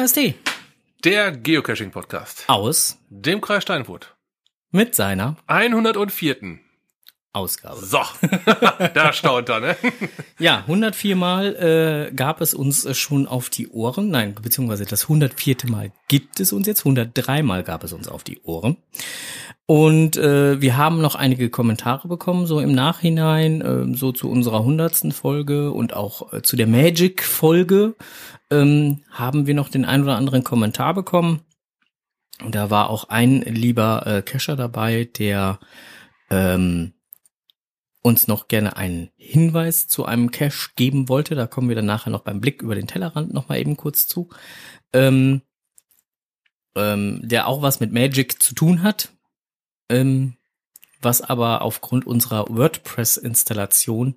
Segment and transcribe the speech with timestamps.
[0.00, 0.32] KST
[1.04, 4.16] Der Geocaching-Podcast aus dem Kreis Steinfurt.
[4.70, 6.58] mit seiner 104.
[7.32, 7.84] Ausgabe.
[7.84, 8.00] So,
[8.94, 9.76] da staunt er, ne?
[10.38, 14.08] Ja, 104 Mal äh, gab es uns äh, schon auf die Ohren.
[14.10, 15.56] Nein, beziehungsweise das 104.
[15.68, 16.80] Mal gibt es uns jetzt.
[16.80, 18.78] 103 Mal gab es uns auf die Ohren.
[19.66, 24.64] Und äh, wir haben noch einige Kommentare bekommen, so im Nachhinein, äh, so zu unserer
[24.64, 27.94] hundertsten Folge und auch äh, zu der Magic-Folge
[28.50, 31.42] ähm, haben wir noch den ein oder anderen Kommentar bekommen.
[32.42, 35.60] Und da war auch ein lieber äh, Cacher dabei, der
[36.30, 36.94] ähm,
[38.02, 41.34] uns noch gerne einen Hinweis zu einem Cache geben wollte.
[41.34, 44.06] Da kommen wir dann nachher noch beim Blick über den Tellerrand noch mal eben kurz
[44.06, 44.30] zu.
[44.92, 45.42] Ähm,
[46.74, 49.12] ähm, der auch was mit Magic zu tun hat,
[49.88, 50.34] ähm,
[51.02, 54.16] was aber aufgrund unserer WordPress-Installation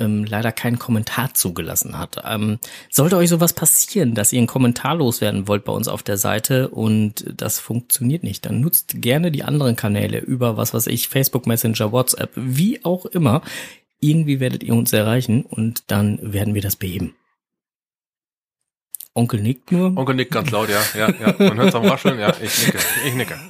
[0.00, 2.22] ähm, leider keinen Kommentar zugelassen hat.
[2.24, 2.58] Ähm,
[2.90, 6.68] sollte euch sowas passieren, dass ihr einen Kommentar loswerden wollt bei uns auf der Seite
[6.68, 11.46] und das funktioniert nicht, dann nutzt gerne die anderen Kanäle über was weiß ich, Facebook
[11.46, 13.42] Messenger, WhatsApp, wie auch immer.
[14.00, 17.14] Irgendwie werdet ihr uns erreichen und dann werden wir das beheben.
[19.12, 19.96] Onkel nickt nur.
[19.96, 21.34] Onkel nickt ganz laut, ja, ja, ja.
[21.38, 23.38] Man hört am Rascheln, ja, ich nicke, ich nicke.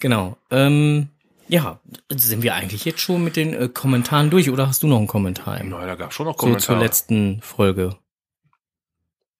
[0.00, 0.38] Genau.
[0.50, 1.10] Ähm,
[1.50, 4.98] ja, sind wir eigentlich jetzt schon mit den äh, Kommentaren durch oder hast du noch
[4.98, 5.60] einen Kommentar?
[5.60, 6.80] Im, Na, da gab schon noch so zur Kommentare.
[6.80, 7.96] letzten Folge.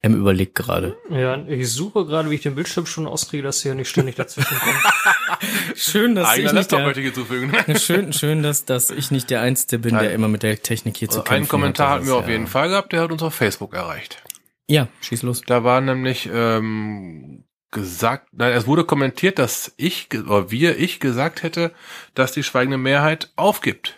[0.03, 0.97] Em überlegt gerade.
[1.11, 4.59] Ja, ich suche gerade, wie ich den Bildschirm schon auskriege, dass hier nicht ständig dazwischen
[4.59, 5.39] kommt.
[5.77, 7.53] Schön, dass Eigener ich nicht der, möchte ich hinzufügen.
[7.79, 10.13] schön, schön, dass, dass ich nicht der Einzige bin, der Nein.
[10.13, 11.95] immer mit der Technik hier zu Also kämpfen einen Kommentar hat.
[11.97, 14.23] hatten wir ist, auf jeden Fall gehabt, der hat uns auf Facebook erreicht.
[14.69, 15.43] Ja, schieß los.
[15.47, 21.43] Da war nämlich ähm, gesagt, nein, es wurde kommentiert, dass ich oder wir, ich gesagt
[21.43, 21.73] hätte,
[22.15, 23.97] dass die schweigende Mehrheit aufgibt.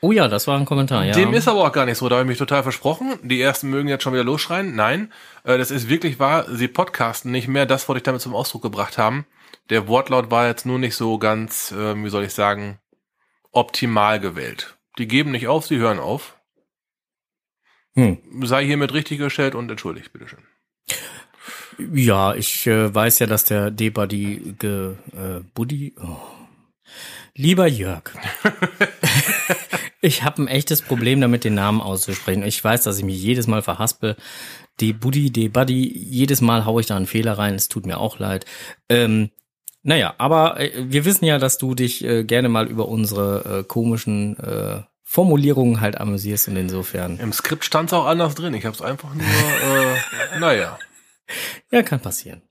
[0.00, 1.12] Oh ja, das war ein Kommentar, ja.
[1.12, 3.18] Dem ist aber auch gar nicht so, da habe ich mich total versprochen.
[3.22, 4.74] Die ersten mögen jetzt schon wieder losschreien.
[4.74, 5.12] Nein,
[5.44, 8.62] äh, das ist wirklich wahr, sie podcasten nicht mehr, das wollte ich damit zum Ausdruck
[8.62, 9.26] gebracht haben.
[9.70, 12.80] Der Wortlaut war jetzt nur nicht so ganz, äh, wie soll ich sagen,
[13.52, 14.76] optimal gewählt.
[14.98, 16.36] Die geben nicht auf, sie hören auf.
[17.94, 18.44] hm.
[18.44, 20.42] Sei hiermit richtig gestellt und entschuldigt, bitteschön.
[21.92, 25.94] Ja, ich äh, weiß ja, dass der D-Buddy ge, äh, Buddy.
[26.00, 26.16] Oh.
[27.34, 28.02] Lieber Jörg.
[30.00, 32.42] ich habe ein echtes Problem damit, den Namen auszusprechen.
[32.42, 34.16] Ich weiß, dass ich mich jedes Mal verhaspel.
[34.80, 37.54] D-Buddy, D-Buddy, jedes Mal haue ich da einen Fehler rein.
[37.54, 38.44] Es tut mir auch leid.
[38.88, 39.30] Ähm,
[39.82, 43.64] naja, aber äh, wir wissen ja, dass du dich äh, gerne mal über unsere äh,
[43.64, 47.18] komischen äh, Formulierungen halt amüsierst und insofern.
[47.18, 48.54] Im Skript stand es auch anders drin.
[48.54, 49.96] Ich habe es einfach nur, äh,
[50.38, 50.78] naja.
[51.70, 52.42] Ja, kann passieren.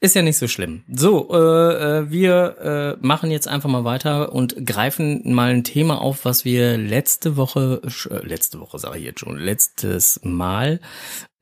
[0.00, 0.82] Ist ja nicht so schlimm.
[0.92, 6.00] So, äh, äh, wir äh, machen jetzt einfach mal weiter und greifen mal ein Thema
[6.00, 10.80] auf, was wir letzte Woche, äh, letzte Woche sage ich jetzt schon, letztes Mal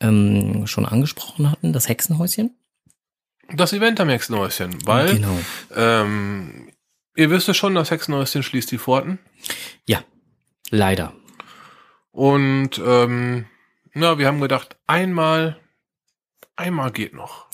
[0.00, 2.54] ähm, schon angesprochen hatten, das Hexenhäuschen.
[3.54, 5.38] Das Event am Hexenhäuschen, weil Genau.
[5.74, 6.70] ähm,
[7.16, 9.18] ihr wisst ja schon, das Hexenhäuschen schließt die Pforten.
[9.88, 10.02] Ja,
[10.70, 11.12] leider.
[12.12, 13.46] Und ähm,
[13.94, 15.58] ja, wir haben gedacht, einmal,
[16.60, 17.47] einmal geht noch.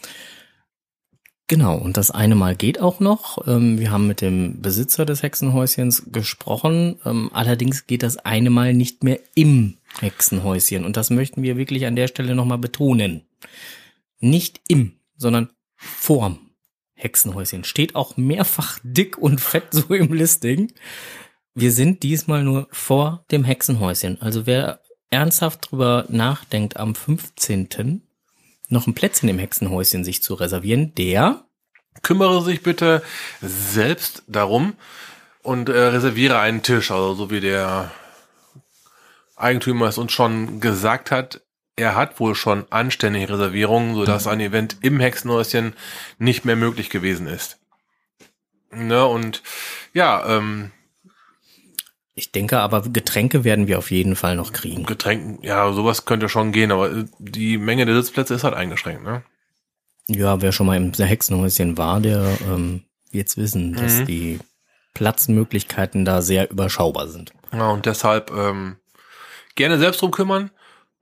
[1.49, 3.47] Genau, und das eine Mal geht auch noch.
[3.47, 6.99] Ähm, wir haben mit dem Besitzer des Hexenhäuschens gesprochen.
[7.05, 10.85] Ähm, allerdings geht das eine Mal nicht mehr im Hexenhäuschen.
[10.85, 13.23] Und das möchten wir wirklich an der Stelle nochmal betonen.
[14.19, 16.51] Nicht im, sondern vorm
[16.95, 17.63] Hexenhäuschen.
[17.63, 20.73] Steht auch mehrfach dick und fett so im Listing.
[21.55, 24.21] Wir sind diesmal nur vor dem Hexenhäuschen.
[24.21, 24.81] Also wer
[25.11, 27.69] ernsthaft drüber nachdenkt, am 15
[28.69, 31.45] noch ein Plätzchen im Hexenhäuschen sich zu reservieren, der
[32.03, 33.03] Kümmere sich bitte
[33.41, 34.75] selbst darum
[35.43, 37.91] und äh, reserviere einen Tisch, also so wie der
[39.37, 41.43] Eigentümer es uns schon gesagt hat.
[41.77, 45.75] Er hat wohl schon anständige Reservierungen, sodass ein Event im Hexenhäuschen
[46.19, 47.59] nicht mehr möglich gewesen ist.
[48.71, 49.43] Ne, und
[49.93, 50.73] ja, ähm,
[52.17, 54.85] ich denke aber, Getränke werden wir auf jeden Fall noch kriegen.
[54.87, 59.05] Getränken, ja, sowas könnte schon gehen, aber äh, die Menge der Sitzplätze ist halt eingeschränkt,
[59.05, 59.23] ne?
[60.09, 64.07] Ja, wer schon mal im Hexenhäuschen war, der ähm, jetzt wissen, dass Mhm.
[64.07, 64.39] die
[64.95, 67.33] Platzmöglichkeiten da sehr überschaubar sind.
[67.53, 68.77] Ja, und deshalb ähm,
[69.57, 70.51] gerne selbst drum kümmern.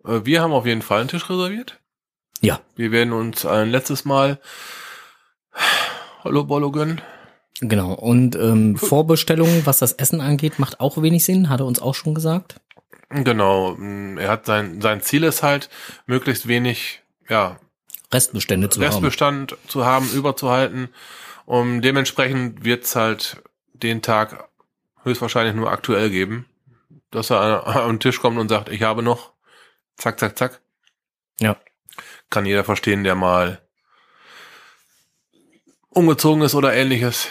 [0.04, 1.78] Äh, wir haben auf jeden Fall einen Tisch reserviert.
[2.40, 4.38] Ja, Wir werden uns ein letztes Mal
[6.24, 7.00] Hallo Bollo gönnen.
[7.60, 7.92] Genau.
[7.92, 11.94] Und ähm, Vorbestellungen, was das Essen angeht, macht auch wenig Sinn, hat er uns auch
[11.94, 12.60] schon gesagt.
[13.10, 15.68] Genau, mh, er hat sein, sein Ziel ist halt,
[16.06, 17.58] möglichst wenig, ja,
[18.12, 18.86] Restbestände zu haben.
[18.86, 20.88] Restbestand zu haben, überzuhalten.
[21.46, 23.42] Und dementsprechend wird's halt
[23.72, 24.48] den Tag
[25.02, 26.46] höchstwahrscheinlich nur aktuell geben,
[27.10, 29.32] dass er an den Tisch kommt und sagt, ich habe noch,
[29.96, 30.60] zack, zack, zack.
[31.40, 31.56] Ja.
[32.30, 33.60] Kann jeder verstehen, der mal
[35.90, 37.28] umgezogen ist oder ähnliches.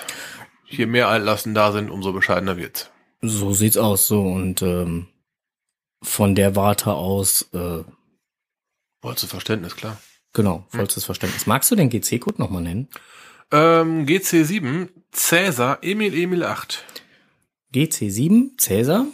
[0.78, 2.90] Je mehr Altlasten da sind, umso bescheidener wird's.
[3.22, 4.22] So sieht's aus, so.
[4.22, 5.08] Und ähm,
[6.02, 7.84] von der Warte aus, äh,
[9.02, 9.98] Wolltest du Verständnis, klar.
[10.34, 11.46] genau, vollstes Verständnis.
[11.46, 12.88] Magst du den GC-Code nochmal nennen?
[13.52, 16.84] Ähm, GC7, Cäsar, Emil, Emil 8.
[17.74, 19.06] GC7, Cäsar.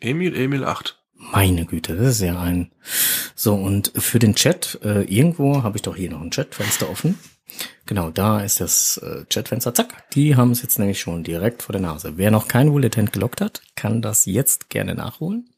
[0.00, 0.98] Emil, Emil 8.
[1.16, 2.70] Meine Güte, das ist ja ein.
[3.34, 7.18] So, und für den Chat, äh, irgendwo habe ich doch hier noch ein Chatfenster offen.
[7.86, 9.74] Genau, da ist das äh, Chatfenster.
[9.74, 12.14] Zack, die haben es jetzt nämlich schon direkt vor der Nase.
[12.16, 15.50] Wer noch kein Bulletin gelockt hat, kann das jetzt gerne nachholen.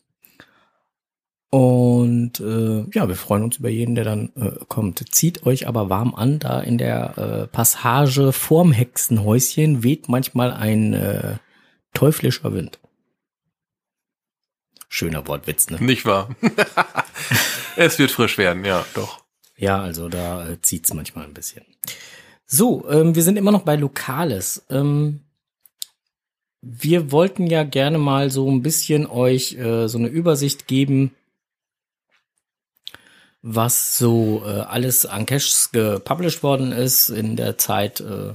[1.51, 5.15] Und äh, ja, wir freuen uns über jeden, der dann äh, kommt.
[5.15, 10.93] Zieht euch aber warm an, da in der äh, Passage vorm Hexenhäuschen weht manchmal ein
[10.93, 11.37] äh,
[11.95, 12.81] teuflischer Wind.
[14.89, 15.79] Schöner Wortwitz, ne?
[15.81, 16.35] Nicht wahr?
[17.77, 19.26] es wird frisch werden, ja, doch.
[19.57, 21.65] Ja, also da äh, zieht's manchmal ein bisschen.
[22.47, 24.65] So, ähm, wir sind immer noch bei Lokales.
[24.71, 25.21] Ähm,
[26.61, 31.15] wir wollten ja gerne mal so ein bisschen euch äh, so eine Übersicht geben,
[33.43, 38.35] was so äh, alles an Caches gepublished worden ist in der Zeit äh,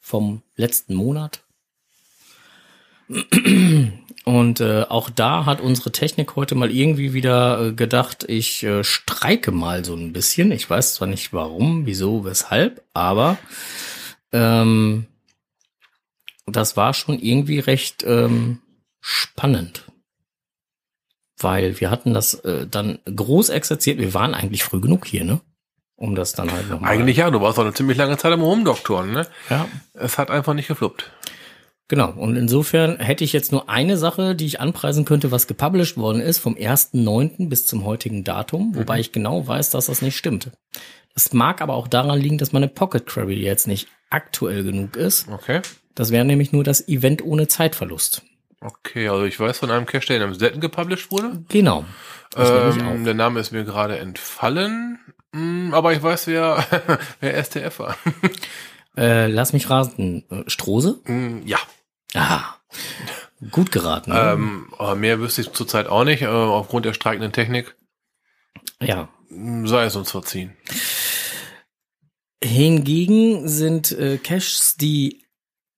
[0.00, 1.42] vom letzten Monat.
[4.30, 8.84] Und äh, auch da hat unsere Technik heute mal irgendwie wieder äh, gedacht, ich äh,
[8.84, 10.52] streike mal so ein bisschen.
[10.52, 13.38] Ich weiß zwar nicht warum, wieso, weshalb, aber
[14.30, 15.06] ähm,
[16.46, 18.60] das war schon irgendwie recht ähm,
[19.00, 19.90] spannend.
[21.36, 23.98] Weil wir hatten das äh, dann groß exerziert.
[23.98, 25.40] Wir waren eigentlich früh genug hier, ne?
[25.96, 26.92] Um das dann halt nochmal.
[26.92, 29.26] Eigentlich ja, du warst auch eine ziemlich lange Zeit im Rumdoktoren, ne?
[29.48, 31.10] Ja, Es hat einfach nicht gefluppt.
[31.90, 35.96] Genau, und insofern hätte ich jetzt nur eine Sache, die ich anpreisen könnte, was gepublished
[35.96, 37.48] worden ist, vom 1.9.
[37.48, 40.52] bis zum heutigen Datum, wobei ich genau weiß, dass das nicht stimmt.
[41.14, 45.26] Das mag aber auch daran liegen, dass meine Pocket Query jetzt nicht aktuell genug ist.
[45.28, 45.62] Okay.
[45.96, 48.22] Das wäre nämlich nur das Event ohne Zeitverlust.
[48.60, 51.42] Okay, also ich weiß von einem Cache, der in einem Setten gepublished wurde.
[51.48, 51.84] Genau.
[52.36, 55.00] Ähm, der Name ist mir gerade entfallen.
[55.32, 56.64] Mm, Aber ich weiß, wer,
[57.20, 57.96] wer STF war.
[58.96, 60.22] Äh, lass mich raten.
[60.30, 61.00] Äh, Strose?
[61.06, 61.58] Mm, ja.
[62.14, 62.56] Ah,
[63.50, 64.10] gut geraten.
[64.10, 64.18] ne?
[64.32, 67.76] Ähm, mehr wüsste ich zurzeit auch nicht, äh, aufgrund der streikenden Technik.
[68.80, 69.08] ja.
[69.64, 70.56] Sei es uns verziehen.
[72.42, 75.24] Hingegen sind äh, Caches, die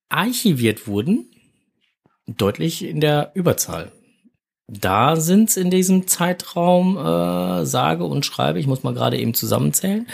[0.08, 1.30] archiviert wurden,
[2.26, 3.92] deutlich in der Überzahl.
[4.68, 9.34] Da sind es in diesem Zeitraum, äh, sage und schreibe, ich muss mal gerade eben
[9.34, 10.06] zusammenzählen,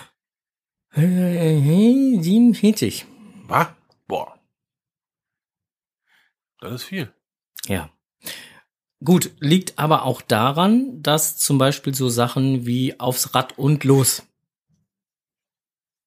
[0.94, 3.06] äh, 47.
[3.46, 3.68] Was?
[4.06, 4.34] Boah.
[6.62, 7.12] Das ist viel.
[7.66, 7.90] Ja.
[9.04, 14.22] Gut, liegt aber auch daran, dass zum Beispiel so Sachen wie aufs Rad und los,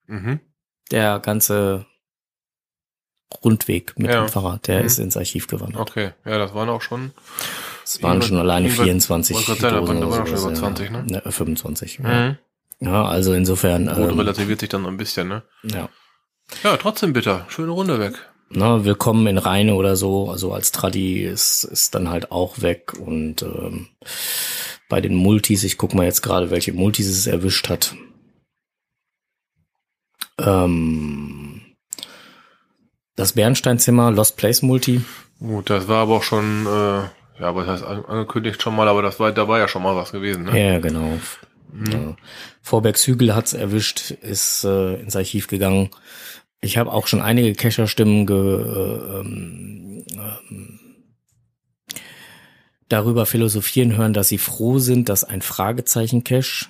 [0.07, 0.39] Mhm.
[0.91, 1.85] der ganze
[3.43, 4.21] Rundweg mit Ja.
[4.23, 4.85] dem Fahrrad, der Mhm.
[4.85, 5.81] ist ins Archiv gewandert.
[5.89, 7.11] Okay, ja, das waren auch schon.
[7.83, 10.27] Es waren schon alleine irgendwas- 24 wollte gerade sagen, da Dosen waren- da oder waren
[10.27, 11.05] schon über 20, ne?
[11.09, 11.99] Ja, 25.
[11.99, 12.29] Ja.
[12.29, 12.37] Mhm.
[12.87, 15.43] ja, also insofern, Gut, ähm, relativiert sich dann noch ein bisschen, ne?
[15.63, 15.89] ja.
[16.63, 17.45] Ja, trotzdem bitter.
[17.49, 18.13] Schöne Runde weg.
[18.57, 22.93] Na, willkommen in Rheine oder so, also als Tradi ist, ist dann halt auch weg
[22.97, 23.87] und ähm,
[24.87, 27.95] bei den Multis, ich guck mal jetzt gerade, welche Multis es erwischt hat.
[30.39, 31.61] Ähm,
[33.17, 35.01] das Bernsteinzimmer, Lost Place Multi,
[35.39, 37.09] Gut, das war aber auch schon, äh, ja,
[37.41, 39.97] aber das heißt an- angekündigt schon mal, aber das war, da war ja schon mal
[39.97, 40.57] was gewesen, ne?
[40.73, 41.19] Ja, genau.
[41.91, 42.15] Ja.
[42.61, 45.89] Vorbergshügel hat's erwischt, ist äh, ins Archiv gegangen.
[46.61, 50.79] Ich habe auch schon einige Cacher-Stimmen ge, äh, ähm, ähm,
[52.89, 56.67] darüber philosophieren hören, dass sie froh sind, dass ein Fragezeichen-Cache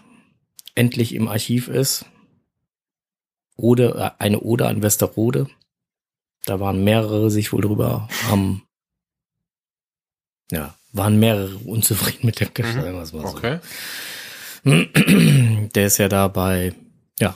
[0.76, 2.06] endlich im Archiv ist.
[3.56, 5.48] Oder äh, eine Ode an Westerrode.
[6.46, 8.62] Da waren mehrere sich wohl drüber am
[10.52, 12.82] ja, waren mehrere unzufrieden mit dem Cache, Mhm.
[12.82, 13.38] sagen wir es mal so.
[13.38, 13.60] Okay.
[15.74, 16.74] Der ist ja da bei,
[17.20, 17.36] ja,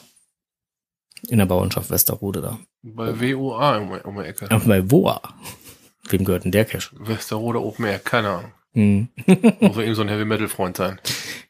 [1.28, 2.60] in der Bauernschaft Westerrode da.
[2.84, 4.50] Bei WOA um, um die Ecke.
[4.50, 5.22] Aber bei Woa.
[6.10, 6.90] Wem gehört denn der Cache?
[7.00, 8.52] Westerrode Open Air, keine Ahnung.
[8.74, 9.08] Hm.
[9.60, 11.00] Muss eben so ein Heavy Metal Freund sein.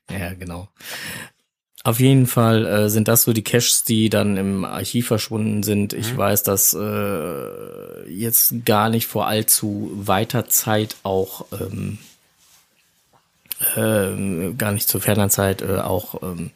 [0.10, 0.68] Ja, genau.
[1.84, 5.94] Auf jeden Fall äh, sind das so die Caches, die dann im Archiv verschwunden sind.
[5.94, 6.18] Ich Mhm.
[6.18, 12.00] weiß, dass äh, jetzt gar nicht vor allzu weiter Zeit auch ähm,
[13.76, 16.52] ähm, gar nicht zu ferner Zeit äh, auch ähm,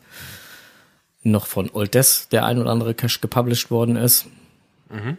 [1.23, 4.27] noch von Old Death der ein oder andere Cache gepublished worden ist.
[4.89, 5.17] Mhm.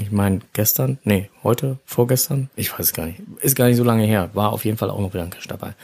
[0.00, 3.84] Ich meine, gestern, nee, heute, vorgestern, ich weiß es gar nicht, ist gar nicht so
[3.84, 5.74] lange her, war auf jeden Fall auch noch wieder ein Cache dabei.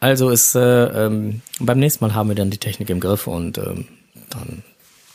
[0.00, 3.58] Also ist, äh, ähm, beim nächsten Mal haben wir dann die Technik im Griff und
[3.58, 3.86] ähm,
[4.30, 4.64] dann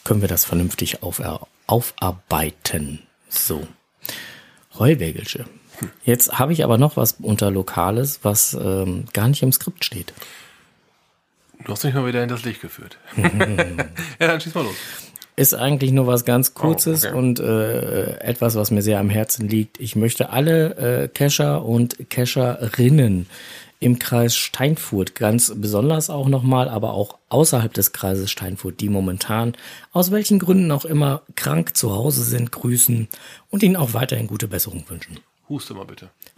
[0.05, 3.00] können wir das vernünftig aufer aufarbeiten.
[3.29, 3.67] So.
[4.77, 5.45] Heuwägelsche.
[6.03, 10.13] Jetzt habe ich aber noch was unter Lokales, was ähm, gar nicht im Skript steht.
[11.65, 12.98] Du hast mich mal wieder in das Licht geführt.
[13.18, 14.75] ja, dann schieß mal los.
[15.36, 17.18] Ist eigentlich nur was ganz Kurzes Oh, okay.
[17.18, 19.80] und äh, etwas, was mir sehr am Herzen liegt.
[19.80, 23.27] Ich möchte alle äh, Cacher und Cacherinnen
[23.80, 29.53] im Kreis Steinfurt ganz besonders auch nochmal, aber auch außerhalb des Kreises Steinfurt, die momentan
[29.91, 33.08] aus welchen Gründen auch immer krank zu Hause sind, grüßen
[33.50, 35.20] und ihnen auch weiterhin gute Besserung wünschen.
[35.51, 36.10] Huste mal bitte.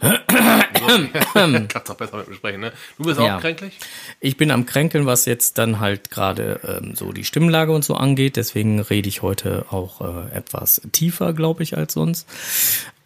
[1.68, 2.72] Kannst doch besser mit mir sprechen, ne?
[2.98, 3.36] Du bist Ja.
[3.36, 3.78] auch kränklich?
[4.20, 7.94] Ich bin am Kränkeln, was jetzt dann halt gerade ähm, so die Stimmlage und so
[7.94, 8.36] angeht.
[8.36, 12.28] Deswegen rede ich heute auch äh, etwas tiefer, glaube ich, als sonst.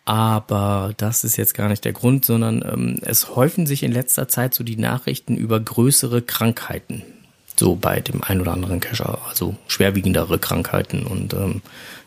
[0.06, 4.26] Aber das ist jetzt gar nicht der Grund, sondern ähm, es häufen sich in letzter
[4.28, 7.02] Zeit so die Nachrichten über größere Krankheiten.
[7.58, 11.04] So bei dem ein oder anderen Kescher, also schwerwiegendere Krankheiten.
[11.06, 11.60] Und ähm,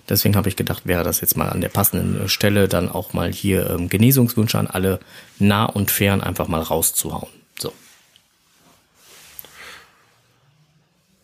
[0.08, 3.34] deswegen habe ich gedacht, wäre das jetzt mal an der passenden Stelle dann auch mal
[3.34, 5.00] hier ähm, Genesungswünsche an alle
[5.40, 7.28] nah und fern einfach mal rauszuhauen.
[7.60, 7.74] So.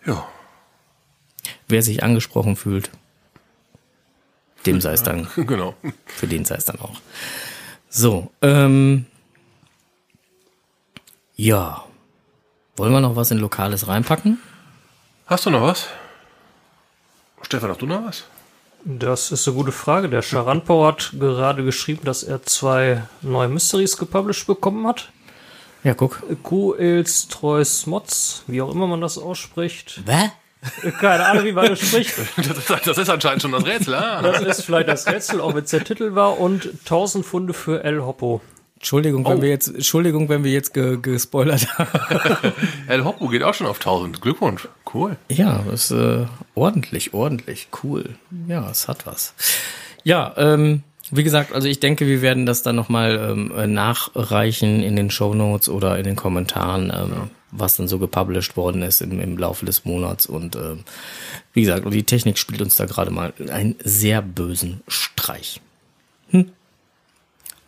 [0.06, 0.28] Ja.
[1.70, 2.90] Wer sich angesprochen fühlt,
[4.66, 5.74] dem sei es dann, Genau.
[6.06, 7.00] für den sei es dann auch.
[7.90, 9.06] So, ähm,
[11.38, 11.87] ja.
[12.78, 14.40] Wollen wir noch was in Lokales reinpacken?
[15.26, 15.88] Hast du noch was?
[17.42, 18.26] Stefan, hast du noch was?
[18.86, 20.10] Das ist eine gute Frage.
[20.10, 25.10] Der Charanpau hat gerade geschrieben, dass er zwei neue Mysteries gepublished bekommen hat.
[25.84, 26.22] Ja, guck.
[26.44, 30.02] Kuels Treus Mods, wie auch immer man das ausspricht.
[30.06, 30.30] Hä?
[31.00, 32.14] Keine Ahnung, wie man das spricht.
[32.38, 34.22] Das ist, das ist anscheinend schon das Rätsel, ah.
[34.22, 36.40] Das ist vielleicht das Rätsel, auch wenn es der Titel war.
[36.40, 38.42] Und 1000 Pfunde für El Hoppo.
[38.78, 39.42] Entschuldigung, wenn Oh.
[39.42, 42.54] wir jetzt, Entschuldigung, wenn wir jetzt ge gespoilert haben.
[42.88, 44.22] El Hoppo geht auch schon auf 1000.
[44.22, 44.68] Glückwunsch.
[44.94, 45.18] Cool.
[45.30, 48.16] Ja, ist äh, ordentlich, ordentlich, cool.
[48.48, 49.34] Ja, es hat was.
[50.04, 54.84] Ja, ähm, wie gesagt, also ich denke, wir werden das dann nochmal ähm, äh, nachreichen
[54.84, 59.20] in den Shownotes oder in den Kommentaren, ähm, was dann so gepublished worden ist im,
[59.20, 60.28] im Laufe des Monats.
[60.28, 60.84] Und ähm,
[61.54, 65.62] wie gesagt, die Technik spielt uns da gerade mal einen sehr bösen Streich.
[66.30, 66.52] Hm.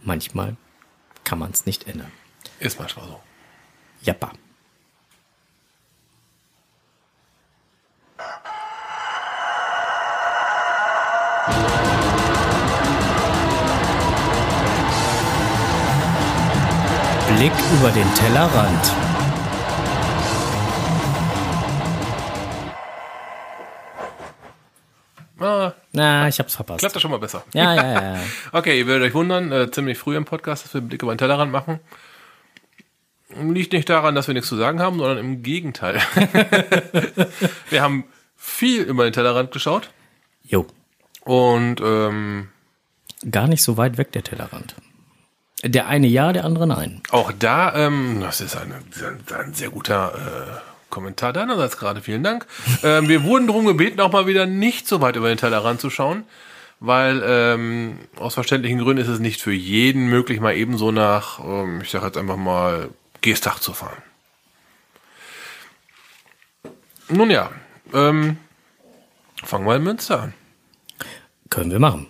[0.04, 0.56] Manchmal
[1.24, 2.12] kann man es nicht ändern.
[2.60, 3.20] Ist manchmal so.
[4.02, 4.32] Jappa.
[17.36, 19.09] Blick über den Tellerrand.
[25.40, 26.80] Ah, Na, ich hab's verpasst.
[26.80, 27.44] klappt das schon mal besser.
[27.54, 28.16] Ja, ja, ja.
[28.16, 28.20] ja.
[28.52, 31.14] Okay, ihr werdet euch wundern, äh, ziemlich früh im Podcast, dass wir einen Blick über
[31.14, 31.80] den Tellerrand machen.
[33.30, 36.02] Liegt nicht daran, dass wir nichts zu sagen haben, sondern im Gegenteil.
[37.70, 38.06] wir haben
[38.36, 39.92] viel über den Tellerrand geschaut
[40.44, 40.66] Jo,
[41.26, 42.50] und ähm,
[43.30, 44.76] gar nicht so weit weg der Tellerrand.
[45.64, 47.02] Der eine ja, der andere nein.
[47.12, 52.24] auch da, ähm, das ist ein, ein, ein sehr guter äh, Kommentar deinerseits gerade, vielen
[52.24, 52.46] Dank.
[52.84, 55.90] ähm, wir wurden darum gebeten, auch mal wieder nicht so weit über den Tellerrand zu
[55.90, 56.24] schauen,
[56.80, 61.82] weil ähm, aus verständlichen Gründen ist es nicht für jeden möglich, mal ebenso nach, ähm,
[61.82, 62.90] ich sage jetzt einfach mal,
[63.22, 64.02] Geestach zu fahren.
[67.10, 67.50] Nun ja,
[67.94, 68.38] ähm,
[69.44, 70.34] fangen wir in Münster an,
[71.50, 72.08] Können wir machen.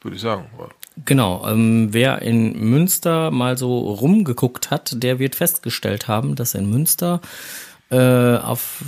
[0.00, 0.46] würde ich sagen.
[1.04, 6.68] Genau, ähm, wer in Münster mal so rumgeguckt hat, der wird festgestellt haben, dass in
[6.68, 7.20] Münster
[7.90, 8.84] äh, auf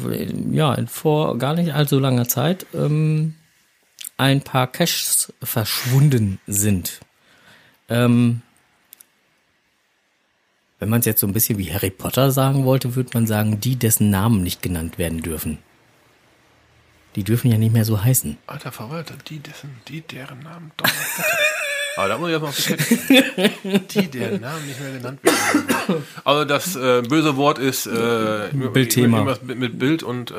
[0.51, 3.35] ja vor gar nicht allzu langer Zeit ähm,
[4.17, 7.01] ein paar Caches verschwunden sind.
[7.89, 8.43] Ähm,
[10.79, 13.61] wenn man es jetzt so ein bisschen wie Harry Potter sagen wollte, würde man sagen,
[13.61, 15.59] die, dessen Namen nicht genannt werden dürfen.
[17.15, 18.39] Die dürfen ja nicht mehr so heißen.
[18.47, 20.89] Alter Verwalter, die dessen, die deren Namen doch
[21.97, 23.51] Aber da muss ich erstmal auf die Kette.
[23.91, 26.05] Die deren Namen nicht mehr genannt werden.
[26.25, 29.37] Also das äh, böse Wort ist äh, Bildthema.
[29.43, 30.35] mit, mit Bild und äh,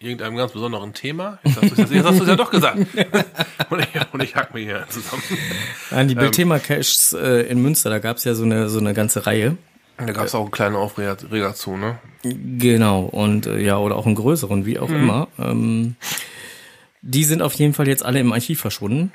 [0.00, 1.38] irgendeinem ganz besonderen Thema.
[1.44, 2.78] Jetzt hast du es du's ja doch gesagt.
[3.70, 5.22] und, ich, und ich hack mir hier zusammen.
[5.90, 9.26] Nein, die Bildthema Caches äh, in Münster, da gab's ja so eine so eine ganze
[9.26, 9.56] Reihe.
[9.98, 11.98] Da gab es auch einen kleinen Aufreger Reger zu, ne?
[12.22, 15.28] Genau, und äh, ja, oder auch einen größeren, wie auch immer.
[15.38, 15.96] Ähm,
[17.02, 19.12] die sind auf jeden Fall jetzt alle im Archiv verschwunden.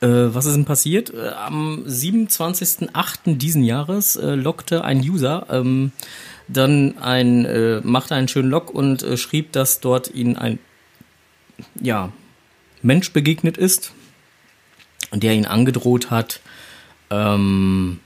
[0.00, 1.12] Äh, was ist denn passiert?
[1.12, 3.36] Äh, am 27.08.
[3.36, 5.92] diesen Jahres äh, lockte ein User ähm,
[6.48, 10.58] dann ein, äh, machte einen schönen Log und äh, schrieb, dass dort ihnen ein
[11.80, 12.12] ja,
[12.82, 13.92] Mensch begegnet ist,
[15.12, 16.40] der ihn angedroht hat,
[17.10, 18.00] ähm,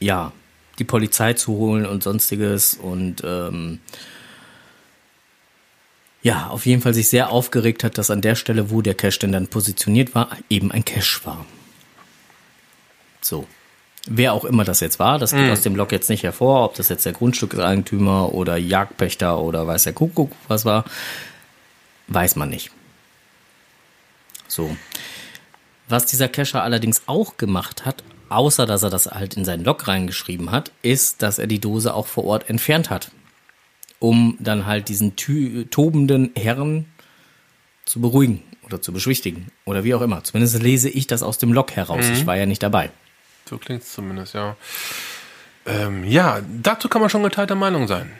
[0.00, 0.32] ja,
[0.78, 3.80] die Polizei zu holen und sonstiges und ähm,
[6.22, 9.20] ja, auf jeden Fall sich sehr aufgeregt hat, dass an der Stelle, wo der Cache
[9.20, 11.46] denn dann positioniert war, eben ein Cache war.
[13.20, 13.46] So.
[14.06, 16.74] Wer auch immer das jetzt war, das geht aus dem Log jetzt nicht hervor, ob
[16.74, 20.84] das jetzt der Grundstückseigentümer oder Jagdpächter oder weiß der Kuckuck was war,
[22.08, 22.70] weiß man nicht.
[24.48, 24.74] So.
[25.86, 29.86] Was dieser Cacher allerdings auch gemacht hat, außer dass er das halt in seinen Log
[29.86, 33.10] reingeschrieben hat, ist, dass er die Dose auch vor Ort entfernt hat,
[34.00, 36.86] um dann halt diesen tobenden Herren
[37.84, 40.24] zu beruhigen oder zu beschwichtigen oder wie auch immer.
[40.24, 42.08] Zumindest lese ich das aus dem Log heraus.
[42.08, 42.90] Ich war ja nicht dabei.
[43.48, 44.56] So klingt es zumindest, ja.
[45.66, 48.10] Ähm, ja, dazu kann man schon geteilter Meinung sein.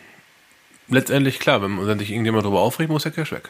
[0.88, 3.48] Letztendlich, klar, wenn, wenn sich irgendjemand darüber aufregt, muss der Cash weg.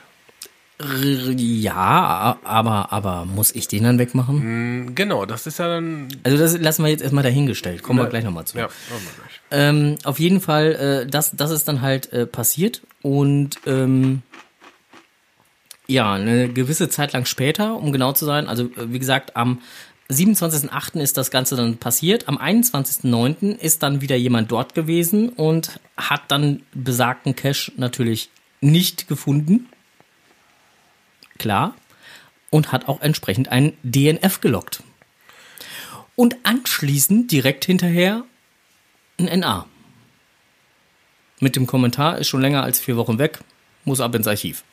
[1.36, 4.40] Ja, aber, aber muss ich den dann wegmachen?
[4.40, 6.08] Hm, Genau, das ist ja dann.
[6.22, 7.82] Also das lassen wir jetzt erstmal dahingestellt.
[7.82, 8.58] Kommen wir gleich nochmal zu.
[8.58, 9.40] Ja, gleich.
[9.50, 14.22] Ähm, auf jeden Fall, äh, das, das ist dann halt äh, passiert und ähm,
[15.86, 19.60] ja, eine gewisse Zeit lang später, um genau zu sein, also äh, wie gesagt, am
[20.08, 21.00] 27.08.
[21.00, 22.28] ist das Ganze dann passiert.
[22.28, 23.56] Am 21.09.
[23.58, 29.66] ist dann wieder jemand dort gewesen und hat dann besagten Cache natürlich nicht gefunden.
[31.40, 31.74] Klar.
[32.50, 34.82] Und hat auch entsprechend einen DNF gelockt.
[36.16, 38.24] Und anschließend direkt hinterher
[39.18, 39.66] ein NA.
[41.38, 43.38] Mit dem Kommentar ist schon länger als vier Wochen weg,
[43.86, 44.64] muss ab ins Archiv.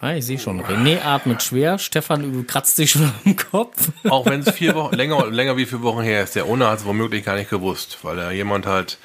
[0.00, 0.62] Ah, ich sehe schon.
[0.62, 3.90] René atmet schwer, Stefan kratzt sich schon am Kopf.
[4.08, 6.36] Auch wenn es vier Wochen, länger, länger wie vier Wochen her ist.
[6.36, 8.96] Der Owner hat es womöglich gar nicht gewusst, weil da jemand halt,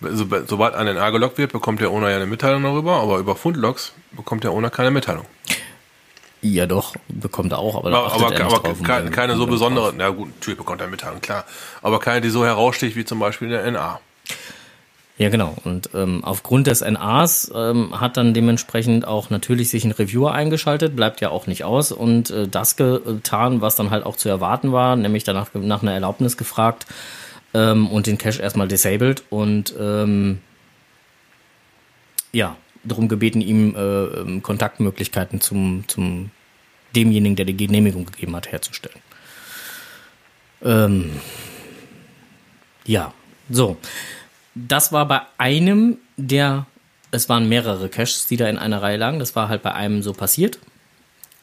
[0.00, 3.34] so, sobald ein NA gelockt wird, bekommt der Owner ja eine Mitteilung darüber, aber über
[3.34, 5.24] Fundlogs bekommt der Owner keine Mitteilung.
[6.40, 9.50] Ja, doch, bekommt er auch, aber Aber, aber, er aber drauf keine, keine so er
[9.50, 11.44] besondere, na gut, natürlich bekommt er eine Mitteilung, klar.
[11.82, 14.00] Aber keine, die so heraussticht wie zum Beispiel der NA.
[15.16, 15.56] Ja, genau.
[15.64, 20.94] Und ähm, aufgrund des NAs ähm, hat dann dementsprechend auch natürlich sich ein Reviewer eingeschaltet,
[20.94, 24.70] bleibt ja auch nicht aus und äh, das getan, was dann halt auch zu erwarten
[24.70, 26.86] war, nämlich danach nach einer Erlaubnis gefragt
[27.54, 30.40] ähm, und den Cache erstmal disabled und ähm,
[32.32, 36.30] ja, darum gebeten, ihm äh, ähm, Kontaktmöglichkeiten zum, zum
[36.94, 39.00] demjenigen, der die Genehmigung gegeben hat, herzustellen.
[40.62, 41.12] Ähm,
[42.84, 43.12] ja,
[43.48, 43.76] so.
[44.54, 46.66] Das war bei einem der,
[47.10, 49.18] es waren mehrere Caches, die da in einer Reihe lagen.
[49.18, 50.58] Das war halt bei einem so passiert.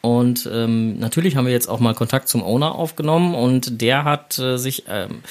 [0.06, 4.38] Und ähm, natürlich haben wir jetzt auch mal Kontakt zum Owner aufgenommen und der hat
[4.38, 5.22] äh, sich ähm,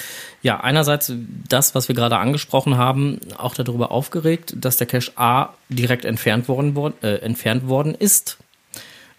[0.42, 1.14] ja einerseits
[1.48, 6.50] das, was wir gerade angesprochen haben, auch darüber aufgeregt, dass der Cache A direkt entfernt
[6.50, 8.38] worden, äh, entfernt worden ist.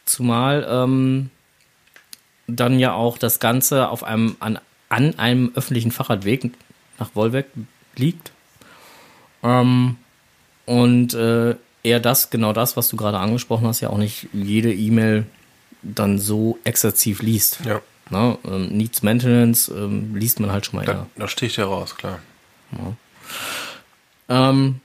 [0.04, 1.30] Zumal ähm,
[2.46, 4.58] dann ja auch das Ganze auf einem an,
[4.90, 6.50] an einem öffentlichen Fahrradweg
[6.98, 7.46] nach Wolbeck
[7.94, 8.30] liegt.
[9.42, 9.96] Ähm,
[10.66, 14.70] und äh, er das, genau das, was du gerade angesprochen hast, ja auch nicht jede
[14.74, 15.24] E-Mail
[15.94, 17.60] dann so exzessiv liest.
[17.64, 17.80] Ja.
[18.10, 18.38] Ne?
[18.44, 21.06] Ähm, Needs Maintenance ähm, liest man halt schon mal Da, eher.
[21.16, 22.20] da sticht er raus, klar.
[24.28, 24.80] Ähm,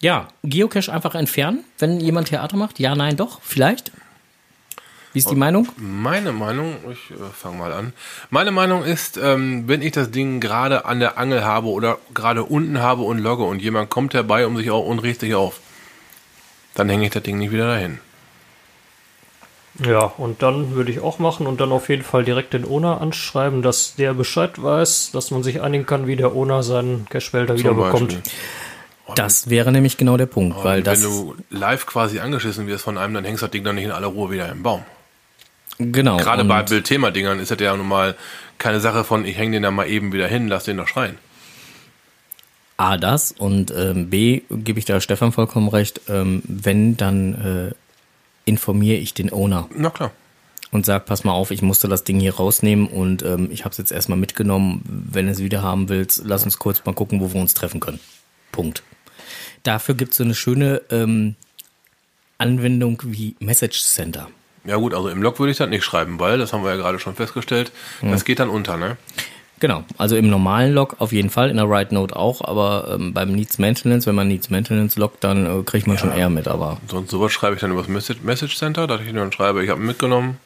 [0.00, 2.78] ja, Geocache einfach entfernen, wenn jemand Theater macht?
[2.78, 3.92] Ja, nein, doch, vielleicht.
[5.12, 5.68] Wie ist die Meinung?
[5.78, 7.94] Meine Meinung, ich äh, fange mal an.
[8.28, 12.44] Meine Meinung ist, ähm, wenn ich das Ding gerade an der Angel habe oder gerade
[12.44, 15.60] unten habe und logge und jemand kommt herbei um sich auch und regt sich auf,
[16.74, 17.98] dann hänge ich das Ding nicht wieder dahin.
[19.84, 23.00] Ja, und dann würde ich auch machen und dann auf jeden Fall direkt den Owner
[23.00, 27.58] anschreiben, dass der Bescheid weiß, dass man sich einigen kann, wie der Owner seinen Cashwälder
[27.58, 28.18] wieder bekommt.
[29.14, 32.98] Das wäre nämlich genau der Punkt, weil das wenn du live quasi angeschissen wirst von
[32.98, 34.82] einem, dann hängst das Ding dann nicht in aller Ruhe wieder im Baum.
[35.78, 38.16] genau Gerade bei Bildthema-Dingern ist das ja nun mal
[38.58, 41.18] keine Sache von, ich hänge den da mal eben wieder hin, lass den doch schreien.
[42.78, 47.74] A, das und ähm, B, gebe ich da Stefan vollkommen recht, ähm, wenn, dann äh,
[48.46, 50.12] informiere ich den Owner Na klar.
[50.70, 53.72] und sag, pass mal auf, ich musste das Ding hier rausnehmen und ähm, ich habe
[53.72, 54.82] es jetzt erstmal mitgenommen.
[54.86, 57.80] Wenn du es wieder haben willst, lass uns kurz mal gucken, wo wir uns treffen
[57.80, 58.00] können.
[58.52, 58.82] Punkt.
[59.64, 61.34] Dafür gibt es so eine schöne ähm,
[62.38, 64.28] Anwendung wie Message Center.
[64.64, 66.76] Ja gut, also im Log würde ich das nicht schreiben, weil, das haben wir ja
[66.76, 67.70] gerade schon festgestellt,
[68.02, 68.96] das geht dann unter, ne?
[69.58, 73.14] Genau, also im normalen Log auf jeden Fall, in der Write Note auch, aber ähm,
[73.14, 76.46] beim Needs Maintenance, wenn man Needs Maintenance loggt, dann äh, kriegt man schon eher mit,
[76.46, 79.70] aber Sonst sowas schreibe ich dann über das Message, Center, dass ich dann schreibe, ich
[79.70, 80.38] habe ihn mitgenommen.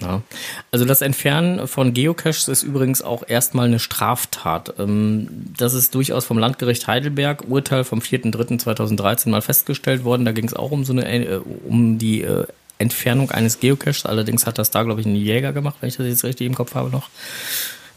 [0.00, 0.22] Ja.
[0.70, 4.74] Also das Entfernen von Geocaches ist übrigens auch erstmal eine Straftat.
[4.78, 10.24] Ähm, Das ist durchaus vom Landgericht Heidelberg, Urteil vom 4.3.2013 mal festgestellt worden.
[10.24, 12.46] Da ging es auch um so eine, äh, um die äh,
[12.80, 14.06] Entfernung eines Geocaches.
[14.06, 16.54] Allerdings hat das da, glaube ich, ein Jäger gemacht, wenn ich das jetzt richtig im
[16.54, 17.08] Kopf habe noch.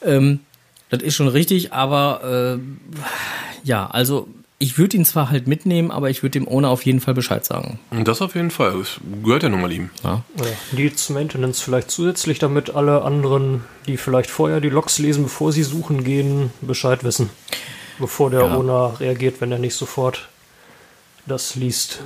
[0.04, 0.40] Ähm,
[0.90, 2.60] Das ist schon richtig, aber äh,
[3.64, 4.28] Ja, also
[4.60, 7.44] ich würde ihn zwar halt mitnehmen, aber ich würde dem Owner auf jeden Fall Bescheid
[7.44, 7.80] sagen.
[7.90, 8.74] Und das auf jeden Fall.
[8.78, 9.90] Das gehört ja nun mal ihm.
[10.04, 10.24] Ja.
[10.38, 15.52] Ja, Needs Maintenance vielleicht zusätzlich, damit alle anderen, die vielleicht vorher die Logs lesen, bevor
[15.52, 17.30] sie suchen gehen, Bescheid wissen.
[18.00, 18.56] Bevor der Ja.
[18.56, 20.30] Owner reagiert, wenn er nicht sofort
[21.26, 22.00] das liest.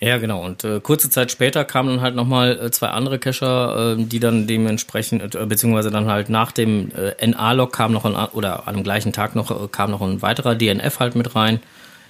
[0.00, 0.44] Ja, genau.
[0.44, 4.20] Und äh, kurze Zeit später kamen dann halt nochmal äh, zwei andere Cacher, äh, die
[4.20, 8.84] dann dementsprechend, äh, beziehungsweise dann halt nach dem äh, NA-Log kam noch ein, oder am
[8.84, 11.60] gleichen Tag noch, äh, kam noch ein weiterer DNF halt mit rein.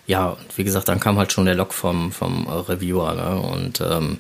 [0.07, 3.41] Ja, und wie gesagt, dann kam halt schon der Log vom, vom äh, Reviewer, ne?
[3.41, 4.19] Und ähm,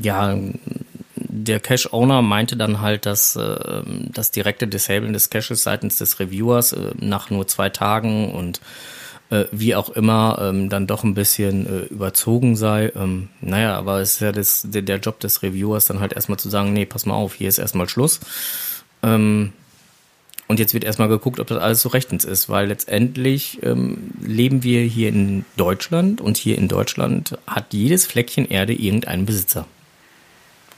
[0.00, 0.36] ja,
[1.44, 6.72] der Cache-Owner meinte dann halt, dass äh, das direkte Disablen des Caches seitens des Reviewers
[6.72, 8.60] äh, nach nur zwei Tagen und
[9.30, 12.92] äh, wie auch immer ähm, dann doch ein bisschen äh, überzogen sei.
[12.96, 16.38] Ähm, naja, aber es ist ja das, der, der Job des Reviewers dann halt erstmal
[16.38, 18.20] zu sagen, nee, pass mal auf, hier ist erstmal Schluss.
[19.02, 19.52] Ähm,
[20.46, 24.62] und jetzt wird erstmal geguckt, ob das alles so rechtens ist, weil letztendlich ähm, leben
[24.62, 29.66] wir hier in Deutschland und hier in Deutschland hat jedes Fleckchen Erde irgendeinen Besitzer.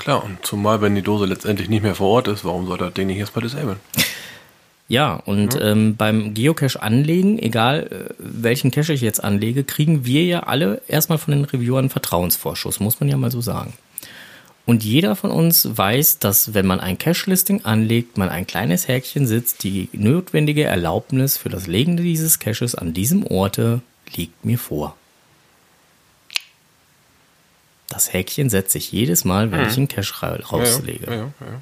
[0.00, 2.94] Klar, und zumal, wenn die Dose letztendlich nicht mehr vor Ort ist, warum soll das
[2.94, 3.76] Ding nicht erstmal disablen?
[4.88, 10.24] Ja, und ähm, beim Geocache anlegen, egal äh, welchen Cache ich jetzt anlege, kriegen wir
[10.24, 13.74] ja alle erstmal von den Reviewern Vertrauensvorschuss, muss man ja mal so sagen.
[14.64, 19.26] Und jeder von uns weiß, dass wenn man ein Cache-Listing anlegt, man ein kleines Häkchen
[19.26, 23.82] sitzt, die notwendige Erlaubnis für das Legen dieses Caches an diesem Orte
[24.16, 24.96] liegt mir vor.
[27.90, 31.06] Das Häkchen setze ich jedes Mal, wenn ich einen Cache ra rauslege.
[31.06, 31.60] Ja, ja, ja,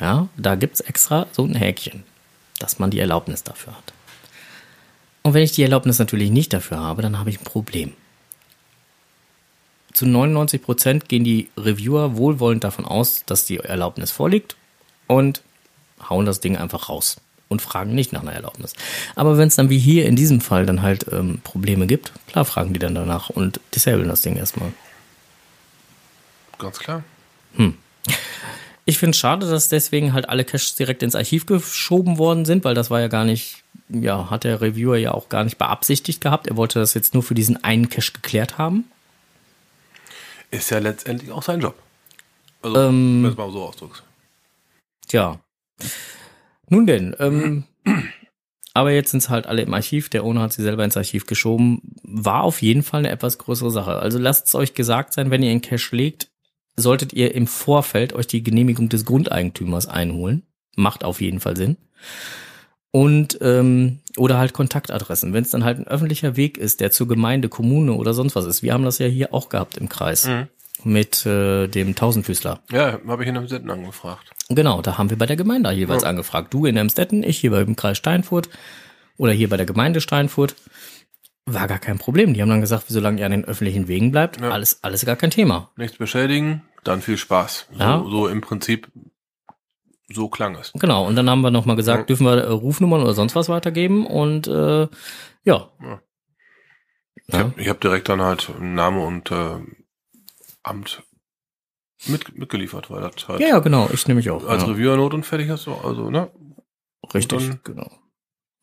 [0.00, 0.28] ja.
[0.36, 2.02] Da gibt's extra so ein Häkchen,
[2.58, 3.94] dass man die Erlaubnis dafür hat.
[5.22, 7.92] Und wenn ich die Erlaubnis natürlich nicht dafür habe, dann habe ich ein Problem.
[9.92, 14.56] Zu 99 Prozent gehen die Reviewer wohlwollend davon aus, dass die Erlaubnis vorliegt
[15.06, 15.42] und
[16.10, 17.16] hauen das Ding einfach raus
[17.48, 18.74] und fragen nicht nach einer Erlaubnis.
[19.14, 22.44] Aber wenn es dann wie hier in diesem Fall dann halt ähm, Probleme gibt, klar
[22.44, 24.72] fragen die dann danach und disablen das Ding erstmal.
[26.58, 27.04] Ganz klar.
[28.84, 32.64] Ich finde es schade, dass deswegen halt alle Caches direkt ins Archiv geschoben worden sind,
[32.64, 36.20] weil das war ja gar nicht, ja, hat der Reviewer ja auch gar nicht beabsichtigt
[36.20, 36.46] gehabt.
[36.46, 38.84] Er wollte das jetzt nur für diesen einen Cache geklärt haben.
[40.50, 41.74] Ist ja letztendlich auch sein Job.
[42.62, 44.02] Also, Ähm, wenn du es mal so ausdrückst.
[45.08, 45.40] Tja.
[46.68, 47.64] Nun denn, ähm,
[48.72, 50.08] aber jetzt sind es halt alle im Archiv.
[50.10, 51.80] Der Owner hat sie selber ins Archiv geschoben.
[52.02, 53.98] War auf jeden Fall eine etwas größere Sache.
[53.98, 56.28] Also lasst es euch gesagt sein, wenn ihr einen Cache legt,
[56.76, 60.42] solltet ihr im Vorfeld euch die Genehmigung des Grundeigentümers einholen.
[60.76, 61.76] Macht auf jeden Fall Sinn.
[62.90, 65.32] Und ähm, oder halt Kontaktadressen.
[65.34, 68.46] Wenn es dann halt ein öffentlicher Weg ist, der zur Gemeinde, Kommune oder sonst was
[68.46, 68.62] ist.
[68.62, 70.46] Wir haben das ja hier auch gehabt im Kreis Mhm.
[70.84, 72.60] mit äh, dem Tausendfüßler.
[72.70, 74.30] Ja, habe ich in Sitten angefragt.
[74.48, 76.08] Genau, da haben wir bei der Gemeinde jeweils Ja.
[76.08, 76.54] angefragt.
[76.54, 78.48] Du in Emstetten, ich hier beim Kreis Steinfurt
[79.18, 80.54] oder hier bei der Gemeinde Steinfurt.
[81.48, 82.34] War gar kein Problem.
[82.34, 84.50] Die haben dann gesagt, solange ihr an den öffentlichen Wegen bleibt, Ja.
[84.50, 85.70] alles, alles gar kein Thema.
[85.76, 87.68] Nichts beschädigen, dann viel Spaß.
[87.72, 88.04] So, Ja.
[88.08, 88.90] so im Prinzip,
[90.12, 90.72] so klang es.
[90.74, 92.04] Genau, und dann haben wir nochmal gesagt, Ja.
[92.06, 94.88] dürfen wir äh, Rufnummern oder sonst was weitergeben und äh,
[95.44, 95.70] ja.
[95.80, 96.00] Ja.
[97.28, 99.58] Ich habe hab direkt dann halt Name und äh,
[100.64, 101.02] Amt
[102.08, 104.44] mit, mitgeliefert, weil das halt ja, ja, genau, ich nehme mich auch.
[104.48, 104.68] als ja.
[104.68, 106.28] Reviewer-Not und fertig hast du, also, ne?
[107.14, 107.90] Richtig, dann- genau.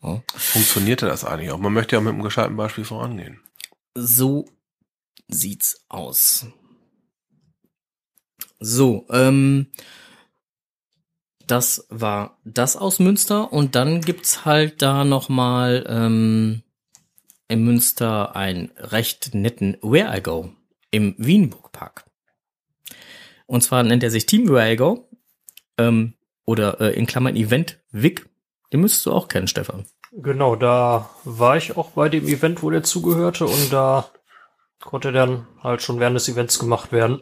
[0.03, 0.21] Ja.
[0.35, 1.59] Funktionierte das eigentlich auch?
[1.59, 3.39] Man möchte ja mit einem gescheiten Beispiel vorangehen.
[3.95, 4.45] So
[5.27, 6.47] sieht's aus.
[8.59, 9.67] So, ähm,
[11.47, 16.63] das war das aus Münster und dann gibt's halt da noch mal ähm,
[17.47, 20.53] in Münster einen recht netten Where I Go
[20.91, 22.05] im Wienburg Park.
[23.45, 25.09] Und zwar nennt er sich Team Where I Go
[25.77, 26.13] ähm,
[26.45, 28.29] oder äh, in Klammern Event Vic.
[28.73, 29.85] Den müsstest du auch kennen, Stefan.
[30.11, 34.09] Genau, da war ich auch bei dem Event, wo der zugehörte und da
[34.81, 37.21] konnte dann halt schon während des Events gemacht werden.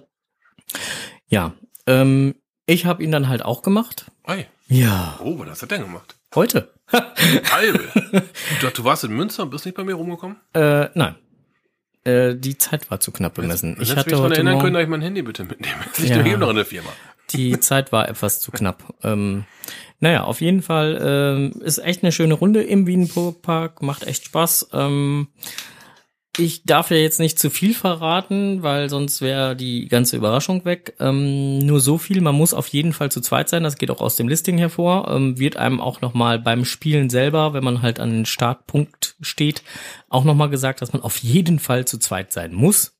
[1.27, 1.53] Ja,
[1.87, 2.35] ähm,
[2.65, 4.05] ich habe ihn dann halt auch gemacht.
[4.23, 6.15] Ei, Ja, oh, was hast du denn gemacht?
[6.35, 6.71] heute.
[6.91, 7.89] Albe.
[8.61, 10.37] du, du warst in Münster und bist nicht bei mir rumgekommen?
[10.53, 11.15] Äh, nein.
[12.03, 13.73] Äh, die Zeit war zu knapp bemessen.
[13.79, 15.75] Ich Ich hätte mich hatte daran erinnern können, dass ich mein Handy bitte mitnehme.
[15.89, 16.19] Das liegt Ja.
[16.21, 16.89] doch eben noch in der Firma.
[17.31, 18.93] Die Zeit war etwas zu knapp.
[19.03, 19.45] Ähm,
[19.99, 24.25] naja, auf jeden Fall ähm, ist echt eine schöne Runde im Wienburg Park, macht echt
[24.25, 24.69] Spaß.
[24.73, 25.27] Ähm,
[26.37, 30.95] ich darf ja jetzt nicht zu viel verraten, weil sonst wäre die ganze Überraschung weg.
[30.99, 33.99] Ähm, nur so viel, man muss auf jeden Fall zu zweit sein, das geht auch
[33.99, 35.09] aus dem Listing hervor.
[35.11, 39.61] Ähm, wird einem auch nochmal beim Spielen selber, wenn man halt an den Startpunkt steht,
[40.07, 42.97] auch nochmal gesagt, dass man auf jeden Fall zu zweit sein muss.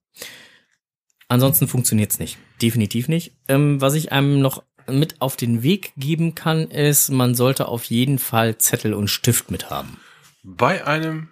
[1.31, 2.37] Ansonsten funktioniert's nicht.
[2.61, 3.37] Definitiv nicht.
[3.47, 7.85] Ähm, was ich einem noch mit auf den Weg geben kann, ist, man sollte auf
[7.85, 9.97] jeden Fall Zettel und Stift mit haben.
[10.43, 11.29] Bei einem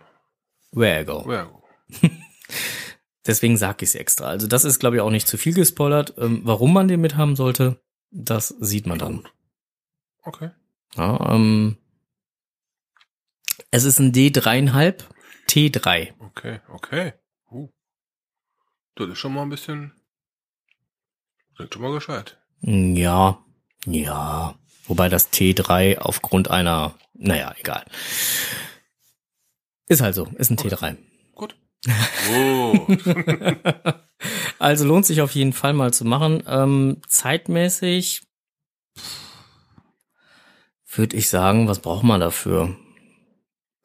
[0.72, 1.30] Where I go.
[1.30, 1.52] ja,
[3.28, 4.28] Deswegen sage ich es extra.
[4.28, 6.14] Also das ist, glaube ich, auch nicht zu viel gespoilert.
[6.18, 9.28] Ähm, warum man den mit haben sollte, das sieht man dann.
[10.24, 10.52] Okay.
[10.96, 11.76] Ja, ähm,
[13.70, 15.04] es ist ein D3,5
[15.50, 16.14] T3.
[16.20, 17.14] Okay, okay.
[17.52, 17.68] Uh.
[18.95, 19.93] Das ist schon mal ein bisschen.
[21.56, 22.38] Klingt schon mal gescheit.
[22.62, 23.43] Ja,
[23.86, 24.56] ja.
[24.86, 27.86] Wobei das T3 aufgrund einer, naja, egal.
[29.88, 30.97] Ist halt so, ist ein T3.
[31.34, 31.56] Gut.
[32.28, 33.04] Gut.
[34.60, 36.43] Also lohnt sich auf jeden Fall mal zu machen.
[36.45, 38.23] Ähm, zeitmäßig
[40.93, 42.75] würde ich sagen, was braucht man dafür?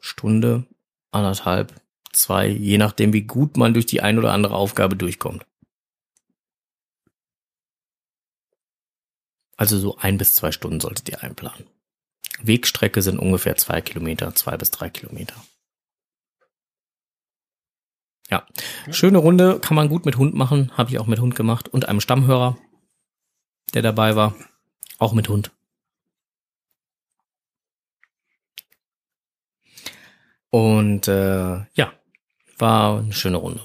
[0.01, 0.67] Stunde,
[1.13, 1.73] anderthalb,
[2.15, 5.47] zwei, je nachdem, wie gut man durch die ein oder andere Aufgabe durchkommt.
[9.57, 11.67] Also so ein bis zwei Stunden solltet ihr einplanen.
[12.41, 15.37] Wegstrecke sind ungefähr zwei Kilometer, zwei bis drei Kilometer.
[18.31, 18.47] Ja,
[18.91, 21.89] schöne Runde, kann man gut mit Hund machen, habe ich auch mit Hund gemacht und
[21.89, 22.57] einem Stammhörer,
[23.75, 24.35] der dabei war,
[24.99, 25.51] auch mit Hund.
[30.51, 31.93] Und äh, ja,
[32.65, 33.61] war eine schöne Runde.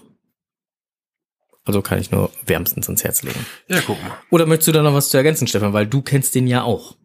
[1.63, 3.45] Also kann ich nur wärmstens ins Herz legen.
[3.69, 4.11] ja, guck mal.
[4.29, 5.71] Oder möchtest du da noch was zu ergänzen, Stefan?
[5.71, 6.97] Weil du kennst den ja auch.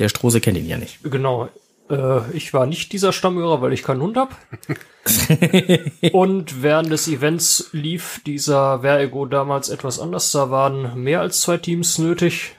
[0.00, 0.98] Der Strose kennt ihn ja nicht.
[1.04, 1.48] Genau.
[1.88, 4.36] Äh, ich war nicht dieser Stammhörer, weil ich keinen Hund hab.
[6.12, 10.32] Und während des Events lief dieser Verego damals etwas anders.
[10.32, 12.56] Da waren mehr als zwei Teams nötig.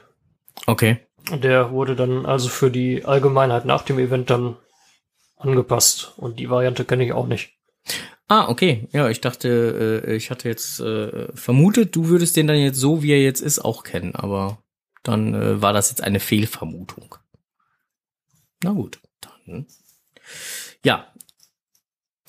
[0.66, 1.00] Okay.
[1.30, 4.56] Der wurde dann also für die Allgemeinheit nach dem Event dann
[5.36, 6.14] angepasst.
[6.16, 7.57] Und die Variante kenne ich auch nicht.
[8.28, 8.88] Ah, okay.
[8.92, 13.02] Ja, ich dachte, äh, ich hatte jetzt äh, vermutet, du würdest den dann jetzt so,
[13.02, 14.16] wie er jetzt ist, auch kennen.
[14.16, 14.62] Aber
[15.04, 17.16] dann äh, war das jetzt eine Fehlvermutung.
[18.64, 19.68] Na gut, dann.
[20.84, 21.08] Ja.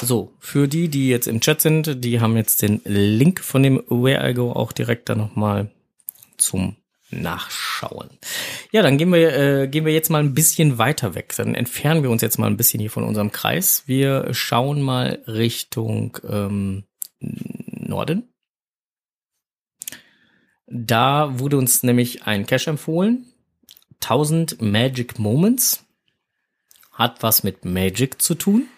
[0.01, 3.83] So, für die, die jetzt im Chat sind, die haben jetzt den Link von dem
[3.89, 5.73] Where I Go auch direkt dann nochmal
[6.37, 6.77] zum
[7.11, 8.11] Nachschauen.
[8.71, 11.35] Ja, dann gehen wir, äh, gehen wir jetzt mal ein bisschen weiter weg.
[11.37, 13.85] Dann entfernen wir uns jetzt mal ein bisschen hier von unserem Kreis.
[13.87, 16.85] Wir schauen mal Richtung ähm,
[17.19, 18.29] Norden.
[20.67, 23.27] Da wurde uns nämlich ein Cache empfohlen.
[24.03, 25.85] 1000 Magic Moments.
[26.93, 28.69] Hat was mit Magic zu tun.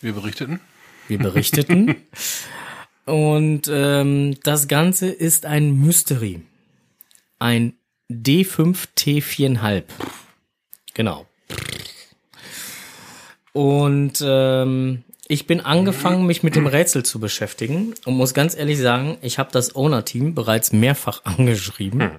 [0.00, 0.60] Wir berichteten.
[1.08, 1.96] Wir berichteten.
[3.06, 6.42] Und ähm, das Ganze ist ein Mystery.
[7.42, 7.74] Ein
[8.08, 9.82] D5 T4,5.
[10.94, 11.26] Genau.
[13.52, 18.78] Und ähm, ich bin angefangen, mich mit dem Rätsel zu beschäftigen und muss ganz ehrlich
[18.78, 22.12] sagen, ich habe das Owner-Team bereits mehrfach angeschrieben,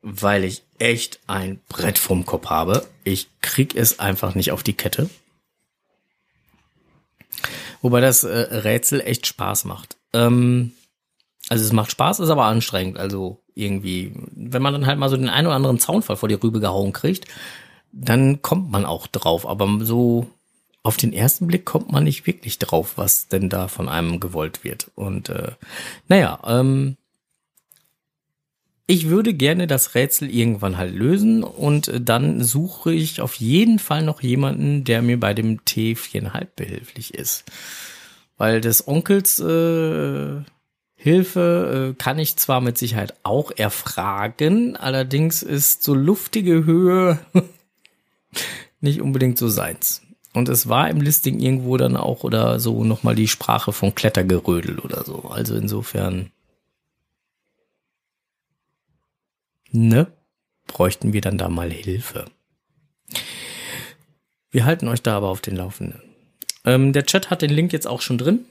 [0.00, 2.84] weil ich echt ein Brett vom Kopf habe.
[3.04, 5.08] Ich krieg es einfach nicht auf die Kette.
[7.80, 9.98] Wobei das äh, Rätsel echt Spaß macht.
[10.12, 10.72] Ähm,
[11.48, 12.98] also es macht Spaß, ist aber anstrengend.
[12.98, 16.34] Also irgendwie, wenn man dann halt mal so den einen oder anderen Zaunfall vor die
[16.34, 17.26] Rübe gehauen kriegt,
[17.92, 19.46] dann kommt man auch drauf.
[19.46, 20.28] Aber so
[20.82, 24.64] auf den ersten Blick kommt man nicht wirklich drauf, was denn da von einem gewollt
[24.64, 24.90] wird.
[24.94, 25.52] Und äh,
[26.08, 26.96] naja, ähm,
[28.86, 33.78] ich würde gerne das Rätsel irgendwann halt lösen und äh, dann suche ich auf jeden
[33.78, 37.44] Fall noch jemanden, der mir bei dem T4,5 behilflich ist.
[38.36, 40.42] Weil des Onkels äh,
[41.02, 47.18] Hilfe äh, kann ich zwar mit Sicherheit auch erfragen, allerdings ist so luftige Höhe
[48.80, 50.02] nicht unbedingt so seins.
[50.32, 54.78] Und es war im Listing irgendwo dann auch oder so nochmal die Sprache von Klettergerödel
[54.78, 55.22] oder so.
[55.22, 56.30] Also insofern,
[59.72, 60.06] ne,
[60.68, 62.26] bräuchten wir dann da mal Hilfe.
[64.52, 66.00] Wir halten euch da aber auf den Laufenden.
[66.64, 68.44] Ähm, der Chat hat den Link jetzt auch schon drin.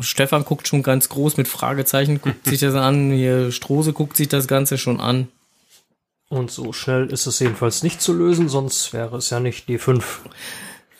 [0.00, 3.10] Stefan guckt schon ganz groß mit Fragezeichen, guckt sich das an.
[3.10, 5.28] Hier Strose guckt sich das Ganze schon an.
[6.28, 10.02] Und so schnell ist es jedenfalls nicht zu lösen, sonst wäre es ja nicht D5.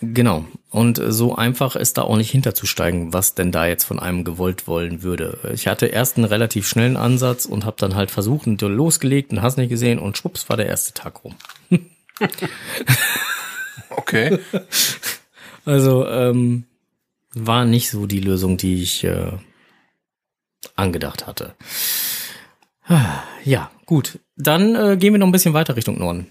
[0.00, 0.44] Genau.
[0.70, 4.66] Und so einfach ist da auch nicht hinterzusteigen, was denn da jetzt von einem gewollt
[4.66, 5.38] wollen würde.
[5.54, 9.40] Ich hatte erst einen relativ schnellen Ansatz und habe dann halt versucht und losgelegt und
[9.40, 11.34] hast nicht gesehen und schwupps war der erste Tag rum.
[13.96, 14.38] Okay.
[15.66, 16.64] Also ähm,
[17.34, 19.32] war nicht so die Lösung, die ich äh,
[20.76, 21.54] angedacht hatte.
[23.44, 24.18] Ja, gut.
[24.36, 26.26] Dann äh, gehen wir noch ein bisschen weiter Richtung Norden.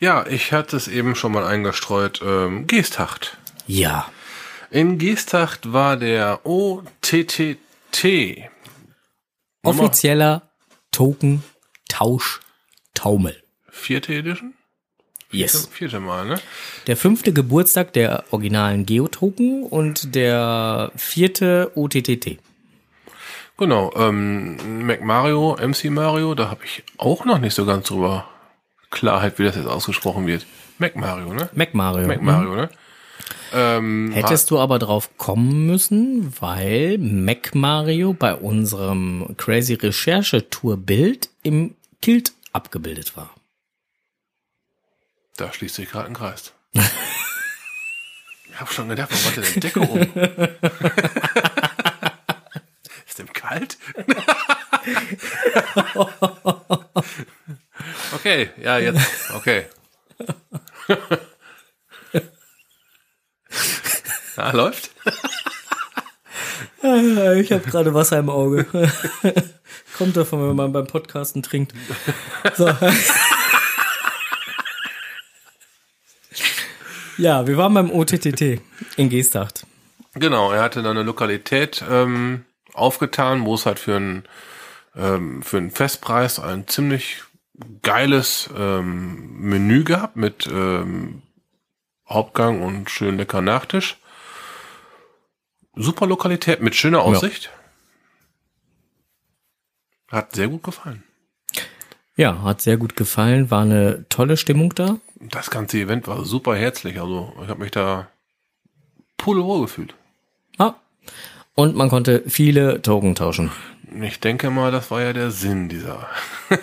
[0.00, 2.20] Ja, ich hatte es eben schon mal eingestreut.
[2.24, 3.38] Ähm, Geesthacht.
[3.66, 4.10] Ja.
[4.70, 7.58] In Geesthacht war der OTTT.
[9.62, 10.50] Offizieller
[10.90, 11.44] Token
[11.88, 12.40] Tausch
[12.94, 13.42] Taumel.
[13.70, 14.54] Vierte Edition?
[15.32, 15.68] Yes.
[15.72, 16.40] Vierte Mal, ne?
[16.86, 22.38] Der fünfte Geburtstag der originalen Geotoken und der vierte OTTT.
[23.58, 28.28] Genau, ähm, Mac Mario, MC Mario, da habe ich auch noch nicht so ganz drüber
[28.90, 30.46] Klarheit, wie das jetzt ausgesprochen wird.
[30.78, 31.48] Mac Mario, ne?
[31.54, 32.06] Mac Mario.
[32.08, 32.26] Mac Mhm.
[32.26, 32.70] Mario, ne?
[33.54, 40.76] Ähm, Hättest du aber drauf kommen müssen, weil Mac Mario bei unserem Crazy Recherche Tour
[40.78, 43.30] Bild im Kilt abgebildet war.
[45.42, 46.52] Da schließt sich gerade ein Kreis.
[46.72, 46.80] ich
[48.60, 49.98] habe schon gedacht, warum hat der denn Decke um?
[53.08, 53.76] Ist dem kalt?
[58.14, 59.66] okay, ja, jetzt, okay.
[64.36, 64.92] Na, läuft?
[66.84, 68.64] Ich habe gerade Wasser im Auge.
[69.98, 71.74] Kommt davon, wenn man beim Podcasten trinkt.
[72.54, 72.72] So.
[77.22, 78.60] Ja, wir waren beim OTTT
[78.96, 79.64] in Geesthacht.
[80.14, 84.24] Genau, er hatte dann eine Lokalität ähm, aufgetan, wo es halt für einen
[84.96, 87.22] ähm, für einen Festpreis ein ziemlich
[87.82, 91.22] geiles ähm, Menü gab mit ähm,
[92.08, 93.98] Hauptgang und schön lecker Nachtisch.
[95.76, 97.50] Super Lokalität mit schöner Aussicht.
[100.08, 101.04] Hat sehr gut gefallen.
[102.16, 104.98] Ja, hat sehr gut gefallen, war eine tolle Stimmung da.
[105.30, 107.00] Das ganze Event war super herzlich.
[107.00, 108.08] Also ich habe mich da
[109.16, 109.94] pudelwohl gefühlt.
[110.58, 110.74] Ah.
[111.54, 113.50] Und man konnte viele Token tauschen.
[114.02, 116.08] Ich denke mal, das war ja der Sinn dieser,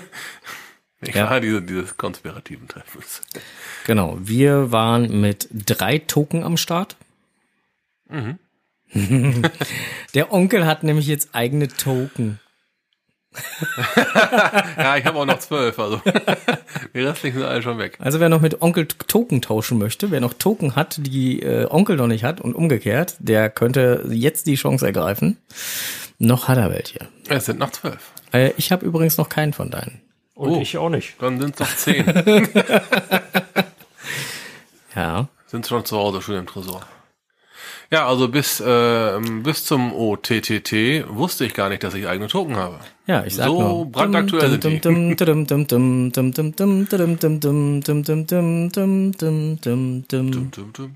[1.14, 1.30] Ja.
[1.30, 3.22] wahr, diese, dieses konspirativen Treffens.
[3.86, 6.98] Genau, wir waren mit drei Token am Start.
[10.14, 12.40] Der Onkel hat nämlich jetzt eigene Token.
[14.78, 16.02] Ja, ich habe auch noch zwölf, also
[16.94, 17.98] die restlichen sind alle schon weg.
[18.00, 21.96] Also wer noch mit Onkel Token tauschen möchte, wer noch Token hat, die äh, Onkel
[21.98, 25.38] noch nicht hat und umgekehrt, der könnte jetzt die Chance ergreifen.
[26.18, 27.08] Noch hat er welche.
[27.30, 28.12] Es sind noch zwölf.
[28.34, 30.02] Äh, ich habe übrigens noch keinen von deinen.
[30.34, 30.62] Und Oh.
[30.62, 31.16] ich auch nicht.
[31.22, 32.06] Dann sind es noch zehn.
[34.96, 35.28] Ja.
[35.46, 36.82] sind schon zu Hause, schön im Tresor.
[37.92, 42.56] Ja, also bis, äh, bis zum OTTT wusste ich gar nicht, dass ich eigene Token
[42.56, 42.80] habe.
[43.08, 43.70] Ja, ich sag so nur.
[43.70, 44.64] So brandaktuell sind
[50.78, 50.90] die.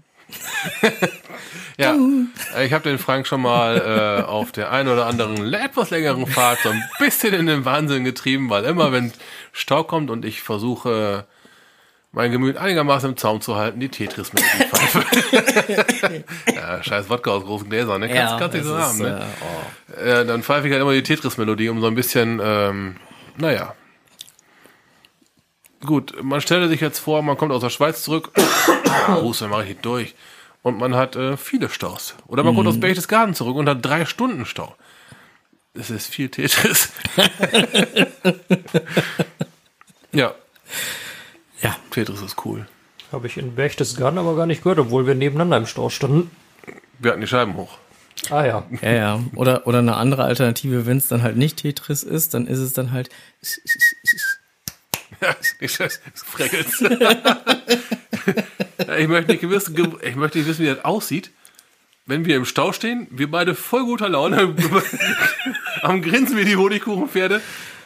[1.77, 1.95] ja,
[2.63, 6.60] ich habe den Frank schon mal äh, auf der einen oder anderen etwas längeren Fahrt
[6.63, 9.12] so ein bisschen in den Wahnsinn getrieben, weil immer wenn
[9.51, 11.25] Stau kommt und ich versuche
[12.13, 15.04] mein Gemüt einigermaßen im Zaum zu halten, die Tetris-Melodie pfeife.
[16.56, 18.08] ja, scheiß Wodka aus großen Gläsern, ne?
[18.08, 19.19] Kannst, kannst nicht so haben, ne?
[19.19, 19.99] äh, oh.
[19.99, 22.97] Äh, dann pfeife ich halt immer die Tetris-Melodie, um so ein bisschen, ähm,
[23.38, 23.73] naja.
[25.84, 28.30] Gut, man stelle sich jetzt vor, man kommt aus der Schweiz zurück,
[29.08, 30.13] dann mache ich hier durch.
[30.62, 32.13] Und man hat äh, viele Staus.
[32.28, 34.76] Oder man kommt aus Berchtesgaden zurück und hat drei Stunden Stau.
[35.73, 36.93] Das ist viel Tetris.
[40.13, 40.36] ja, Ja,
[41.93, 42.65] Tetris ist cool.
[43.12, 46.32] Habe ich in Berchtesgaden aber gar nicht gehört, obwohl wir nebeneinander im Stau standen.
[46.99, 47.77] Wir hatten die Scheiben hoch.
[48.29, 48.63] Ah ja.
[48.82, 49.19] ja, ja.
[49.36, 52.73] Oder, oder eine andere Alternative, wenn es dann halt nicht Tetris ist, dann ist es
[52.73, 53.10] dann halt.
[55.21, 55.36] Ja,
[58.97, 61.32] ich möchte nicht wissen, ich möchte nicht wissen, wie das aussieht.
[62.06, 64.38] Wenn wir im Stau stehen, wir beide voll guter Laune,
[65.84, 67.41] am Grinsen wie die Honigkuchenpferde,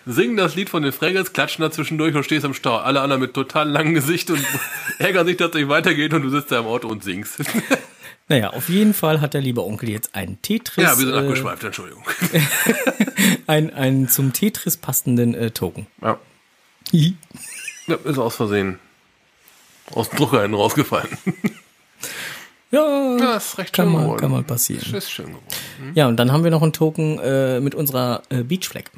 [0.08, 2.78] singen das Lied von den Fraggles, klatschen da zwischendurch und stehst im Stau.
[2.78, 4.44] Alle anderen mit total langem Gesicht und
[5.00, 7.40] ärgern sich, dass es nicht weitergeht und du sitzt da im Auto und singst.
[8.30, 10.84] Naja, auf jeden Fall hat der liebe Onkel jetzt einen Tetris.
[10.84, 12.04] ja, wir sind äh, abgeschweift, Entschuldigung.
[13.48, 15.88] ein, einen zum Tetris passenden äh, Token.
[16.02, 16.20] Ja,
[16.92, 18.80] ja, ist aus Versehen
[19.94, 21.08] aus dem Drucker hinten rausgefallen.
[22.72, 24.20] Ja, Ja, ist recht kann, schön mal, geworden.
[24.20, 24.94] kann mal passieren.
[24.94, 25.46] Ist schön geworden.
[25.96, 28.92] Ja, und dann haben wir noch einen Token äh, mit unserer äh, Beachflag.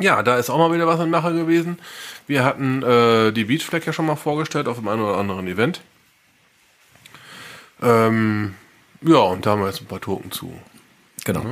[0.00, 1.78] Ja, da ist auch mal wieder was in Mache gewesen.
[2.26, 5.80] Wir hatten äh, die Beachflag ja schon mal vorgestellt auf dem einen oder anderen Event.
[7.82, 8.54] Ähm,
[9.02, 10.52] ja, und da haben wir jetzt ein paar Token zu.
[11.24, 11.44] Genau.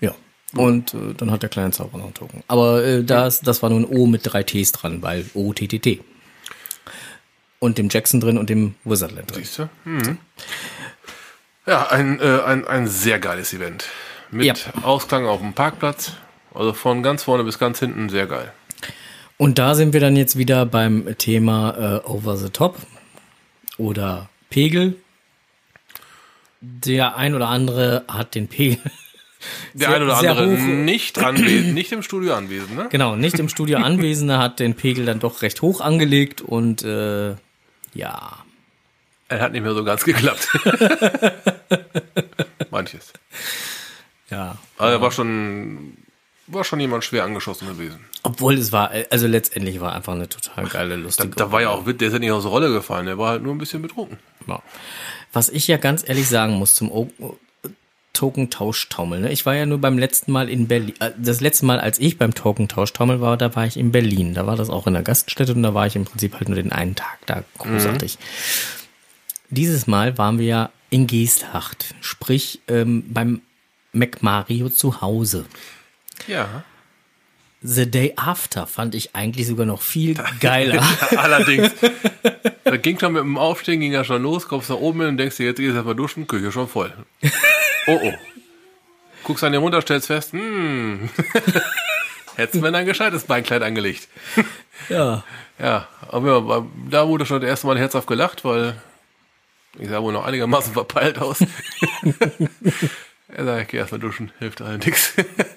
[0.00, 0.14] Ja.
[0.54, 2.42] Und äh, dann hat der kleine Zauberer noch einen Token.
[2.48, 6.00] Aber äh, das, das war nur ein O mit drei Ts dran, weil OTTT.
[7.58, 9.44] Und dem Jackson drin und dem Wizardland drin.
[9.44, 9.68] Siehst du?
[9.84, 10.18] Mhm.
[11.66, 13.84] Ja, ein, äh, ein, ein sehr geiles Event.
[14.30, 14.54] Mit Ja.
[14.82, 16.12] Ausklang auf dem Parkplatz.
[16.54, 18.52] Also von ganz vorne bis ganz hinten sehr geil.
[19.36, 22.76] Und da sind wir dann jetzt wieder beim Thema äh, Over the Top
[23.78, 24.96] oder Pegel.
[26.60, 28.78] Der ein oder andere hat den Pegel
[29.72, 32.88] Der Sehr- eine oder andere nicht anwesend, nicht im Studio anwesend, ne?
[32.90, 37.30] Genau, nicht im Studio Anwesende hat den Pegel dann doch recht hoch angelegt und äh,
[37.94, 38.44] ja,
[39.28, 40.48] Er hat nicht mehr so ganz geklappt.
[42.70, 43.14] Manches.
[44.30, 44.58] ja.
[44.76, 45.96] Aber er war schon,
[46.52, 48.00] war schon jemand schwer angeschossen gewesen.
[48.22, 51.30] Obwohl es war, also letztendlich war einfach eine total geile, Da, lustige.
[51.36, 53.30] da war ja auch, Wit- der ist ja nicht aus der Rolle gefallen, der war
[53.30, 54.18] halt nur ein bisschen betrunken.
[54.46, 54.62] Ja.
[55.32, 57.10] Was ich ja ganz ehrlich sagen muss zum O
[58.12, 59.20] Token-Tauschtaumel.
[59.20, 59.32] Ne?
[59.32, 60.94] Ich war ja nur beim letzten Mal in Berlin.
[61.00, 64.34] äh, Das letzte Mal, als ich beim Token-Tauschtaumel war, da war ich in Berlin.
[64.34, 66.56] Da war das auch in der Gaststätte und da war ich im Prinzip halt nur
[66.56, 67.44] den einen Tag da.
[67.58, 68.18] Großartig.
[69.48, 73.40] Dieses Mal waren wir ja in Geesthacht, sprich ähm, beim
[73.92, 75.46] McMario zu Hause.
[76.26, 76.64] Ja.
[77.62, 80.82] The Day After fand ich eigentlich sogar noch viel geiler.
[81.16, 81.72] Allerdings.
[82.64, 85.16] da ging schon mit dem Aufstehen, ging ja schon los, kommst nach oben hin und
[85.18, 86.92] denkst dir, jetzt gehst du mal duschen, Küche schon voll.
[87.86, 88.14] Oh oh.
[89.24, 91.10] Guckst an dir runter, stellst fest, hm.
[92.36, 94.08] Hättest du mir ein gescheites Beinkleid angelegt.
[94.88, 95.24] ja.
[95.58, 98.80] Ja, aber ja, da wurde schon das erste Mal herzhaft gelacht, weil
[99.78, 101.44] ich sah wohl noch einigermaßen verpeilt aus.
[103.36, 105.14] Er sagt, ich geh erstmal duschen, hilft allen nix.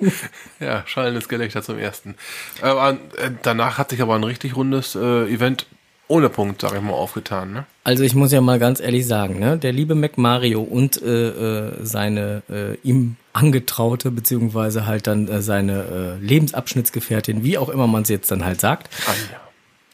[0.59, 2.15] ja, schallendes Gelächter zum ersten.
[2.61, 5.67] Aber äh, danach hat sich aber ein richtig rundes äh, Event
[6.07, 7.53] ohne Punkt, sag ich mal, aufgetan.
[7.53, 7.65] Ne?
[7.83, 11.71] Also ich muss ja mal ganz ehrlich sagen, ne, der liebe McMario und äh, äh,
[11.81, 18.03] seine äh, ihm angetraute beziehungsweise halt dann äh, seine äh, Lebensabschnittsgefährtin, wie auch immer man
[18.03, 19.41] es jetzt dann halt sagt, Anja.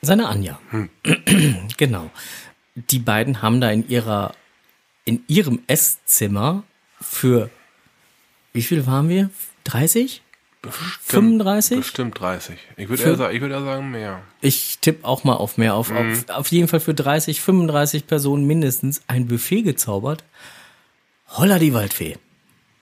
[0.02, 0.60] seine Anja.
[1.78, 2.10] genau.
[2.76, 4.34] Die beiden haben da in ihrer
[5.06, 6.64] in ihrem Esszimmer
[7.02, 7.50] für
[8.54, 9.30] wie viel waren wir?
[9.66, 10.22] 30?
[10.62, 11.78] 35?
[11.78, 12.58] Bestimmt 30.
[12.76, 14.22] Ich würde eher, ich würde eher sagen mehr.
[14.42, 18.46] Ich tippe auch mal auf mehr, auf, auf, auf jeden Fall für 30, 35 Personen
[18.46, 20.26] mindestens ein Buffet gezaubert.
[21.30, 22.18] Holla die Waldfee.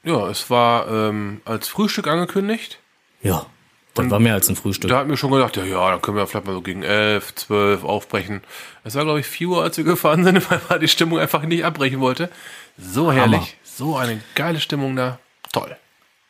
[0.03, 2.79] Ja, es war ähm, als Frühstück angekündigt.
[3.21, 3.45] Ja,
[3.93, 4.89] das war mehr als ein Frühstück.
[4.89, 7.35] Da hat mir schon gedacht, ja, ja, dann können wir vielleicht mal so gegen 11,
[7.35, 8.41] 12 aufbrechen.
[8.83, 11.43] Es war, glaube ich, 4 Uhr, als wir gefahren sind, weil man die Stimmung einfach
[11.43, 12.29] nicht abbrechen wollte.
[12.77, 13.39] So herrlich.
[13.39, 13.47] Hammer.
[13.63, 15.19] So eine geile Stimmung da.
[15.59, 15.77] Toll.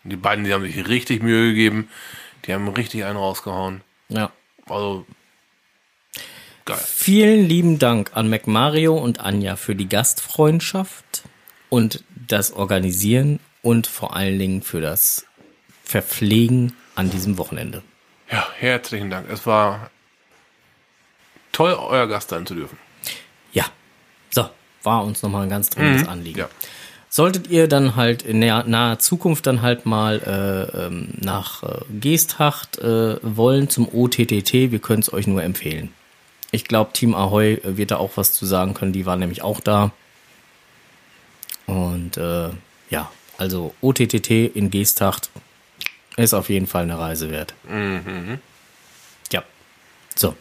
[0.03, 1.89] Die beiden, die haben sich richtig Mühe gegeben.
[2.45, 3.81] Die haben richtig einen rausgehauen.
[4.09, 4.31] Ja.
[4.67, 5.05] Also,
[6.65, 6.79] geil.
[6.83, 11.23] Vielen lieben Dank an McMario und Anja für die Gastfreundschaft
[11.69, 15.25] und das Organisieren und vor allen Dingen für das
[15.83, 17.83] Verpflegen an diesem Wochenende.
[18.31, 19.29] Ja, herzlichen Dank.
[19.29, 19.89] Es war
[21.51, 22.77] toll, euer Gast sein zu dürfen.
[23.51, 23.65] Ja,
[24.29, 24.49] so,
[24.83, 26.39] war uns nochmal ein ganz dringendes Anliegen.
[26.39, 26.49] Ja.
[27.09, 31.79] Solltet ihr dann halt in naher, naher Zukunft dann halt mal äh, ähm, nach äh,
[31.99, 35.93] Geesthacht äh, wollen zum OTTT, wir können es euch nur empfehlen.
[36.51, 39.41] Ich glaube, Team Ahoy äh, wird da auch was zu sagen können, die waren nämlich
[39.41, 39.91] auch da.
[41.65, 42.49] Und äh,
[42.89, 45.29] ja, also OTTT in Geesthacht
[46.17, 47.53] ist auf jeden Fall eine Reise wert.
[49.31, 49.43] Ja,
[50.15, 50.35] so.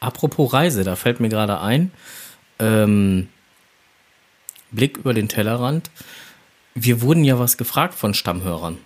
[0.00, 1.90] Apropos Reise, da fällt mir gerade ein,
[2.58, 3.28] ähm,
[4.70, 5.90] Blick über den Tellerrand.
[6.74, 8.78] Wir wurden ja was gefragt von Stammhörern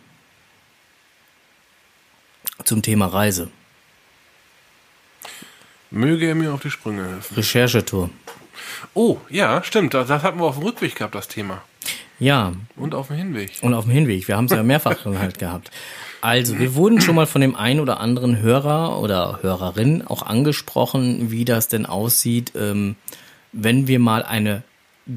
[2.64, 3.50] zum Thema Reise.
[5.90, 7.34] Möge er mir auf die Sprünge helfen.
[7.34, 8.10] Recherchetour.
[8.94, 9.92] Oh, ja, stimmt.
[9.94, 11.62] Das, das hatten wir auf dem Rückweg gehabt, das Thema.
[12.18, 13.58] Ja, Und auf dem Hinweg.
[13.62, 14.28] und auf dem Hinweg.
[14.28, 15.70] Wir haben es ja mehrfach schon halt gehabt.
[16.22, 21.32] Also, wir wurden schon mal von dem einen oder anderen Hörer oder Hörerin auch angesprochen,
[21.32, 22.94] wie das denn aussieht, ähm,
[23.50, 24.62] wenn wir mal eine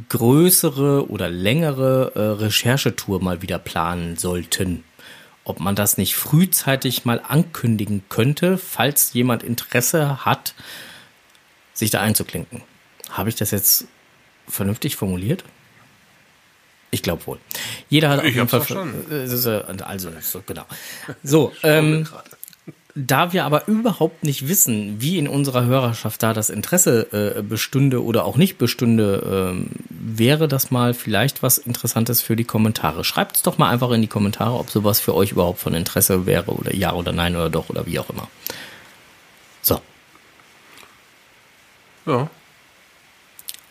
[0.09, 4.83] größere oder längere äh, Recherchetour mal wieder planen sollten.
[5.43, 10.55] Ob man das nicht frühzeitig mal ankündigen könnte, falls jemand Interesse hat,
[11.73, 12.63] sich da einzuklinken.
[13.11, 13.85] Habe ich das jetzt
[14.47, 15.43] vernünftig formuliert?
[16.95, 17.37] Ich glaube wohl.
[17.89, 20.63] Jeder hat auf Ich jeden hab's Fall äh, äh, Also, so, genau.
[21.23, 22.07] So, ähm,
[22.95, 28.01] da wir aber überhaupt nicht wissen, wie in unserer Hörerschaft da das Interesse äh, bestünde
[28.01, 33.03] oder auch nicht bestünde, ähm, wäre das mal vielleicht was Interessantes für die Kommentare.
[33.03, 36.25] Schreibt es doch mal einfach in die Kommentare, ob sowas für euch überhaupt von Interesse
[36.25, 38.29] wäre oder ja oder nein oder doch oder wie auch immer.
[39.61, 39.81] So,
[42.05, 42.29] Ja.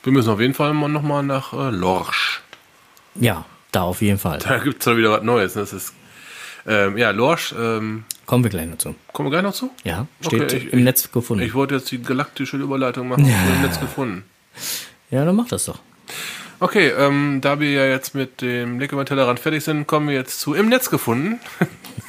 [0.03, 2.43] Wir müssen auf jeden Fall mal nochmal nach äh, Lorsch.
[3.15, 4.39] Ja, da auf jeden Fall.
[4.39, 5.55] Da gibt's doch wieder was Neues.
[5.55, 5.63] ne?
[5.63, 5.93] Das ist,
[6.67, 8.95] ähm, ja, Lorsch, ähm, Kommen wir gleich dazu.
[9.13, 9.71] kommen wir gleich noch zu?
[9.85, 11.45] Ja, steht Okay, ich- im Netz gefunden.
[11.45, 13.27] Ich wollte jetzt die galaktische Überleitung machen.
[13.27, 13.37] Ja.
[13.57, 14.25] Im Netz gefunden.
[15.11, 15.81] ja, dann mach das doch.
[16.61, 20.09] Okay, ähm, da wir ja jetzt mit dem Blick über den Tellerrand fertig sind, kommen
[20.09, 21.39] wir jetzt zu Im Netz gefunden.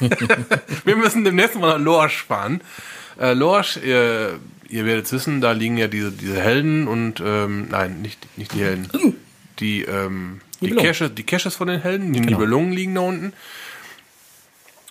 [0.84, 2.60] wir müssen demnächst mal nach Lorsch fahren.
[3.20, 4.38] Äh, Lorsch, ihr,
[4.68, 8.60] ihr werdet wissen, da liegen ja diese, diese Helden und, ähm, nein, nicht, nicht die
[8.62, 8.88] Helden.
[9.58, 10.74] die, ähm, die.
[10.74, 12.38] Caches, die Caches von den Helden, die Genau.
[12.38, 13.32] Nibelungen liegen da unten.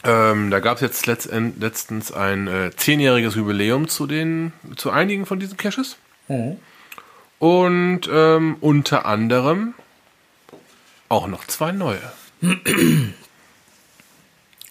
[0.04, 5.26] Ähm, da gab es jetzt letztend, letztens ein äh, zehnjähriges Jubiläum zu den, zu einigen
[5.26, 5.98] von diesen Caches.
[7.40, 9.74] Und ähm, unter anderem
[11.10, 12.02] auch noch zwei neue.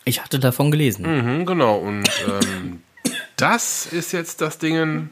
[0.04, 1.04] Ich hatte davon gelesen.
[1.40, 1.78] Mhm, genau.
[1.78, 2.82] Und ähm,
[3.36, 5.10] das ist jetzt das Ding.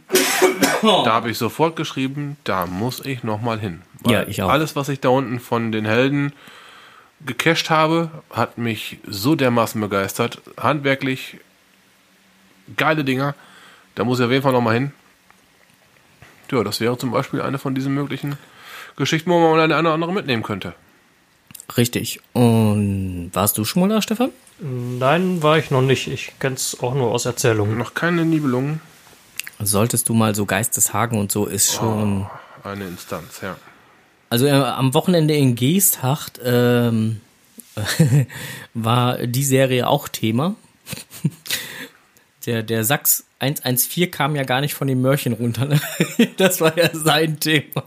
[0.83, 3.83] Da habe ich sofort geschrieben, da muss ich noch mal hin.
[4.07, 4.49] Ja, ich auch.
[4.49, 6.33] Alles, was ich da unten von den Helden
[7.25, 10.41] gecached habe, hat mich so dermaßen begeistert.
[10.57, 11.39] Handwerklich
[12.77, 13.35] geile Dinger.
[13.95, 14.93] Da muss ich auf jeden Fall noch mal hin.
[16.51, 18.37] Ja, das wäre zum Beispiel eine von diesen möglichen
[18.97, 20.75] Geschichten, wo man eine oder andere mitnehmen könnte.
[21.77, 22.21] Richtig.
[22.33, 24.31] Und warst du schon mal da, Stefan?
[24.59, 26.09] Nein, war ich noch nicht.
[26.09, 27.79] Ich kenn's auch nur aus Erzählungen.
[27.79, 28.81] Noch keine Nibelungen.
[29.63, 32.27] Solltest du mal so Geisteshagen und so ist schon.
[32.65, 33.57] Eine Instanz, ja.
[34.31, 37.21] Also äh, am Wochenende in Geesthacht ähm,
[38.75, 40.55] war die Serie auch Thema.
[42.47, 45.67] Der, der Sachs 114 kam ja gar nicht von den Mörchen runter.
[45.67, 45.81] Ne?
[46.37, 47.85] Das war ja sein Thema.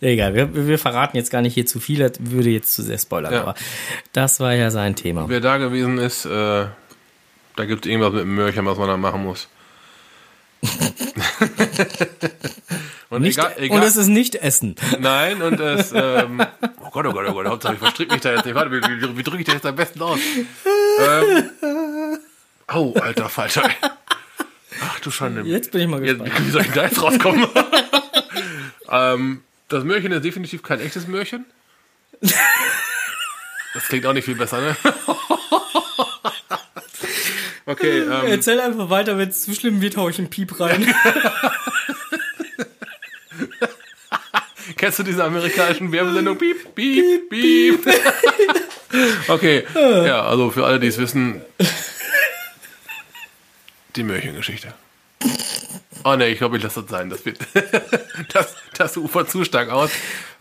[0.00, 2.98] Egal, wir, wir verraten jetzt gar nicht hier zu viel, das würde jetzt zu sehr
[2.98, 3.42] spoilern, Ja.
[3.42, 3.54] aber
[4.12, 5.28] das war ja sein Thema.
[5.28, 6.66] Wer da gewesen ist, äh,
[7.56, 9.48] da gibt es irgendwas mit dem Mörchen, was man da machen muss.
[13.10, 14.74] Und Nicht, egal, egal, Und es ist nicht Essen.
[14.98, 16.44] nein, und es, ähm,
[16.80, 18.54] oh Gott, oh Gott, oh Gott, Hauptsache ich verstrick mich da jetzt nicht.
[18.54, 20.18] Warte, wie, wie, wie drücke ich das jetzt am besten aus?
[21.00, 21.48] ähm,
[22.72, 23.68] oh, alter Falter.
[24.80, 25.42] Ach du Schande.
[25.42, 26.46] Jetzt bin ich mal Jetzt, gespannt.
[26.46, 27.46] wie soll ich da jetzt rauskommen?
[28.90, 31.44] ähm, das Mörchen ist definitiv kein echtes Mörchen.
[33.74, 34.74] Das klingt auch nicht viel besser, ne?
[37.68, 40.92] Okay, ähm, Erzähl einfach weiter, wenn es zu schlimm wird, hau ich einen Piep rein.
[44.76, 46.36] kennst du diese amerikanischen Werbesendung?
[46.38, 47.86] Piep, piep, piep.
[49.28, 51.42] okay, ja, also für alle, die es wissen,
[53.96, 54.74] die Mörchengeschichte.
[56.04, 57.10] Oh ne, ich glaube, ich lasse das sein.
[57.10, 57.38] Das, wird
[58.32, 59.90] das, das ufert zu stark aus.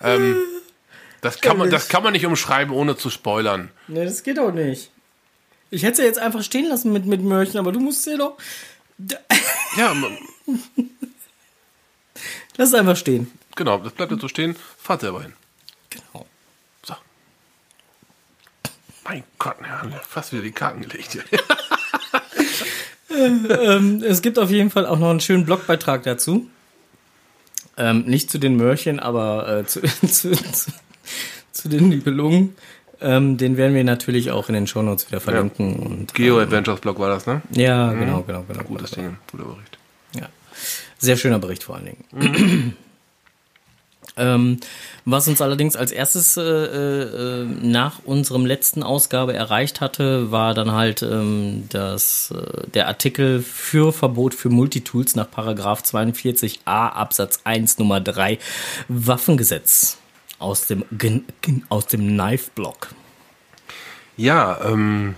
[0.01, 0.37] Ähm,
[1.21, 3.71] das, kann man, das kann man nicht umschreiben, ohne zu spoilern.
[3.87, 4.91] Ne, das geht auch nicht.
[5.69, 8.37] Ich hätte ja jetzt einfach stehen lassen mit, mit Mörchen, aber du musst ja doch.
[9.77, 9.95] Ja,
[12.57, 13.31] Lass es einfach stehen.
[13.55, 14.55] genau, das bleibt jetzt so stehen.
[14.77, 15.33] Fahrt selber hin.
[15.89, 16.25] Genau.
[16.83, 16.95] So.
[19.03, 21.23] Mein Gott, ja, fast wieder die Karten gelegt hier.
[23.09, 26.49] Ähm, es gibt auf jeden Fall auch noch einen schönen Blogbeitrag dazu.
[27.77, 30.71] Ähm, nicht zu den Mörchen, aber äh, zu, zu, zu,
[31.51, 32.55] zu den Nibelungen.
[32.99, 35.75] Ähm, den werden wir natürlich auch in den Shownotes wieder verlinken.
[35.75, 37.41] Und, Geo Adventures Blog war das, ne?
[37.51, 38.63] ja, genau, genau, genau.
[38.63, 38.91] Gutes.
[38.91, 39.77] Ding, guter Bericht.
[40.15, 40.29] Ja.
[40.97, 42.73] Sehr schöner Bericht vor allen Dingen.
[44.17, 44.57] ähm,
[45.05, 50.71] was uns allerdings als erstes äh, äh, nach unserem letzten Ausgabe erreicht hatte, war dann
[50.71, 57.77] halt ähm, das, äh, der Artikel für Verbot für Multitools nach Paragraph 42a Absatz 1
[57.77, 58.39] Nummer 3
[58.87, 59.99] Waffengesetz
[60.39, 60.83] aus dem,
[61.69, 62.89] aus dem Knife-Block.
[64.15, 65.15] Ja, ähm,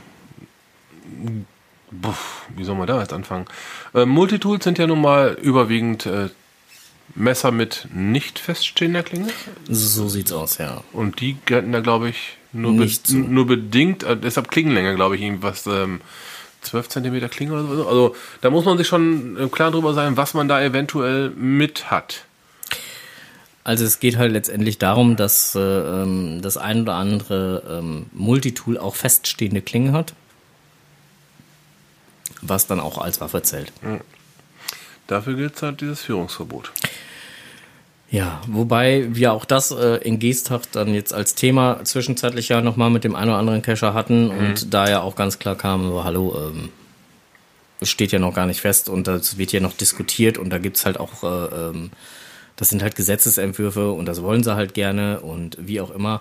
[2.55, 3.45] wie soll man da jetzt anfangen?
[3.93, 6.29] Äh, Multitools sind ja nun mal überwiegend äh,
[7.15, 9.29] Messer mit nicht feststehender Klinge.
[9.67, 10.83] So sieht's aus, ja.
[10.93, 13.15] Und die gelten da, glaube ich, nur, be so.
[13.15, 16.01] nur bedingt, äh, deshalb Klingenlänge, glaube ich, irgendwas, ähm,
[16.61, 17.87] 12 Zentimeter Klinge oder so.
[17.87, 21.89] Also da muss man sich schon im Klaren drüber sein, was man da eventuell mit
[21.89, 22.25] hat.
[23.63, 28.77] Also es geht halt letztendlich darum, dass äh, ähm, das ein oder andere ähm, Multitool
[28.77, 30.13] auch feststehende Klingen hat,
[32.41, 33.71] was dann auch als Waffe zählt.
[35.07, 36.71] Dafür gilt halt dieses Führungsverbot.
[38.11, 42.89] Ja, wobei wir auch das äh, in Geesthacht dann jetzt als Thema zwischenzeitlich ja nochmal
[42.89, 46.03] mit dem einen oder anderen Cacher hatten und da ja auch ganz klar kam, so,
[46.03, 46.69] hallo, ähm,
[47.79, 50.57] es steht ja noch gar nicht fest und das wird ja noch diskutiert und da
[50.57, 51.91] gibt's halt auch, äh, ähm,
[52.59, 56.19] das sind halt Gesetzesentwürfe und das wollen sie halt gerne und wie auch immer.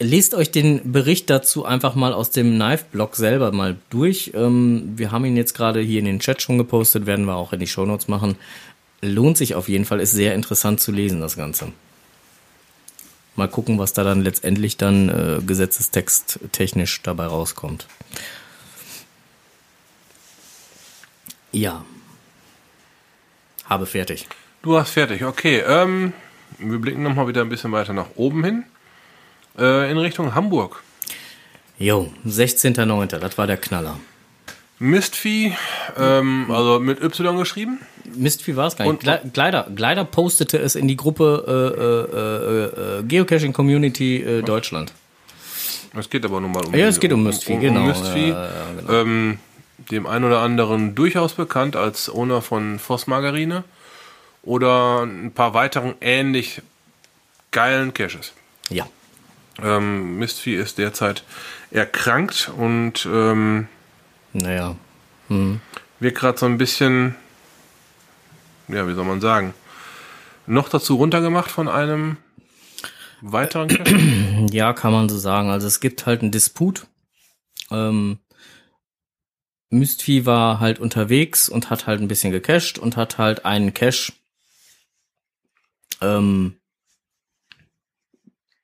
[0.00, 4.32] Lest euch den Bericht dazu einfach mal aus dem Knife-Blog selber mal durch.
[4.34, 7.52] Ähm, wir haben ihn jetzt gerade hier in den Chat schon gepostet, werden wir auch
[7.52, 8.36] in die Shownotes machen.
[9.00, 11.72] Lohnt sich auf jeden Fall, ist sehr interessant zu lesen, das Ganze.
[13.36, 17.86] Mal gucken, was da dann letztendlich dann äh, Gesetzestext technisch dabei rauskommt.
[21.52, 21.84] Ja.
[23.66, 24.26] Habe fertig.
[24.62, 25.62] Du hast fertig, okay.
[25.66, 26.12] Ähm,
[26.58, 28.64] wir blicken nochmal wieder ein bisschen weiter nach oben hin.
[29.58, 30.82] Äh, in Richtung Hamburg.
[31.78, 33.98] Jo, 16.09., das war der Knaller.
[34.78, 35.52] Mistvieh,
[35.98, 37.80] ähm, also mit Y geschrieben.
[38.14, 39.02] Mistvieh war es gar nicht.
[39.02, 44.42] Gle- Gleider, Gleider postete es in die Gruppe äh, äh, äh, äh, Geocaching Community äh,
[44.42, 44.92] Deutschland.
[45.98, 47.80] Es geht aber nun mal um Ja, es geht um Mistvieh, genau.
[47.80, 48.28] Mistvieh.
[48.30, 48.48] Ja,
[48.78, 48.92] genau.
[48.92, 49.38] Ähm,
[49.90, 53.64] dem einen oder anderen durchaus bekannt als Owner von Voss Margarine
[54.42, 56.62] oder ein paar weiteren ähnlich
[57.50, 58.32] geilen Caches.
[58.68, 58.86] Ja.
[59.62, 61.24] Ähm, Mistvieh ist derzeit
[61.70, 63.68] erkrankt und ähm,
[64.32, 64.76] Naja.
[65.98, 67.14] wird gerade so ein bisschen,
[68.68, 69.54] ja, wie soll man sagen,
[70.46, 72.16] noch dazu runtergemacht von einem
[73.20, 73.96] weiteren Cache.
[74.50, 75.50] Ja, kann man so sagen.
[75.50, 76.86] Also es gibt halt einen Disput.
[77.70, 78.18] Ähm,
[79.68, 84.12] Mystvieh war halt unterwegs und hat halt ein bisschen gecached und hat halt einen Cache
[86.00, 86.56] ähm,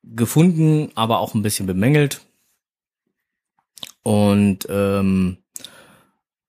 [0.03, 2.27] gefunden, aber auch ein bisschen bemängelt.
[4.03, 5.39] Und ähm,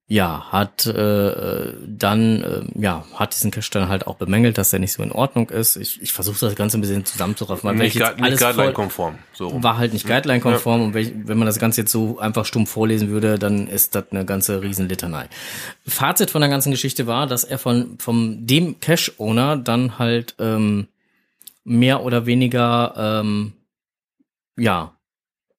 [0.09, 4.79] ja, hat äh, dann, äh, ja, hat diesen Cache dann halt auch bemängelt, dass er
[4.79, 5.75] nicht so in Ordnung ist.
[5.75, 7.67] Ich, ich versuche das Ganze ein bisschen zusammenzuraffen.
[7.69, 9.15] weil ich nicht jetzt alles voll- guideline-konform.
[9.33, 12.69] So war halt nicht Guideline-konform und wenn wenn man das Ganze jetzt so einfach stumpf
[12.71, 15.27] vorlesen würde, dann ist das eine ganze Riesenlitanei.
[15.85, 20.87] Fazit von der ganzen Geschichte war, dass er von vom dem Cash-Owner dann halt ähm,
[21.65, 23.51] mehr oder weniger ähm,
[24.57, 24.93] ja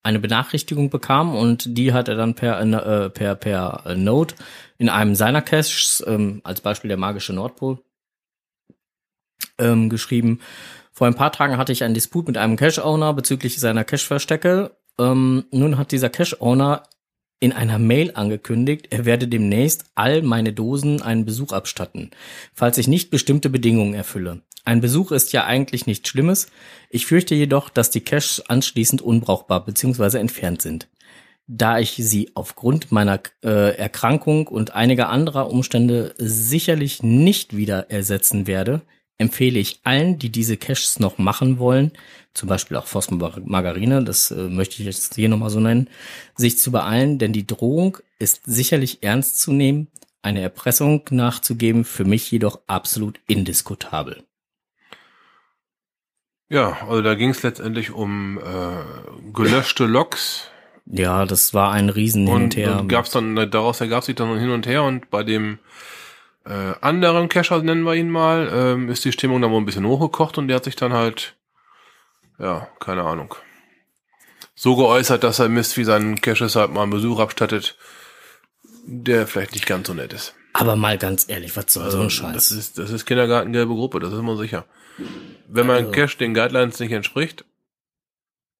[0.09, 4.35] eine Benachrichtigung bekam und die hat er dann per äh, per per äh, Note
[4.79, 7.79] in einem seiner Caches ähm, als Beispiel der magische Nordpol
[9.59, 10.41] ähm, geschrieben.
[10.93, 14.77] Vor ein paar Tagen hatte ich einen Disput mit einem Cache-Owner bezüglich seiner Cache-Verstecke.
[14.99, 16.83] Ähm, nun hat dieser Cache-Owner
[17.41, 22.11] in einer Mail angekündigt, er werde demnächst all meine Dosen einen Besuch abstatten,
[22.53, 24.43] falls ich nicht bestimmte Bedingungen erfülle.
[24.69, 26.49] Ein Besuch ist ja eigentlich nichts Schlimmes.
[26.91, 30.19] Ich fürchte jedoch, dass die Caches anschließend unbrauchbar bzw.
[30.19, 30.89] entfernt sind.
[31.47, 38.47] Da ich sie aufgrund meiner äh, Erkrankung und einiger anderer Umstände sicherlich nicht wieder ersetzen
[38.47, 38.83] werde,
[39.17, 41.93] empfehle ich allen, die diese Caches noch machen wollen,
[42.35, 45.89] zum Beispiel auch Phosphor Margarine, das äh, möchte ich jetzt hier nochmal so nennen,
[46.37, 49.89] sich zu beeilen, denn die Drohung ist sicherlich ernst zu nehmen,
[50.21, 54.28] eine Erpressung nachzugeben, für mich jedoch absolut indiskutabel.
[56.49, 60.51] Ja, also da ging es letztendlich um äh, gelöschte Logs
[60.87, 62.81] Ja, das war ein Riesen hin und, her.
[62.81, 65.59] und gab's dann daraus ergab sich dann hin und her und bei dem
[66.47, 69.87] äh, anderen Cacher nennen wir ihn mal ähm, ist die Stimmung dann wohl ein bisschen
[69.87, 71.35] hochgekocht und der hat sich dann halt
[72.39, 73.35] ja keine Ahnung
[74.59, 77.77] so geäußert, dass er Mist wie seinen Caches halt mal einen Besuch abstattet,
[78.87, 80.35] der vielleicht nicht ganz so nett ist.
[80.53, 82.33] Aber mal ganz ehrlich, was soll so ein Scheiß?
[82.35, 84.65] Das ist das ist Kindergartengelbe Gruppe, das ist immer sicher.
[85.49, 87.45] Wenn mein Also- Cache den Guidelines nicht entspricht,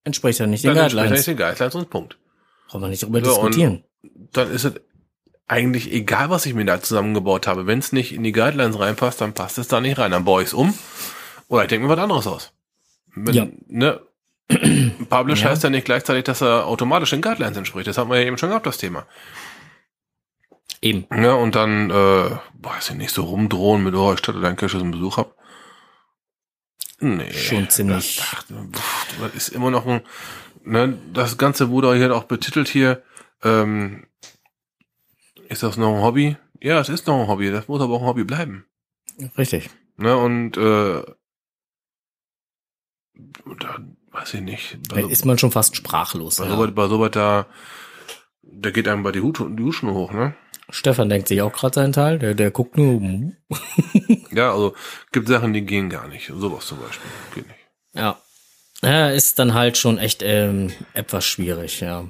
[0.05, 1.27] Entspricht ja nicht den dann entspricht er Guidelines.
[1.27, 2.17] nicht den Guidelines und Punkt.
[2.69, 3.85] Brauchen wir nicht drüber So, diskutieren.
[4.33, 4.75] dann ist es
[5.47, 7.67] eigentlich egal, was ich mir da zusammengebaut habe.
[7.67, 10.11] Wenn es nicht in die Guidelines reinpasst, dann passt es da nicht rein.
[10.11, 10.73] Dann baue ich es um
[11.49, 12.53] oder ich denke mir was anderes aus.
[13.15, 13.47] Wenn, Ja.
[13.67, 14.01] ne,
[15.11, 15.51] Publish Ja.
[15.51, 17.87] heißt ja nicht gleichzeitig, dass er automatisch den Guidelines entspricht.
[17.87, 19.07] Das hatten wir ja eben schon gehabt, das Thema.
[20.81, 21.07] Eben.
[21.15, 22.31] Ja, und dann, äh,
[22.63, 25.35] weiß ich nicht, so rumdrohen mit, oh, ich statte deinen Cache einen Besuch ab.
[27.01, 27.33] Nee.
[27.33, 28.21] Schon ziemlich-
[29.21, 30.01] Das, ist immer noch ein,
[30.65, 33.03] ne, das Ganze wurde hier auch betitelt hier,
[33.43, 34.07] ähm,
[35.49, 36.37] ist das noch ein Hobby?
[36.61, 38.65] Ja, es ist noch ein Hobby, das muss aber auch ein Hobby bleiben.
[39.37, 39.71] Richtig.
[39.97, 41.03] Ne, und, äh,
[43.61, 43.79] da,
[44.13, 44.79] weiß ich nicht.
[44.89, 46.37] Da ist man schon fast sprachlos.
[46.37, 46.57] bei, Ja.
[46.57, 47.47] so, bei so weit da,
[48.43, 50.35] da geht einem bei die Hut, die Duschen hoch, ne?
[50.71, 52.19] Stefan denkt sich auch gerade seinen Teil.
[52.19, 53.01] Der, der guckt nur.
[54.33, 54.75] Ja, also
[55.13, 56.31] gibt Sachen, die gehen gar nicht.
[56.35, 57.11] Sowas zum Beispiel.
[57.35, 57.61] Geht nicht.
[57.95, 58.21] Ja.
[58.83, 62.05] Ja, ist dann halt schon echt ähm, etwas schwierig, ja.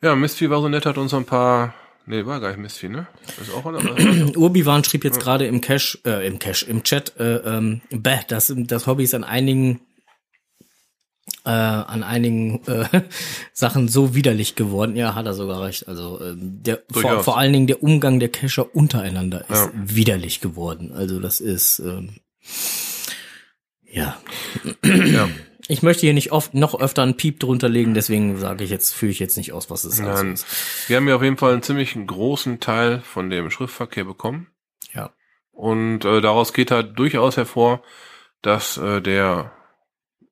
[0.00, 1.74] Ja, Mistvieh war so nett, hat uns ein paar.
[2.06, 3.08] Nee, war gar nicht Mistvieh, ne?
[3.40, 3.64] Ist auch
[4.36, 8.52] Urbiwan schrieb jetzt gerade im Cache, äh, im Cache, im Chat, äh, ähm, bäh, das,
[8.56, 9.80] das Hobby ist an einigen
[11.48, 13.02] äh, an einigen äh,
[13.54, 14.96] Sachen so widerlich geworden.
[14.96, 15.88] Ja, hat er sogar recht.
[15.88, 19.70] Also ähm, der vor, vor allen Dingen der Umgang der Cacher untereinander ist Ja.
[19.74, 20.92] widerlich geworden.
[20.94, 22.10] Also das ist ähm,
[23.90, 24.18] ja.
[24.84, 25.28] ja.
[25.70, 28.94] Ich möchte hier nicht oft noch öfter einen Piep drunter legen, deswegen sage ich jetzt,
[28.94, 30.32] führe ich jetzt nicht aus, was es also Nein.
[30.32, 30.46] ist.
[30.86, 34.46] Wir haben ja auf jeden Fall einen ziemlich großen Teil von dem Schriftverkehr bekommen.
[34.94, 35.10] Ja.
[35.52, 37.82] Und äh, daraus geht halt durchaus hervor,
[38.40, 39.52] dass äh, der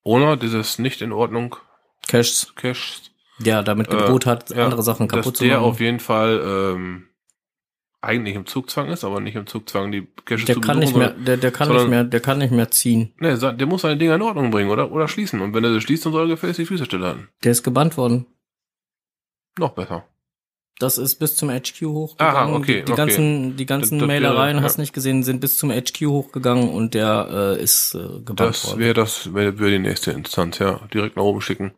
[0.06, 1.56] Owner dieses nicht in Ordnung
[2.06, 3.02] Caches, Cache,
[3.38, 5.64] der damit gedroht hat, ja, andere Sachen dass kaputt zu der machen.
[5.70, 7.08] auf jeden Fall ähm,
[8.00, 11.16] eigentlich im Zugzwang ist, aber nicht im Zugzwang, die Caches Der zu kann besuchen, nicht
[11.16, 13.12] mehr, der, der kann sondern- nicht mehr, der kann nicht mehr ziehen.
[13.18, 15.40] Nee, der muss seine Dinger in Ordnung bringen oder, oder schließen.
[15.40, 17.28] Und wenn er sie schließt, dann soll er gefälligst die Füße stillhalten.
[17.42, 18.26] Der ist gebannt worden.
[19.58, 20.04] Noch besser.
[20.78, 22.36] Das ist bis zum HQ hochgegangen.
[22.36, 22.96] Aha, okay, die, die okay.
[22.96, 24.62] ganzen, die ganzen Das- das wäre- Mailereien, ja.
[24.62, 28.76] hast nicht gesehen, sind bis zum HQ hochgegangen und der äh, ist äh, gebannt Das
[28.78, 30.80] wäre das wäre wär die nächste Instanz, ja.
[30.92, 31.72] Direkt nach oben schicken.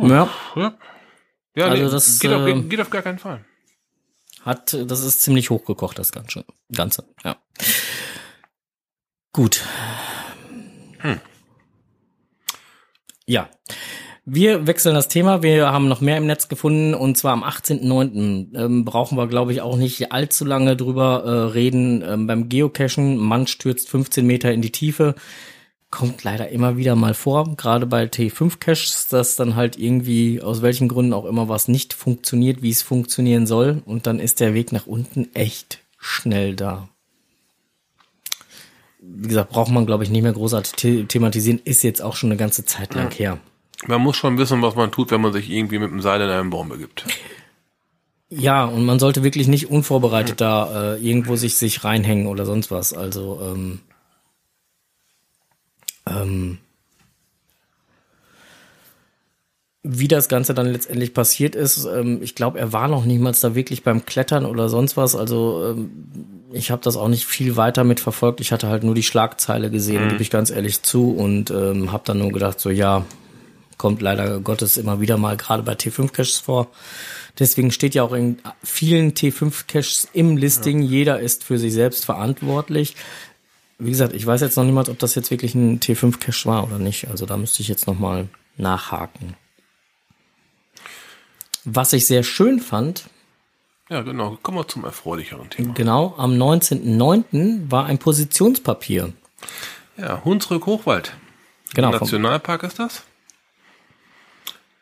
[0.00, 0.74] Ja, Ja.
[1.56, 3.44] Ja, Also nee, das, geht, auf, äh, geht, geht auf gar keinen Fall.
[4.42, 6.44] hat, das ist ziemlich hochgekocht, das Ganze.
[6.74, 7.36] Ganze, ja.
[9.32, 9.62] Gut.
[10.98, 11.20] Hm.
[13.26, 13.48] Ja.
[14.26, 15.42] Wir wechseln das Thema.
[15.42, 18.56] Wir haben noch mehr im Netz gefunden und zwar am 18.09.
[18.56, 22.02] Ähm, brauchen wir, glaube ich, auch nicht allzu lange drüber äh, reden.
[22.02, 25.14] Ähm, beim Geocachen, Mann stürzt 15 Meter in die Tiefe.
[25.90, 30.88] Kommt leider immer wieder mal vor, gerade bei T5-Caches, dass dann halt irgendwie, aus welchen
[30.88, 33.82] Gründen auch immer, was nicht funktioniert, wie es funktionieren soll.
[33.84, 36.88] Und dann ist der Weg nach unten echt schnell da.
[39.00, 41.60] Wie gesagt, braucht man, glaube ich, nicht mehr großartig the thematisieren.
[41.62, 43.38] Ist jetzt auch schon eine ganze Zeit lang her.
[43.86, 46.30] Man muss schon wissen, was man tut, wenn man sich irgendwie mit dem Seil in
[46.30, 47.04] einen Baum begibt.
[48.30, 52.70] Ja, und man sollte wirklich nicht unvorbereitet da äh, irgendwo sich, sich reinhängen oder sonst
[52.70, 52.92] was.
[52.92, 53.80] Also, ähm,
[56.06, 56.58] ähm,
[59.86, 63.54] wie das Ganze dann letztendlich passiert ist, ähm, ich glaube, er war noch niemals da
[63.54, 65.14] wirklich beim Klettern oder sonst was.
[65.14, 65.90] Also ähm,
[66.52, 68.40] ich habe das auch nicht viel weiter mitverfolgt.
[68.40, 72.04] Ich hatte halt nur die Schlagzeile gesehen, gebe ich ganz ehrlich zu, und ähm, habe
[72.06, 73.04] dann nur gedacht, so ja,
[73.84, 76.68] kommt leider Gottes immer wieder mal gerade bei T5-Caches vor.
[77.38, 82.96] Deswegen steht ja auch in vielen T5-Caches im Listing, jeder ist für sich selbst verantwortlich.
[83.78, 86.78] Wie gesagt, ich weiß jetzt noch niemals, ob das jetzt wirklich ein T5-Cache war oder
[86.78, 87.08] nicht.
[87.08, 88.26] Also da müsste ich jetzt noch mal
[88.56, 89.36] nachhaken.
[91.66, 93.04] Was ich sehr schön fand,
[93.90, 94.38] Ja, genau.
[94.42, 95.74] Kommen wir zum erfreulicheren Thema.
[95.74, 97.70] genau, am 19.09.
[97.70, 99.12] war ein Positionspapier.
[99.98, 101.12] Ja, Hunsrück Hochwald.
[101.74, 103.02] Genau, Nationalpark ist das.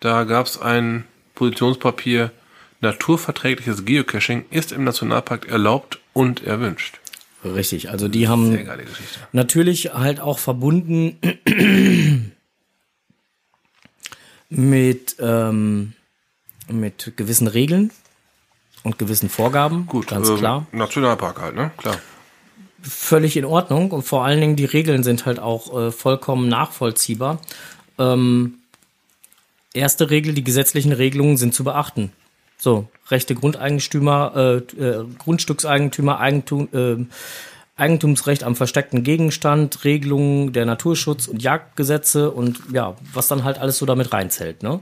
[0.02, 1.04] Da gab es ein
[1.36, 2.32] Positionspapier.
[2.80, 6.98] Naturverträgliches Geocaching ist im Nationalpark erlaubt und erwünscht.
[7.44, 7.90] richtig.
[7.90, 8.68] Also die haben.
[9.30, 11.18] Natürlich halt auch verbunden
[14.48, 15.92] mit, ähm,
[16.68, 17.92] mit gewissen Regeln
[18.82, 19.86] und gewissen Vorgaben.
[19.86, 20.66] Gut, ganz ähm, klar.
[20.72, 21.70] Nationalpark halt, ne?
[21.76, 21.96] Klar.
[22.82, 23.92] Völlig in Ordnung.
[23.92, 27.40] Und vor allen Dingen die Regeln sind halt auch äh, vollkommen nachvollziehbar.
[28.00, 28.58] Ähm,
[29.74, 32.12] erste Regel, die gesetzlichen Regelungen sind zu beachten.
[32.58, 37.04] So, rechte Grundeigentümer, äh, äh, Grundstückseigentümer, Eigentum, äh,
[37.76, 43.78] Eigentumsrecht am versteckten Gegenstand, Regelungen der Naturschutz- und Jagdgesetze und ja, was dann halt alles
[43.78, 44.62] so damit reinzählt.
[44.62, 44.80] Ne?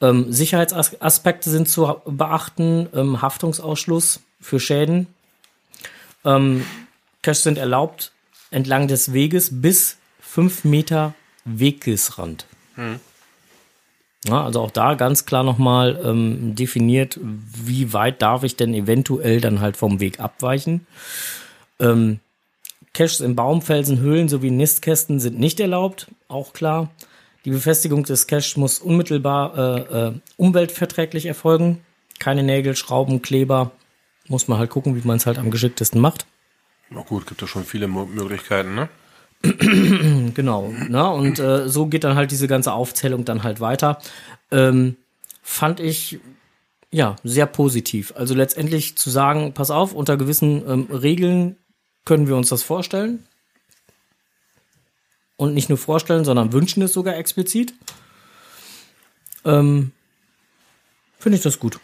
[0.00, 5.08] Ähm, Sicherheitsaspekte sind zu beachten, ähm, Haftungsausschluss für Schäden.
[6.24, 6.64] Ähm,
[7.22, 8.12] Caches sind erlaubt
[8.50, 11.14] entlang des Weges bis fünf Meter
[11.44, 12.46] Wegesrand.
[14.26, 19.40] Ja, also auch da ganz klar nochmal ähm, definiert, wie weit darf ich denn eventuell
[19.40, 20.86] dann halt vom Weg abweichen.
[21.78, 22.20] Ähm,
[22.92, 26.90] Caches in Baumfelsen, Höhlen sowie Nistkästen sind nicht erlaubt, auch klar.
[27.46, 31.80] Die Befestigung des Caches muss unmittelbar äh, äh, umweltverträglich erfolgen.
[32.18, 33.70] Keine Nägel, Schrauben, Kleber.
[34.28, 36.26] Muss man halt gucken, wie man es halt am geschicktesten macht.
[36.90, 38.90] Na gut, gibt ja schon viele Mo Möglichkeiten, ne?
[40.34, 40.72] Genau.
[40.88, 43.98] Na, und äh, so geht dann halt diese ganze Aufzählung dann halt weiter.
[44.50, 44.96] Ähm,
[45.42, 46.20] fand ich
[46.90, 48.12] ja sehr positiv.
[48.16, 51.56] Also letztendlich zu sagen, pass auf, unter gewissen ähm, Regeln
[52.04, 53.26] können wir uns das vorstellen.
[55.36, 57.72] Und nicht nur vorstellen, sondern wünschen es sogar explizit.
[59.44, 59.92] Ähm,
[61.18, 61.80] Finde ich das gut.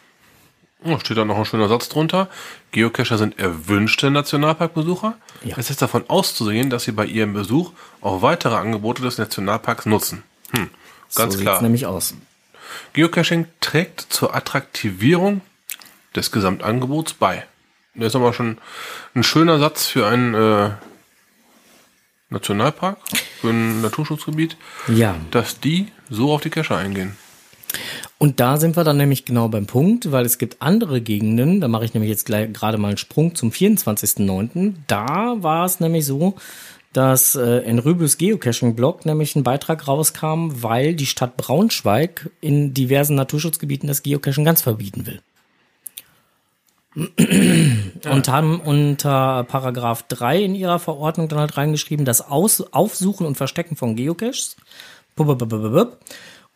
[0.89, 2.29] Oh, steht da noch ein schöner Satz drunter.
[2.71, 5.15] Geocacher sind erwünschte Nationalparkbesucher.
[5.43, 5.55] Ja.
[5.57, 7.71] Es ist davon auszusehen, dass sie bei ihrem Besuch
[8.01, 10.23] auch weitere Angebote des Nationalparks nutzen.
[10.55, 10.69] Hm,
[11.15, 11.55] ganz so klar.
[11.55, 12.13] sieht's nämlich aus.
[12.93, 15.41] Geocaching trägt zur Attraktivierung
[16.15, 17.45] des Gesamtangebots bei.
[17.95, 18.57] Das ist aber schon
[19.15, 20.69] ein schöner Satz für einen äh,
[22.29, 22.97] Nationalpark,
[23.41, 24.57] für ein Naturschutzgebiet,
[24.87, 25.15] Ja.
[25.31, 27.17] dass die so auf die Cacher eingehen.
[28.17, 31.67] Und da sind wir dann nämlich genau beim Punkt, weil es gibt andere Gegenden, da
[31.67, 34.73] mache ich nämlich jetzt gleich gerade mal einen Sprung zum 24.09.
[34.87, 36.35] Da war es nämlich so,
[36.93, 43.15] dass äh, in Rübels Geocaching-Blog nämlich ein Beitrag rauskam, weil die Stadt Braunschweig in diversen
[43.15, 45.21] Naturschutzgebieten das Geocachen ganz verbieten will.
[48.09, 53.35] Und haben unter Paragraph 3 in ihrer Verordnung dann halt reingeschrieben, das Aus Aufsuchen und
[53.35, 54.55] Verstecken von Geocaches.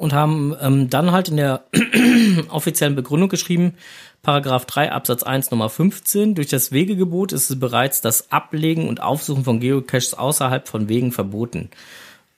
[0.01, 1.63] Und haben ähm, dann halt in der
[2.49, 3.75] offiziellen Begründung geschrieben,
[4.23, 9.03] Paragraph 3 Absatz 1 Nummer 15, durch das Wegegebot ist es bereits das Ablegen und
[9.03, 11.69] Aufsuchen von Geocaches außerhalb von Wegen verboten.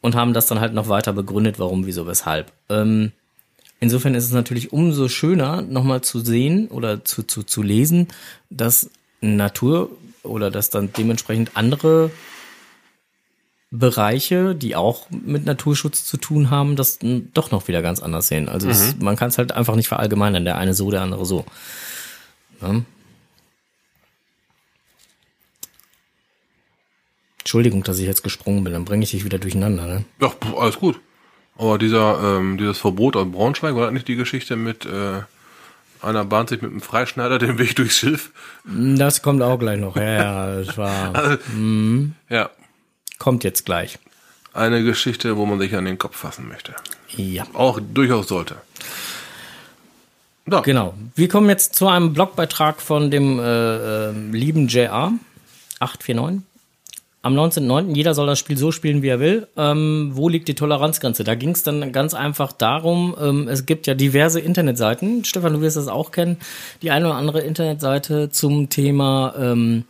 [0.02, 2.52] Und haben das dann halt noch weiter begründet, warum, wieso, weshalb.
[2.68, 3.14] Ähm,
[3.80, 8.08] Insofern ist es natürlich umso schöner, nochmal zu sehen oder zu, zu, zu lesen,
[8.50, 8.90] dass
[9.20, 9.90] Natur
[10.24, 12.12] oder dass dann dementsprechend andere
[13.76, 17.00] Bereiche, die auch mit Naturschutz zu tun haben, das
[17.34, 18.48] doch noch wieder ganz anders sehen.
[18.48, 21.44] Also es, man kann es halt einfach nicht verallgemeinern, der eine so, der andere so.
[22.62, 22.82] Ja.
[27.40, 29.88] Entschuldigung, dass ich jetzt gesprungen bin, dann bringe ich dich wieder durcheinander.
[29.88, 30.06] Ne?
[30.22, 31.00] Ja, alles gut.
[31.58, 35.22] Aber dieser, ähm, dieses Verbot aus Braunschweig, war das nicht die Geschichte mit, äh,
[36.00, 38.32] einer bahnt sich mit einem Freischneider den Weg durchs Schilf?
[38.66, 39.96] Das kommt auch gleich noch.
[39.96, 41.40] Ja, ja, das war,
[42.30, 42.52] Ja,
[43.24, 44.00] kommt jetzt gleich.
[44.54, 46.76] eine Geschichte, wo man sich an den Kopf fassen möchte.
[47.16, 47.46] Ja.
[47.54, 48.58] Auch durchaus sollte.
[50.52, 50.94] Ja, Genau.
[51.16, 55.14] Wir kommen jetzt zu einem Blogbeitrag von dem äh, äh, lieben JR
[55.80, 56.42] 849.
[57.22, 57.96] Am 19.09.
[57.96, 59.48] Jeder soll das Spiel so spielen, wie er will.
[59.56, 61.24] Ähm, wo liegt die Toleranzgrenze?
[61.24, 65.24] Da ging es dann ganz einfach darum, ähm, es gibt ja diverse Internetseiten.
[65.24, 66.36] Stefan, du wirst das auch kennen.
[66.82, 69.86] Die eine oder andere Internetseite zum Thema ähm,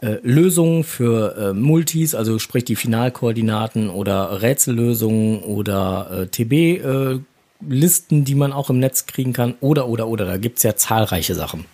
[0.00, 7.20] äh, Lösungen für äh, Multis, also sprich die Finalkoordinaten oder Rätsellösungen oder äh, TB äh,
[7.66, 11.34] Listen, die man auch im Netz kriegen kann oder oder oder da gibt's ja zahlreiche
[11.34, 11.64] Sachen.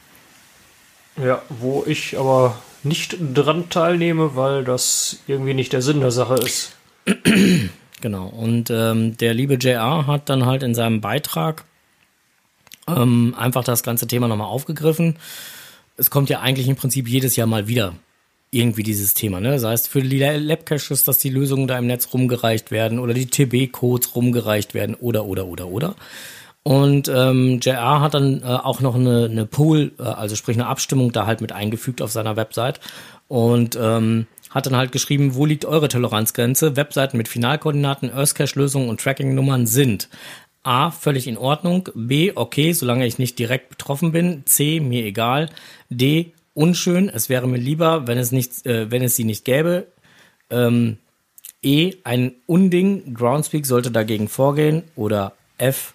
[1.22, 6.34] Ja, wo ich aber nicht dran teilnehme, weil das irgendwie nicht der Sinn der Sache
[6.34, 6.76] ist.
[8.00, 8.26] Genau.
[8.26, 11.64] Und ähm, der liebe JR hat dann halt in seinem Beitrag
[12.88, 15.16] ähm, einfach das ganze Thema nochmal aufgegriffen.
[15.96, 17.94] Es kommt ja eigentlich im Prinzip jedes Jahr mal wieder
[18.52, 19.58] irgendwie dieses Thema, ne?
[19.58, 23.26] Sei es für die Lab-Caches, dass die Lösungen da im Netz rumgereicht werden oder die
[23.26, 25.96] TB-Codes rumgereicht werden oder oder oder oder.
[26.62, 30.66] Und ähm, JR hat dann äh, auch noch eine, eine Poll, äh, also sprich eine
[30.66, 32.78] Abstimmung da halt mit eingefügt auf seiner Website
[33.26, 36.76] und ähm, hat dann halt geschrieben, wo liegt eure Toleranzgrenze?
[36.76, 40.08] Webseiten mit Finalkoordinaten, Earthcache-Lösungen und Tracking-Nummern sind
[40.62, 45.48] A, völlig in Ordnung, B, okay, solange ich nicht direkt betroffen bin, C, mir egal,
[45.90, 49.86] D, unschön, es wäre mir lieber, wenn es, nicht, äh, wenn es sie nicht gäbe,
[50.50, 50.98] ähm,
[51.64, 55.94] E, ein Unding, Groundspeak sollte dagegen vorgehen oder F,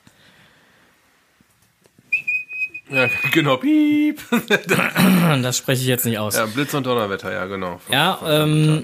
[2.89, 3.57] ja genau.
[3.57, 4.21] Piep.
[5.41, 6.35] das spreche ich jetzt nicht aus.
[6.35, 7.79] Ja, Blitz und Donnerwetter, ja, genau.
[7.91, 8.83] Ja, ähm,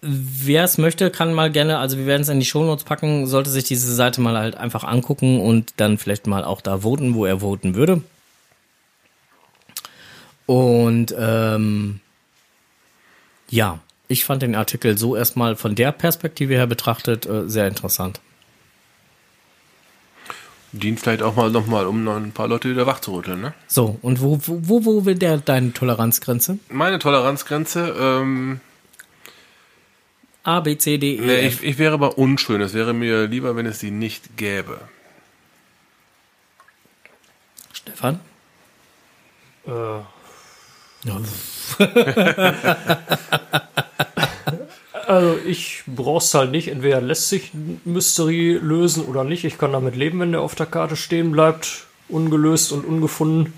[0.00, 3.50] wer es möchte, kann mal gerne, also wir werden es in die Shownotes packen, sollte
[3.50, 7.24] sich diese Seite mal halt einfach angucken und dann vielleicht mal auch da voten, wo
[7.24, 8.02] er voten würde.
[10.46, 12.00] Und ähm,
[13.48, 18.20] ja, ich fand den Artikel so erstmal von der Perspektive her betrachtet äh, sehr interessant.
[20.72, 23.52] Dient vielleicht auch mal nochmal, um noch ein paar Leute wieder wach zu rütteln, ne?
[23.66, 26.58] So, und wo, wo, wo, wo will der deine Toleranzgrenze?
[26.70, 28.60] Meine Toleranzgrenze, ähm,
[30.44, 31.62] A, B, C, D, E, nee, F.
[31.62, 32.60] ich, ich wäre aber unschön.
[32.62, 34.80] Es wäre mir lieber, wenn es sie nicht gäbe.
[37.72, 38.20] Stefan?
[39.66, 39.70] Äh.
[45.06, 46.68] also ich brauch's halt nicht.
[46.68, 49.44] Entweder lässt sich ein Mystery lösen oder nicht.
[49.44, 53.52] Ich kann damit leben, wenn der auf der Karte stehen bleibt, ungelöst und ungefunden.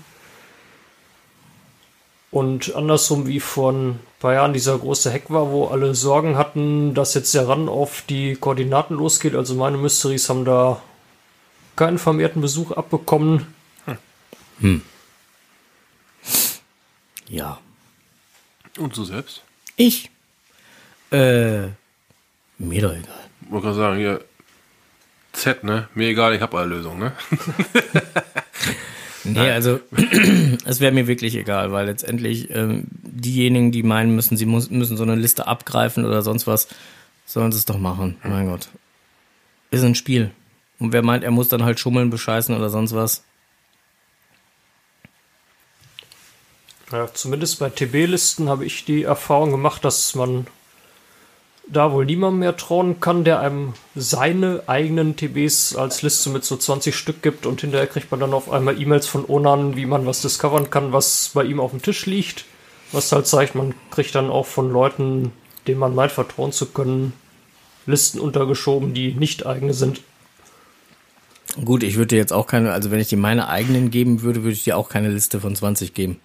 [2.31, 6.93] Und andersrum wie vor ein paar Jahren dieser große Hack war, wo alle Sorgen hatten,
[6.93, 9.35] dass jetzt der Run auf die Koordinaten losgeht.
[9.35, 10.81] Also meine Mysteries haben da
[11.75, 13.47] keinen vermehrten Besuch abbekommen.
[17.27, 17.59] Ja.
[18.77, 19.41] Und du selbst?
[19.75, 20.09] Ich?
[21.11, 21.67] Äh,
[22.57, 23.29] mir doch egal.
[23.41, 24.23] Ich wollte gerade sagen, hier,
[25.33, 25.87] Z, ne?
[25.93, 27.13] Mir egal, ich habe alle Lösungen, ne?
[29.25, 29.79] Nee, also
[30.65, 34.97] es wäre mir wirklich egal, weil letztendlich ähm, diejenigen, die meinen müssen, sie muss, müssen
[34.97, 36.67] so eine Liste abgreifen oder sonst was,
[37.25, 38.17] sollen sie es doch machen.
[38.23, 38.69] Mein Gott.
[39.71, 40.31] Ist ein Spiel.
[40.77, 43.23] Und wer meint, er muss dann halt schummeln, bescheißen oder sonst was,
[46.95, 50.47] Ja, zumindest bei TB-Listen habe ich die Erfahrung gemacht, dass man
[51.67, 56.55] da wohl niemandem mehr trauen kann, der einem seine eigenen TBs als Liste mit so
[56.55, 60.05] 20 Stück gibt und hinterher kriegt man dann auf einmal E-Mails von Onan, wie man
[60.05, 62.45] was discovern kann, was bei ihm auf dem Tisch liegt.
[62.93, 65.33] Was halt zeigt, man kriegt dann auch von Leuten,
[65.67, 67.11] denen man meint vertrauen zu können,
[67.87, 69.99] Listen untergeschoben, die nicht eigene sind.
[71.65, 74.43] Gut, ich würde dir jetzt auch keine, also wenn ich dir meine eigenen geben würde,
[74.43, 76.21] würde ich dir auch keine Liste von 20 geben.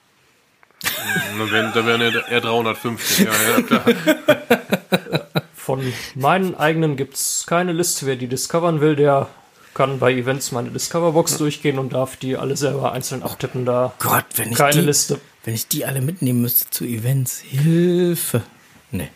[0.83, 3.85] Da wären, da wären eher- eher 350, ja, ja, klar.
[5.55, 8.07] Von meinen eigenen gibt's keine Liste.
[8.07, 9.29] Wer die discovern will, der
[9.75, 13.65] kann bei Events meine Discoverbox durchgehen und darf die alle selber einzeln abtippen.
[13.67, 15.21] Da Gott, wenn ich keine die, Liste.
[15.45, 18.43] wenn ich die alle mitnehmen müsste zu Events, Hilfe.
[18.91, 19.09] Nee.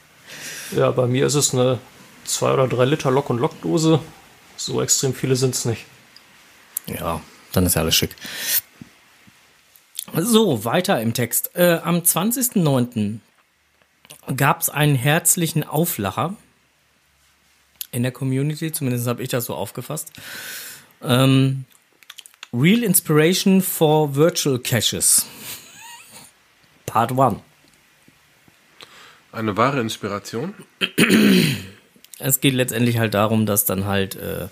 [0.77, 1.79] Ja, bei mir ist es eine
[2.25, 4.01] 2 oder 3 Liter Lock- und Lockdose.
[4.57, 5.85] So extrem viele sind's nicht.
[6.87, 7.21] Ja,
[7.53, 8.15] dann ist ja alles schick.
[10.17, 11.57] So, weiter im Text.
[11.57, 13.19] Äh, am 20.09.
[14.37, 16.37] gab es einen herzlichen Auflacher
[17.91, 20.13] in der Community, zumindest habe ich das so aufgefasst.
[21.03, 21.65] Ähm,
[22.53, 25.27] Real Inspiration for Virtual Caches.
[26.87, 27.41] Part 1.
[29.33, 30.55] Eine wahre Inspiration.
[32.21, 34.47] Es geht letztendlich halt darum, dass dann halt äh,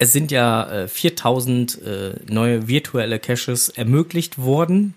[0.00, 4.94] es sind ja äh, 4000 äh, neue virtuelle Caches ermöglicht worden.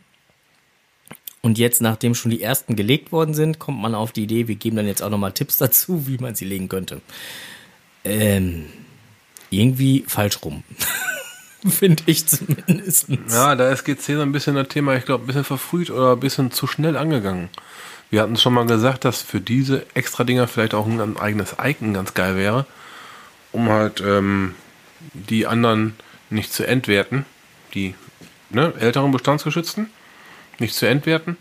[1.41, 4.55] Und jetzt, nachdem schon die ersten gelegt worden sind, kommt man auf die Idee, wir
[4.55, 7.01] geben dann jetzt auch nochmal Tipps dazu, wie man sie legen könnte.
[8.05, 8.67] Ähm,
[9.49, 10.63] irgendwie falsch rum.
[11.69, 13.07] Finde ich zumindest.
[13.29, 16.13] Ja, da ist GC so ein bisschen das Thema, ich glaube, ein bisschen verfrüht oder
[16.13, 17.49] ein bisschen zu schnell angegangen.
[18.09, 21.93] Wir hatten schon mal gesagt, dass für diese extra Dinger vielleicht auch ein eigenes Icon
[21.93, 22.65] ganz geil wäre,
[23.51, 24.55] um halt ähm,
[25.13, 25.95] die anderen
[26.29, 27.25] nicht zu entwerten,
[27.73, 27.95] die
[28.49, 29.89] ne, älteren Bestandsgeschützten
[30.59, 31.37] nicht zu entwerten.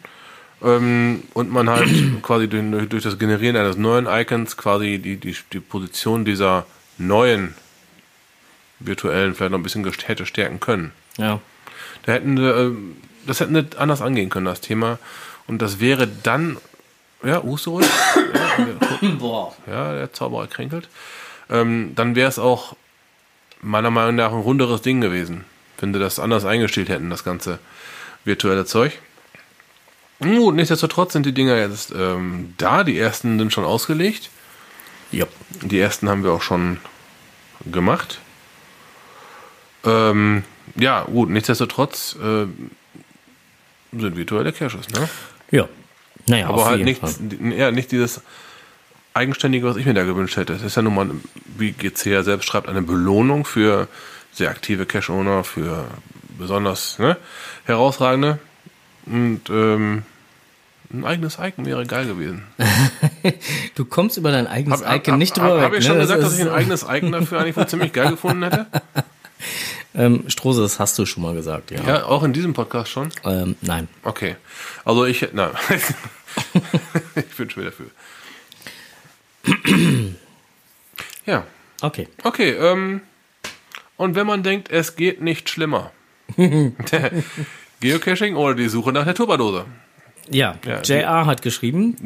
[0.62, 1.88] Ähm, und man halt
[2.22, 6.66] quasi durch, durch, das Generieren eines neuen Icons quasi die, die, die Position dieser
[6.98, 7.54] neuen
[8.78, 10.92] virtuellen vielleicht noch ein bisschen hätte stärken können.
[11.16, 11.40] Ja.
[12.04, 12.70] Da hätten äh,
[13.26, 14.98] das hätten nicht anders angehen können, das Thema.
[15.46, 16.56] Und das wäre dann,
[17.22, 17.86] ja, Usterus,
[19.02, 19.54] ja, Boah.
[19.66, 20.88] ja, der Zauberer kränkelt.
[21.50, 22.76] Ähm, dann wäre es auch
[23.62, 25.44] meiner Meinung nach ein runderes Ding gewesen,
[25.78, 27.58] wenn sie das anders eingestellt hätten, das ganze
[28.24, 28.98] virtuelle Zeug.
[30.20, 32.84] Gut, nichtsdestotrotz sind die Dinger jetzt ähm, da.
[32.84, 34.30] Die ersten sind schon ausgelegt.
[35.10, 35.26] Ja.
[35.62, 36.78] Die ersten haben wir auch schon
[37.70, 38.20] gemacht.
[39.84, 40.44] Ähm,
[40.76, 42.46] ja, gut, nichtsdestotrotz äh,
[43.92, 45.08] sind virtuelle Caches, ne?
[45.50, 45.68] Ja.
[46.28, 47.12] Naja, Aber halt jeden nicht, Fall.
[47.58, 48.20] ja, nicht dieses
[49.14, 50.52] Eigenständige, was ich mir da gewünscht hätte.
[50.54, 51.10] Es ist ja nun mal,
[51.56, 53.88] wie GC ja selbst schreibt, eine Belohnung für
[54.32, 55.86] sehr aktive Cache-Owner, für
[56.38, 57.16] besonders ne,
[57.64, 58.38] herausragende.
[59.06, 60.02] Und ähm,
[60.92, 62.44] ein eigenes Icon wäre geil gewesen.
[63.74, 65.80] Du kommst über dein eigenes Hab- Icon nicht hab- drüber Habe weg.
[65.80, 66.02] ich schon ne?
[66.02, 68.66] gesagt, das dass ich ein eigenes Icon dafür eigentlich wohl ziemlich geil gefunden hätte?
[69.94, 71.82] ähm, Strose, das hast du schon mal gesagt, ja.
[71.86, 73.10] Ja, auch in diesem Podcast schon.
[73.24, 73.88] Ähm, nein.
[74.02, 74.36] Okay.
[74.84, 75.52] Also ich, na,
[77.14, 77.86] ich wünsche mir dafür.
[81.26, 81.44] ja,
[81.80, 82.08] Okay.
[82.22, 82.50] okay.
[82.50, 83.00] Ähm,
[83.96, 85.90] und wenn man denkt, es geht nicht schlimmer.
[87.80, 89.64] Geocaching oder die Suche nach der Turbadose.
[90.30, 91.96] Ja, Ja, JR hat geschrieben,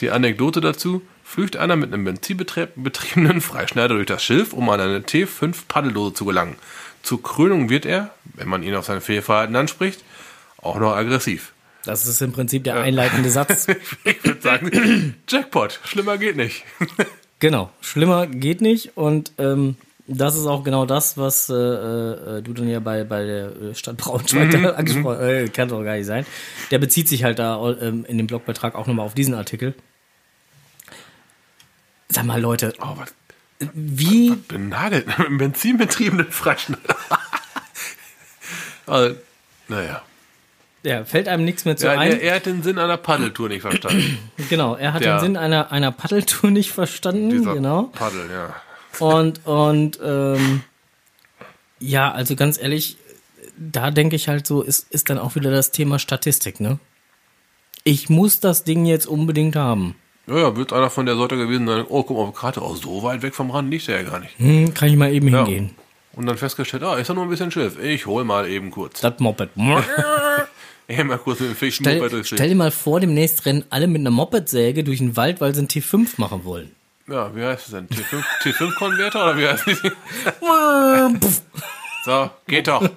[0.00, 1.02] Die Anekdote dazu.
[1.22, 6.24] Flücht einer mit einem benzinbetriebenen Freischneider durch das Schilf, um an eine T5 Paddeldose zu
[6.24, 6.56] gelangen.
[7.02, 10.04] Zur Krönung wird er, wenn man ihn auf sein Fehlverhalten anspricht,
[10.58, 11.52] auch noch aggressiv.
[11.84, 13.66] Das ist im Prinzip der einleitende Satz.
[14.04, 16.64] Ich würde sagen, Jackpot, schlimmer geht nicht.
[17.40, 19.76] Genau, schlimmer geht nicht und ähm,
[20.06, 23.74] das ist auch genau das, was äh, äh, du dann ja bei, bei der äh,
[23.74, 26.24] Stadt Braunschweig da angesprochen äh, kann doch gar nicht sein.
[26.70, 29.74] Der bezieht sich halt da ähm, in dem Blogbeitrag auch nochmal auf diesen Artikel.
[32.08, 33.12] Sag mal, Leute, Oh, was
[33.74, 36.96] wie benagelt mit einem benzinbetriebenen Freischneider.
[38.86, 39.16] also,
[39.68, 40.02] naja.
[40.84, 42.12] Ja, fällt einem nichts mehr zu Ja, ein.
[42.12, 44.18] er, er hat den Sinn einer Paddeltour nicht verstanden.
[44.50, 47.30] genau, er hat der- den Sinn einer, einer Paddeltour nicht verstanden.
[47.30, 47.84] Dieser genau.
[47.84, 48.54] Paddel, ja.
[49.00, 50.62] Und, und ähm,
[51.80, 52.96] ja, also ganz ehrlich,
[53.56, 56.78] da denke ich halt so, ist, ist dann auch wieder das Thema Statistik, ne?
[57.82, 59.94] Ich muss das Ding jetzt unbedingt haben.
[60.26, 62.62] Ja, ja, wird einer von der Sorte gewesen sein, oh, guck mal, auf der Karte,
[62.62, 64.38] oh, so weit weg vom Rand liegt der ja gar nicht.
[64.38, 65.44] Hm, kann ich mal eben Ja.
[65.44, 65.70] hingehen.
[66.14, 67.78] Und dann festgestellt, ah, ist ja nur ein bisschen Schiff.
[67.82, 69.00] Ich hol mal eben kurz.
[69.00, 69.50] Das Moped.
[70.86, 74.10] Ich mal kurz mit dem Stell, stell dir mal vor, demnächst rennen alle mit einer
[74.10, 76.72] Mopedsäge durch den Wald, weil sie einen T5 machen wollen.
[77.06, 77.88] Ja, wie heißt es denn?
[77.88, 81.42] T5, T5-Konverter oder wie heißt es?
[82.04, 82.88] So, geht doch.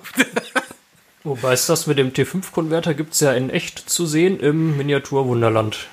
[1.23, 5.87] Wobei es das mit dem T5-Konverter gibt es ja in echt zu sehen im Miniaturwunderland.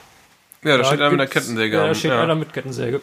[0.63, 1.77] Ja, da steht einer mit einer Kettensäge.
[1.77, 2.23] Ja, da steht ja.
[2.23, 3.01] einer mit Kettensäge.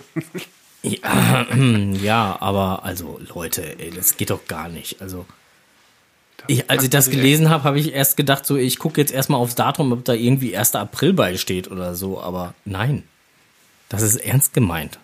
[0.82, 5.02] Ja, ja, aber also Leute, ey, das geht doch gar nicht.
[5.02, 5.26] Also
[6.48, 9.40] ich, als ich das gelesen habe, habe ich erst gedacht, so ich gucke jetzt erstmal
[9.40, 10.76] aufs Datum, ob da irgendwie 1.
[10.76, 13.04] April bei steht oder so, aber nein.
[13.90, 15.00] Das ist ernst gemeint.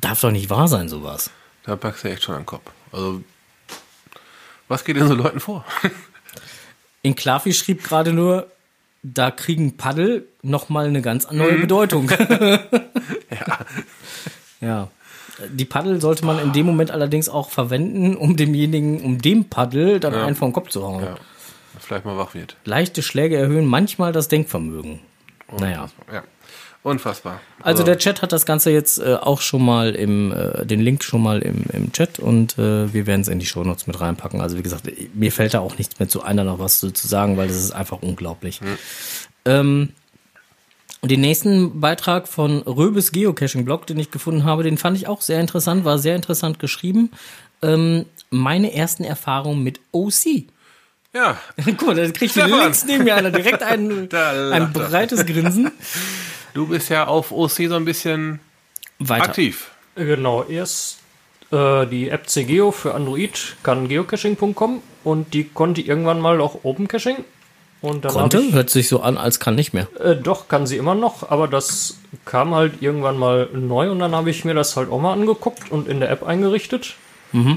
[0.00, 1.30] Darf doch nicht wahr sein, sowas.
[1.64, 2.70] Da packst du echt schon an den Kopf.
[2.92, 3.22] Also,
[4.68, 5.64] was geht denn so Leuten vor?
[7.02, 8.50] In Klafi schrieb gerade nur,
[9.02, 12.10] da kriegen Paddel nochmal eine ganz neue Bedeutung.
[13.30, 13.58] ja.
[14.60, 14.88] ja.
[15.48, 20.00] Die Paddel sollte man in dem Moment allerdings auch verwenden, um demjenigen, um dem Paddel
[20.00, 21.04] dann einen vom Kopf zu hauen.
[21.04, 21.16] Ja,
[21.78, 22.56] vielleicht mal wach wird.
[22.64, 25.00] Leichte Schläge erhöhen manchmal das Denkvermögen.
[25.58, 25.88] Naja.
[26.12, 26.22] Ja.
[26.82, 27.40] Unfassbar.
[27.62, 31.04] Also der Chat hat das Ganze jetzt äh, auch schon mal im, äh, den Link
[31.04, 34.40] schon mal im, im Chat und äh, wir werden es in die Shownotes mit reinpacken.
[34.40, 37.06] Also wie gesagt, mir fällt da auch nichts mehr zu einer noch was zu, zu
[37.06, 38.60] sagen, weil das ist einfach unglaublich.
[39.44, 39.90] Ähm,
[41.00, 45.22] und den nächsten Beitrag von Röbes Geocaching-Blog, den ich gefunden habe, den fand ich auch
[45.22, 47.10] sehr interessant, war sehr interessant geschrieben.
[47.62, 50.44] Ähm, meine ersten Erfahrungen mit OC.
[51.14, 52.50] ja, Guck mal, da kriegt Stefan.
[52.50, 55.70] links neben mir einer direkt ein, ein breites Grinsen.
[56.54, 58.40] du bist ja auf OC so ein bisschen
[58.98, 59.24] Weiter.
[59.24, 59.70] aktiv.
[59.96, 60.98] Genau, erst
[61.50, 66.88] äh, die App CGeo für Android kann geocaching.com und die konnte irgendwann mal auch Open
[66.88, 67.24] Caching.
[67.82, 68.52] Und dann Konnte?
[68.52, 69.86] Hört sich so an, als kann nicht mehr.
[69.98, 74.14] äh, doch, kann sie immer noch, aber das kam halt irgendwann mal neu und dann
[74.14, 76.94] habe ich mir das halt auch mal angeguckt und in der App eingerichtet.
[77.32, 77.48] Äh,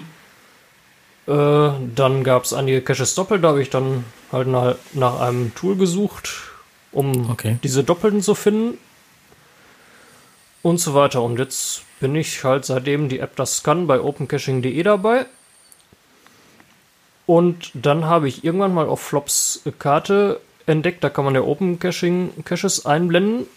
[1.28, 5.76] dann gab es einige Caches doppelt, da habe ich dann halt nach, nach einem Tool
[5.76, 6.30] gesucht,
[6.91, 7.57] um Okay.
[7.63, 8.78] diese Doppelten zu finden
[10.61, 11.21] und so weiter.
[11.21, 15.26] Und jetzt bin ich halt seitdem die App das kann bei opencaching.de dabei.
[17.26, 21.80] Und dann habe ich irgendwann mal auf Flops Karte entdeckt, da kann man ja Open
[21.80, 23.47] Caching Caches einblenden.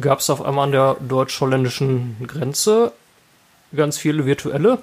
[0.00, 2.92] Gab es auf einmal an der deutsch-holländischen Grenze
[3.74, 4.78] ganz viele virtuelle,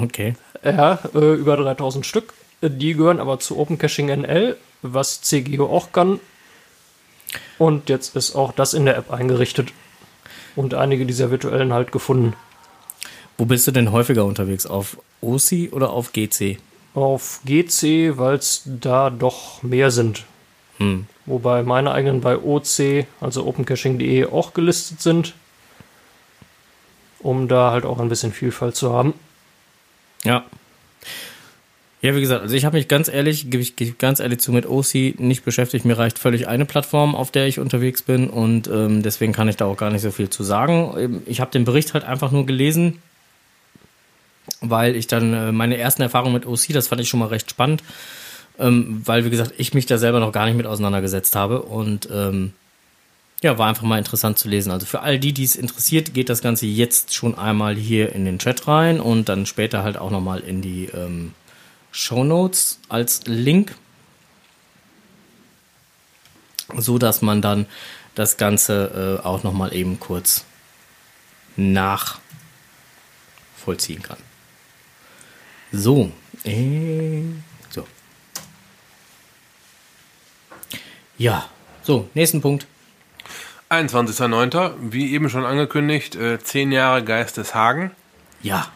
[0.00, 0.34] Okay.
[0.62, 2.32] ja, äh, über 3000 Stück.
[2.62, 6.20] Die gehören aber zu Open Caching NL, was CGO auch kann.
[7.58, 9.72] Und jetzt ist auch das in der App eingerichtet
[10.54, 12.34] und einige dieser virtuellen halt gefunden.
[13.38, 14.66] Wo bist du denn häufiger unterwegs?
[14.66, 16.58] Auf OC oder auf GC?
[16.94, 20.24] Auf GC, weil es da doch mehr sind.
[20.78, 21.06] Hm.
[21.26, 25.34] Wobei meine eigenen bei OC, also opencaching.de, auch gelistet sind.
[27.18, 29.14] Um da halt auch ein bisschen Vielfalt zu haben.
[30.24, 30.44] Ja.
[32.02, 34.38] Ja, wie gesagt, also ich habe mich ganz ehrlich, gebe ich, geb ich ganz ehrlich
[34.38, 35.84] zu, mit OC nicht beschäftigt.
[35.84, 39.56] Mir reicht völlig eine Plattform, auf der ich unterwegs bin und ähm, deswegen kann ich
[39.56, 40.94] da auch gar nicht so viel zu sagen.
[40.96, 43.02] Ähm, Ich habe den Bericht halt einfach nur gelesen,
[44.60, 47.50] weil ich dann äh, meine ersten Erfahrungen mit OC, das fand ich schon mal recht
[47.50, 47.82] spannend,
[48.58, 52.08] ähm, weil wie gesagt, ich mich da selber noch gar nicht mit auseinandergesetzt habe und
[52.12, 52.52] ähm,
[53.42, 54.70] ja, war einfach mal interessant zu lesen.
[54.70, 58.24] Also für all die, die es interessiert, geht das Ganze jetzt schon einmal hier in
[58.24, 61.34] den Chat rein und dann später halt auch nochmal in die ähm,
[61.92, 63.74] Show Notes als Link,
[66.76, 67.66] so dass man dann
[68.14, 70.44] das Ganze äh, auch nochmal eben kurz
[71.56, 72.20] nachvollziehen
[74.02, 74.18] kann.
[75.72, 76.10] So,
[76.44, 77.22] äh,
[77.70, 77.86] so.
[81.18, 81.48] Ja,
[81.82, 82.66] so, nächsten Punkt.
[83.68, 84.74] 21.09.
[84.80, 87.90] Wie eben schon angekündigt, äh, 10 Jahre Geisteshagen.
[88.42, 88.70] Ja,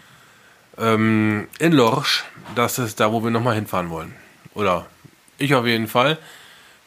[0.79, 2.25] Ähm, in Lorsch,
[2.55, 4.15] das ist da, wo wir nochmal hinfahren wollen.
[4.55, 4.87] Oder
[5.37, 6.17] ich auf jeden Fall,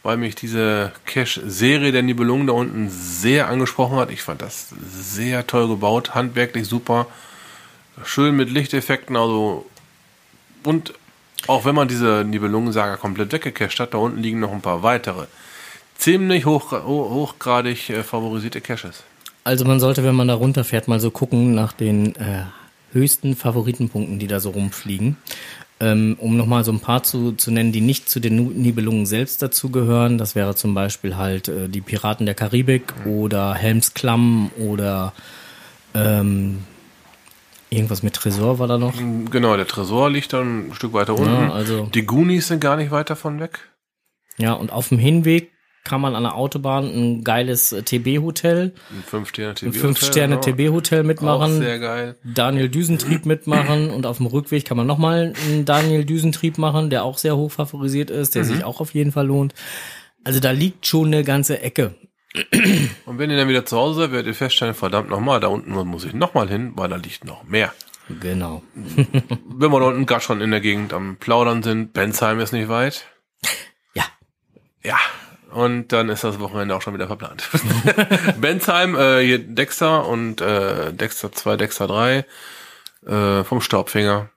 [0.01, 4.09] weil mich diese Cache-Serie der Nibelungen da unten sehr angesprochen hat.
[4.09, 7.05] Ich fand das sehr toll gebaut, handwerklich super,
[8.03, 9.69] schön mit Lichteffekten, also
[10.63, 10.93] und
[11.47, 15.25] auch wenn man diese Nibelungen-Saga komplett weggecached hat, da unten liegen noch ein paar weitere
[15.97, 19.03] ziemlich hoch, ho- hochgradig äh, favorisierte Caches.
[19.43, 22.43] Also man sollte, wenn man da runterfährt, mal so gucken nach den äh,
[22.93, 25.17] höchsten Favoritenpunkten, die da so rumfliegen.
[25.79, 29.41] Ähm, um nochmal so ein paar zu, zu nennen, die nicht zu den Nibelungen selbst
[29.41, 30.17] dazugehören.
[30.17, 35.11] Das wäre zum Beispiel halt äh, die Piraten der Karibik oder Helmsklamm oder
[35.93, 36.59] ähm,
[37.73, 38.93] irgendwas mit Tresor war da noch.
[39.31, 41.51] Genau, der Tresor liegt dann ein Stück weiter unten.
[41.51, 43.59] also- Die Goonies sind gar nicht weit davon weg.
[44.37, 45.51] Ja, und auf dem Hinweg
[45.83, 49.65] kann man an der Autobahn ein geiles äh, TB-Hotel, Ein 5-Sterne-TB.
[49.65, 51.55] ein 5-Sterne-TB-Hotel mitmachen.
[51.57, 52.15] Auch sehr geil.
[52.23, 57.03] Daniel Düsentrieb mitmachen und auf dem Rückweg kann man nochmal einen Daniel Düsentrieb machen, der
[57.03, 59.53] auch sehr hoch favorisiert ist, der sich auch auf jeden Fall lohnt.
[60.23, 61.95] Also da liegt schon eine ganze Ecke.
[63.05, 65.71] Und wenn ihr dann wieder zu Hause seid, werdet ihr feststellen, verdammt nochmal, da unten
[65.71, 67.73] muss ich nochmal hin, weil da liegt noch mehr.
[68.19, 68.63] Genau.
[68.75, 72.69] Wenn wir da unten gar schon in der Gegend am Plaudern sind, Bensheim ist nicht
[72.69, 73.05] weit.
[73.93, 74.03] Ja.
[74.83, 74.97] Ja.
[75.51, 77.47] Und dann ist das Wochenende auch schon wieder verplant.
[78.41, 82.25] Bensheim, äh, hier Dexter und äh, Dexter 2, Dexter 3
[83.05, 84.29] äh, vom Staubfinger.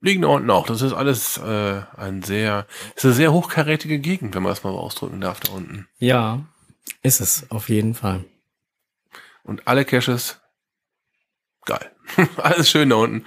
[0.00, 0.66] Liegen da unten auch.
[0.66, 4.72] Das ist alles äh, ein sehr, ist eine sehr hochkarätige Gegend, wenn man das mal
[4.72, 5.88] so ausdrücken darf, da unten.
[5.98, 6.44] Ja,
[7.02, 8.24] ist es auf jeden Fall.
[9.42, 10.40] Und alle Caches,
[11.64, 11.90] geil.
[12.36, 13.24] Alles schön da unten.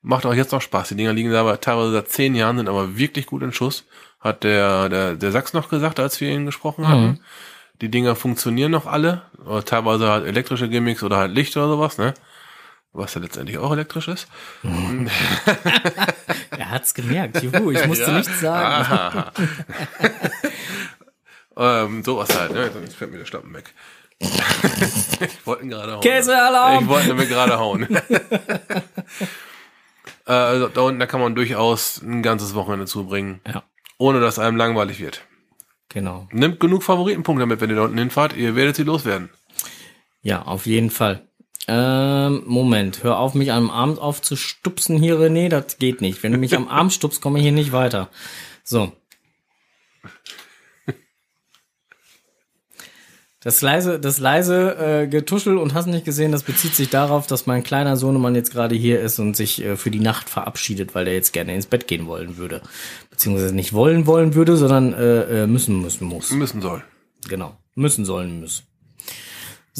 [0.00, 0.88] Macht auch jetzt noch Spaß.
[0.88, 3.84] Die Dinger liegen da aber teilweise seit zehn Jahren, sind aber wirklich gut in Schuss.
[4.20, 7.20] Hat der, der, der Sachs noch gesagt, als wir ihn gesprochen hatten.
[7.80, 9.22] Die Dinger funktionieren noch alle.
[9.44, 12.14] Oder teilweise halt elektrische Gimmicks oder halt Licht oder sowas, ne?
[12.98, 14.26] Was ja letztendlich auch elektrisch ist.
[16.50, 17.40] Er hat's gemerkt.
[17.42, 18.18] Juhu, ich musste Ja.
[18.18, 19.24] nichts sagen.
[21.60, 22.70] Ähm, sowas halt, ne?
[22.82, 23.74] Jetzt fällt mir der Schlappen weg.
[24.20, 26.00] ich wollte ihn gerade hauen.
[26.02, 26.84] Käsealarm!
[26.84, 27.82] Ich wollte ihn mir gerade hauen.
[30.26, 33.64] äh, also da unten, da kann man durchaus ein ganzes Wochenende zubringen, Ja,
[33.98, 35.22] ohne dass einem langweilig wird.
[35.88, 36.28] genau.
[36.30, 38.36] Nimmt genug Favoritenpunkte mit, wenn ihr da unten hinfahrt.
[38.36, 39.30] Ihr werdet sie loswerden.
[40.22, 41.27] Ja, auf jeden Fall.
[41.70, 46.22] Ähm, Moment, hör auf, mich am Arm aufzustupsen hier, René, das geht nicht.
[46.22, 48.08] Wenn du mich am Arm stupst, komme ich hier nicht weiter.
[48.64, 48.92] So.
[53.40, 57.46] Das leise, das leise äh, Getuschel und hast nicht gesehen, das bezieht sich darauf, dass
[57.46, 61.06] mein kleiner Sohnemann jetzt gerade hier ist und sich äh, für die Nacht verabschiedet, weil
[61.06, 62.62] er jetzt gerne ins Bett gehen wollen würde.
[63.10, 66.30] Beziehungsweise nicht wollen wollen würde, sondern äh, äh, müssen müssen muss.
[66.30, 66.82] Müssen soll.
[67.28, 67.56] Genau.
[67.74, 68.67] Müssen sollen müssen.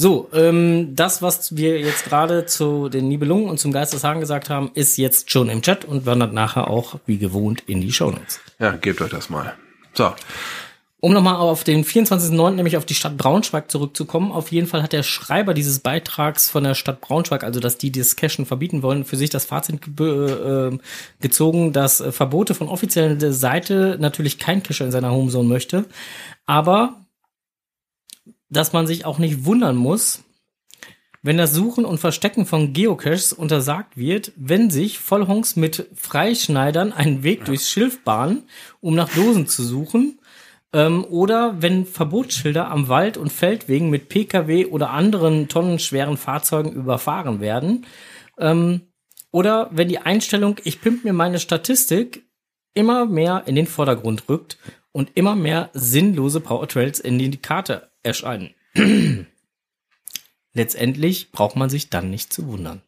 [0.01, 4.71] So, ähm, das, was wir jetzt gerade zu den Nibelungen und zum Geisteshagen gesagt haben,
[4.73, 8.39] ist jetzt schon im Chat und wandert nachher auch wie gewohnt in die Shownotes.
[8.59, 9.55] Ja, gebt euch das mal.
[9.93, 10.13] So.
[11.01, 14.93] Um nochmal auf den 24.09., nämlich auf die Stadt Braunschweig zurückzukommen, auf jeden Fall hat
[14.93, 19.03] der Schreiber dieses Beitrags von der Stadt Braunschweig, also dass die das Cashen verbieten wollen,
[19.03, 20.77] für sich das Fazit ge äh,
[21.19, 25.83] gezogen, dass äh, Verbote von offizieller Seite natürlich kein Cacher in seiner Homezone möchte,
[26.45, 26.95] aber
[28.49, 30.23] dass man sich auch nicht wundern muss,
[31.21, 37.23] wenn das Suchen und Verstecken von Geocaches untersagt wird, wenn sich Vollhongs mit Freischneidern einen
[37.23, 38.43] Weg durchs Schilf bahnen,
[38.79, 40.19] um nach Dosen zu suchen,
[40.71, 47.41] ähm, oder wenn Verbotsschilder am Wald- und Feldwegen mit Pkw oder anderen tonnenschweren Fahrzeugen überfahren
[47.41, 47.85] werden,
[48.37, 48.81] ähm,
[49.31, 52.23] oder wenn die Einstellung, ich pimp mir meine Statistik,
[52.73, 54.57] immer mehr in den Vordergrund rückt
[54.91, 58.53] und immer mehr sinnlose Powertrails in die Karte erscheinen.
[60.53, 62.81] Letztendlich braucht man sich dann nicht zu wundern.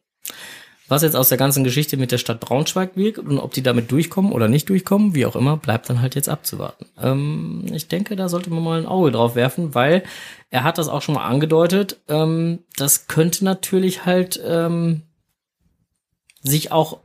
[0.88, 3.90] Was jetzt aus der ganzen Geschichte mit der Stadt Braunschweig wirkt und ob die damit
[3.90, 6.86] durchkommen oder nicht durchkommen, wie auch immer, bleibt dann halt jetzt abzuwarten.
[7.00, 10.02] Ähm, ich denke, da sollte man mal ein Auge drauf werfen, weil
[10.50, 11.98] er hat das auch schon mal angedeutet.
[12.08, 15.02] Ähm, das könnte natürlich halt ähm,
[16.42, 17.00] sich auch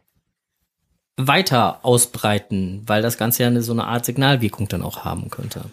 [1.16, 5.66] weiter ausbreiten, weil das Ganze ja eine, so eine Art Signalwirkung dann auch haben könnte.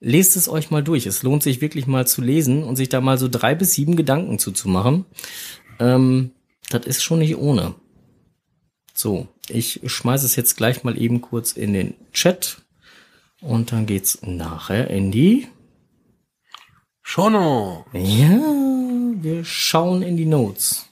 [0.00, 1.06] Lest es euch mal durch.
[1.06, 3.96] Es lohnt sich wirklich mal zu lesen und sich da mal so drei bis sieben
[3.96, 5.06] Gedanken zuzumachen.
[5.78, 6.32] Ähm,
[6.70, 7.74] das ist schon nicht ohne.
[8.92, 12.62] So, ich schmeiße es jetzt gleich mal eben kurz in den Chat
[13.40, 15.48] und dann geht's nachher in die.
[17.02, 17.86] Schono.
[17.92, 18.40] Ja,
[19.22, 20.88] wir schauen in die Notes.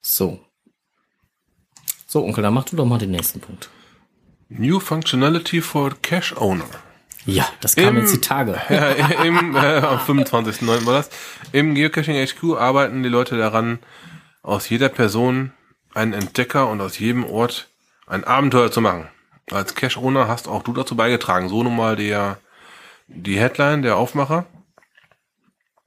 [0.00, 0.38] So.
[2.06, 3.70] So, Onkel, dann mach du doch mal den nächsten Punkt.
[4.48, 6.83] New Functionality for Cache Owner.
[7.26, 8.60] Ja, das kam Im- jetzt die Tage.
[8.68, 8.88] Ja,
[9.22, 10.84] im, äh, am 25.09.
[10.86, 11.10] war das.
[11.52, 13.78] Im Geocaching HQ arbeiten die Leute daran,
[14.42, 15.52] aus jeder Person
[15.94, 17.68] einen Entdecker und aus jedem Ort
[18.06, 19.08] ein Abenteuer zu machen.
[19.50, 21.48] Als Cache-Owner hast auch du dazu beigetragen.
[21.48, 22.38] So nun mal der,
[23.08, 24.46] die Headline, der Aufmacher.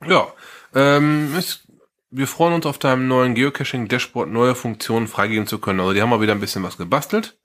[0.05, 0.27] Ja,
[0.75, 1.67] ähm, ist,
[2.11, 5.79] wir freuen uns auf deinem neuen Geocaching-Dashboard neue Funktionen freigeben zu können.
[5.79, 7.36] Also die haben mal wieder ein bisschen was gebastelt.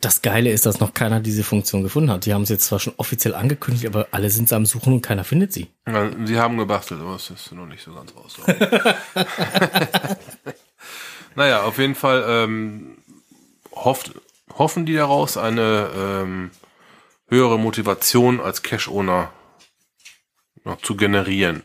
[0.00, 2.26] Das Geile ist, dass noch keiner diese Funktion gefunden hat.
[2.26, 5.24] Die haben es jetzt zwar schon offiziell angekündigt, aber alle sind am Suchen und keiner
[5.24, 5.68] findet sie.
[5.86, 8.36] Ja, sie haben gebastelt, aber es ist noch nicht so ganz raus.
[11.34, 12.98] naja, auf jeden Fall ähm,
[13.72, 14.12] hofft,
[14.52, 16.50] hoffen die daraus eine ähm,
[17.28, 19.30] höhere Motivation als Cash-Owner
[20.64, 21.62] noch zu generieren.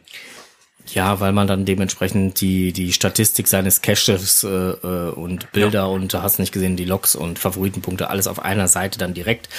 [0.94, 6.14] Ja, weil man dann dementsprechend die, die Statistik seines Caches äh, äh, und Bilder und
[6.14, 9.50] da hast nicht gesehen, die Logs und Favoritenpunkte, alles auf einer Seite dann direkt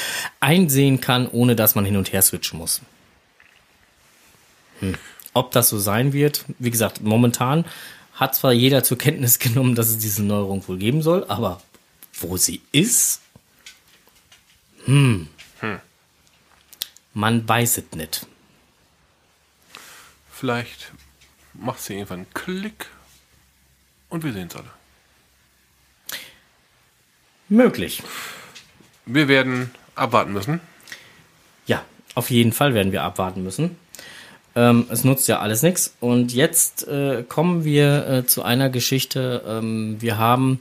[0.40, 2.80] einsehen kann, ohne dass man hin und her switchen muss.
[4.80, 4.96] Hm.
[5.32, 7.64] Ob das so sein wird, wie gesagt, momentan
[8.14, 11.62] hat zwar jeder zur Kenntnis genommen, dass es diese Neuerung wohl geben soll, aber
[12.20, 13.20] wo sie ist,
[14.84, 15.28] hm,
[17.14, 18.26] man weiß es nicht.
[20.30, 20.92] Vielleicht
[21.54, 22.86] macht sie irgendwann einen Klick
[24.08, 24.70] und wir sehen es alle.
[27.48, 28.02] Möglich.
[29.06, 30.60] Wir werden abwarten müssen.
[31.66, 33.76] Ja, auf jeden Fall werden wir abwarten müssen.
[34.54, 35.94] Ähm, es nutzt ja alles nichts.
[36.00, 39.42] Und jetzt äh, kommen wir äh, zu einer Geschichte.
[39.46, 40.60] Ähm, wir haben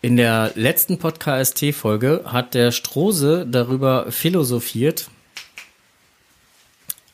[0.00, 5.10] in der letzten Podcast-Folge hat der Strose darüber philosophiert.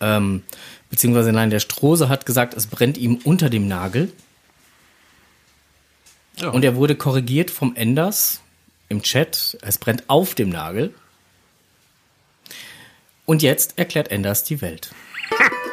[0.00, 0.42] Ähm,
[0.90, 4.12] beziehungsweise nein, der Strose hat gesagt, es brennt ihm unter dem Nagel.
[6.36, 6.48] Ja.
[6.50, 8.40] Und er wurde korrigiert vom Enders
[8.88, 9.58] im Chat.
[9.62, 10.94] Es brennt auf dem Nagel.
[13.24, 14.90] Und jetzt erklärt Enders die Welt.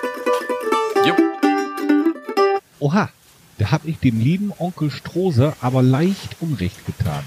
[2.82, 3.12] Oha,
[3.60, 7.24] da hab ich dem lieben Onkel Strose aber leicht Unrecht getan.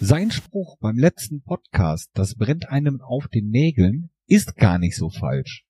[0.00, 5.08] Sein Spruch beim letzten Podcast, das brennt einem auf den Nägeln, ist gar nicht so
[5.08, 5.65] falsch.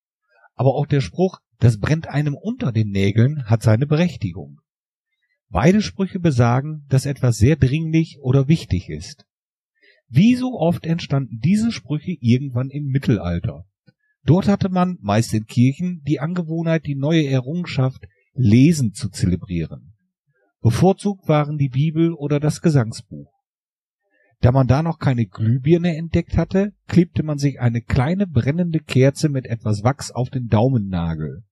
[0.56, 4.60] Aber auch der Spruch, das brennt einem unter den Nägeln, hat seine Berechtigung.
[5.48, 9.24] Beide Sprüche besagen, dass etwas sehr dringlich oder wichtig ist.
[10.08, 13.64] Wie so oft entstanden diese Sprüche irgendwann im Mittelalter.
[14.24, 19.94] Dort hatte man, meist in Kirchen, die Angewohnheit, die neue Errungenschaft Lesen zu zelebrieren.
[20.60, 23.32] Bevorzugt waren die Bibel oder das Gesangsbuch.
[24.40, 29.28] Da man da noch keine Glühbirne entdeckt hatte, klebte man sich eine kleine brennende Kerze
[29.28, 31.44] mit etwas Wachs auf den Daumennagel.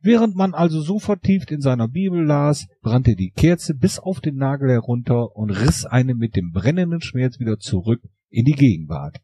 [0.00, 4.36] Während man also so vertieft in seiner Bibel las, brannte die Kerze bis auf den
[4.36, 9.22] Nagel herunter und riss einen mit dem brennenden Schmerz wieder zurück in die Gegenwart.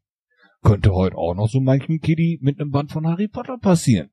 [0.63, 4.09] Könnte heute auch noch so manchem Kiddy mit einem Band von Harry Potter passieren.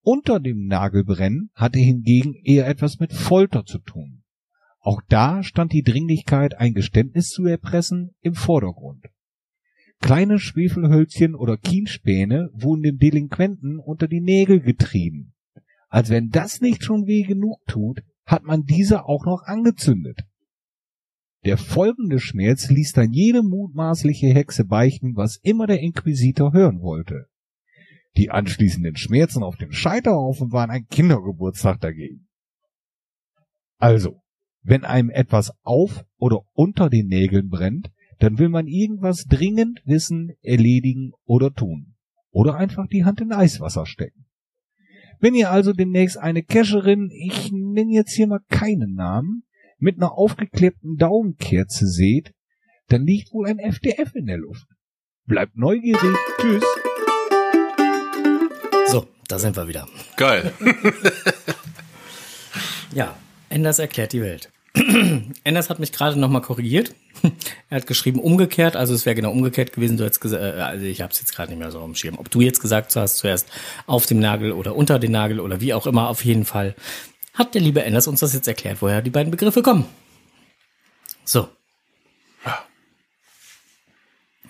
[0.00, 4.22] Unter dem Nagelbrennen hatte hingegen eher etwas mit Folter zu tun.
[4.86, 9.06] Auch da stand die Dringlichkeit, ein Geständnis zu erpressen, im Vordergrund.
[9.98, 15.34] Kleine Schwefelhölzchen oder Kienspäne wurden dem Delinquenten unter die Nägel getrieben.
[15.88, 20.20] Als wenn das nicht schon weh genug tut, hat man diese auch noch angezündet.
[21.44, 27.26] Der folgende Schmerz ließ dann jede mutmaßliche Hexe beichten, was immer der Inquisitor hören wollte.
[28.16, 32.28] Die anschließenden Schmerzen auf dem Scheiterhaufen waren ein Kindergeburtstag dagegen.
[33.78, 34.22] Also,
[34.66, 40.32] wenn einem etwas auf oder unter den Nägeln brennt, dann will man irgendwas dringend wissen,
[40.42, 41.94] erledigen oder tun.
[42.30, 44.26] Oder einfach die Hand in Eiswasser stecken.
[45.20, 49.44] Wenn ihr also demnächst eine Cacherin, ich nenne jetzt hier mal keinen Namen,
[49.78, 52.32] mit einer aufgeklebten Daumenkerze seht,
[52.88, 54.66] dann liegt wohl ein FDF in der Luft.
[55.26, 56.16] Bleibt neugierig.
[56.40, 56.64] Tschüss.
[58.88, 59.86] So, da sind wir wieder.
[60.16, 60.52] Geil.
[62.92, 63.14] Ja,
[63.50, 64.50] Enders erklärt die Welt.
[65.44, 66.94] Enders hat mich gerade nochmal korrigiert.
[67.70, 69.96] er hat geschrieben umgekehrt, also es wäre genau umgekehrt gewesen.
[69.96, 72.18] Du hättest gesagt, äh, also ich habe es jetzt gerade nicht mehr so am Schirm.
[72.18, 73.48] Ob du jetzt gesagt hast, zuerst
[73.86, 76.74] auf dem Nagel oder unter den Nagel oder wie auch immer, auf jeden Fall
[77.34, 79.86] hat der liebe Enders uns das jetzt erklärt, woher die beiden Begriffe kommen.
[81.24, 81.48] So.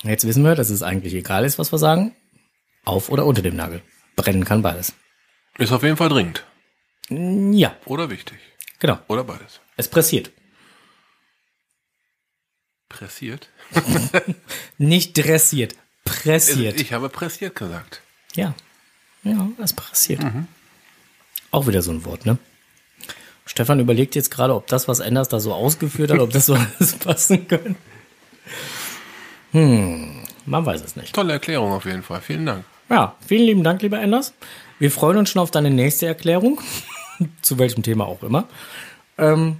[0.02, 2.14] Jetzt wissen wir, dass es eigentlich egal ist, was wir sagen.
[2.84, 3.82] Auf oder unter dem Nagel.
[4.14, 4.92] Brennen kann beides.
[5.58, 6.44] Ist auf jeden Fall dringend.
[7.08, 8.38] Ja, Oder wichtig.
[8.78, 8.98] genau.
[9.08, 9.60] Oder beides.
[9.76, 10.30] Es pressiert.
[12.88, 13.50] Pressiert?
[14.78, 15.74] Nicht dressiert.
[16.04, 16.80] Pressiert.
[16.80, 18.00] Ich habe pressiert gesagt.
[18.34, 18.54] Ja.
[19.22, 20.22] Ja, es pressiert.
[21.50, 22.38] Auch wieder so ein Wort, ne?
[23.44, 26.54] Stefan überlegt jetzt gerade, ob das, was Enders da so ausgeführt hat, ob das so
[26.78, 27.76] alles passen könnte.
[29.52, 31.14] Hm, man weiß es nicht.
[31.14, 32.20] Tolle Erklärung auf jeden Fall.
[32.20, 32.64] Vielen Dank.
[32.88, 34.32] Ja, vielen lieben Dank, lieber Enders.
[34.78, 36.60] Wir freuen uns schon auf deine nächste Erklärung.
[37.42, 38.48] Zu welchem Thema auch immer.
[39.18, 39.56] Ähm,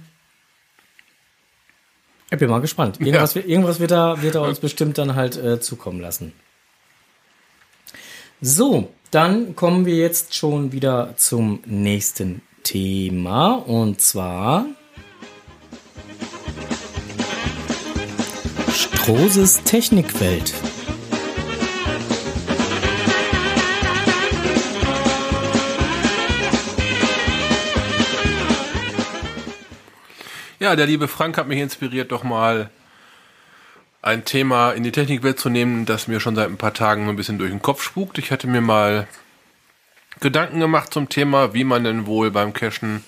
[2.29, 2.99] ich bin mal gespannt.
[2.99, 6.33] Irgendwas, wird- irgendwas wird, er, wird er uns bestimmt dann halt äh, zukommen lassen.
[8.41, 13.53] So, dann kommen wir jetzt schon wieder zum nächsten Thema.
[13.53, 14.65] Und zwar
[18.73, 20.53] Strohses Technikwelt.
[30.67, 32.69] Ja, der liebe Frank hat mich inspiriert, doch mal
[34.01, 37.15] ein Thema in die Technikwelt zu nehmen, das mir schon seit ein paar Tagen ein
[37.15, 38.17] bisschen durch den Kopf spukt.
[38.17, 39.07] Ich hatte mir mal
[40.19, 43.05] Gedanken gemacht zum Thema, wie man denn wohl beim Cashen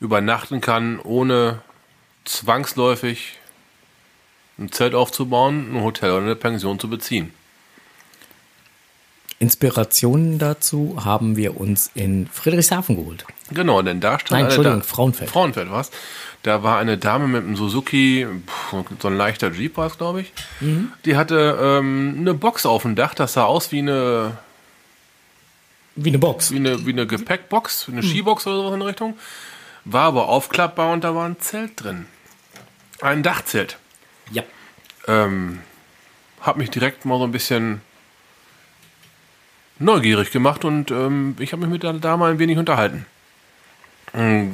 [0.00, 1.62] übernachten kann, ohne
[2.26, 3.38] zwangsläufig
[4.58, 7.32] ein Zelt aufzubauen, ein Hotel oder eine Pension zu beziehen.
[9.42, 13.24] Inspirationen dazu haben wir uns in Friedrichshafen geholt.
[13.50, 15.30] Genau, denn da stand Nein, Entschuldigung, Da- Frauenfeld.
[15.30, 15.90] Frauenfeld was.
[16.42, 18.26] Da war eine Dame mit einem Suzuki,
[19.00, 20.32] so ein leichter Jeep war es, glaube ich.
[20.60, 20.92] Mhm.
[21.04, 24.38] Die hatte ähm, eine Box auf dem Dach, das sah aus wie eine,
[25.94, 26.50] Wie eine Box.
[26.50, 27.94] wie eine, wie eine Gepäckbox, Mhm.
[27.98, 29.16] eine Skibox oder sowas in der Richtung.
[29.84, 32.06] War aber aufklappbar und da war ein Zelt drin.
[33.00, 33.78] Ein Dachzelt.
[34.30, 34.42] Ja.
[35.08, 35.58] Ähm,
[36.40, 37.80] hab mich direkt mal so ein bisschen
[39.82, 43.06] neugierig gemacht und ähm, ich habe mich mit der Dame ein wenig unterhalten.
[44.12, 44.50] Mm,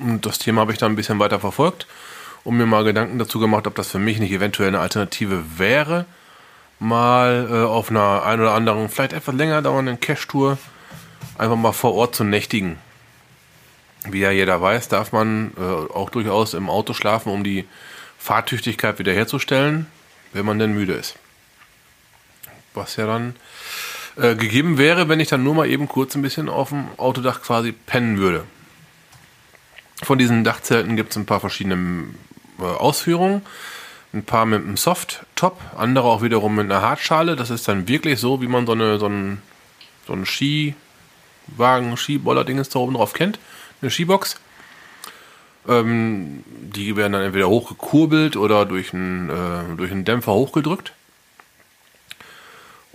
[0.00, 1.86] Und das Thema habe ich dann ein bisschen weiter verfolgt
[2.44, 6.06] und mir mal Gedanken dazu gemacht, ob das für mich nicht eventuell eine Alternative wäre,
[6.78, 10.58] mal äh, auf einer ein oder anderen, vielleicht etwas länger dauernden Cash-Tour
[11.36, 12.78] einfach mal vor Ort zu nächtigen.
[14.04, 17.66] Wie ja jeder weiß, darf man äh, auch durchaus im Auto schlafen, um die
[18.18, 19.86] Fahrtüchtigkeit wiederherzustellen,
[20.32, 21.16] wenn man denn müde ist.
[22.74, 23.34] Was ja dann
[24.18, 27.40] äh, gegeben wäre, wenn ich dann nur mal eben kurz ein bisschen auf dem Autodach
[27.42, 28.44] quasi pennen würde.
[30.02, 32.04] Von diesen Dachzelten gibt es ein paar verschiedene
[32.58, 33.42] äh, Ausführungen.
[34.12, 37.36] ein paar mit einem Soft-Top, andere auch wiederum mit einer Hartschale.
[37.36, 39.42] Das ist dann wirklich so, wie man so, eine, so einen,
[40.06, 43.38] so einen Skiwagen, Skiboller-Dinges da oben drauf kennt.
[43.82, 44.40] Eine Skibox.
[45.68, 50.92] Ähm, die werden dann entweder hochgekurbelt oder durch einen, äh, durch einen Dämpfer hochgedrückt.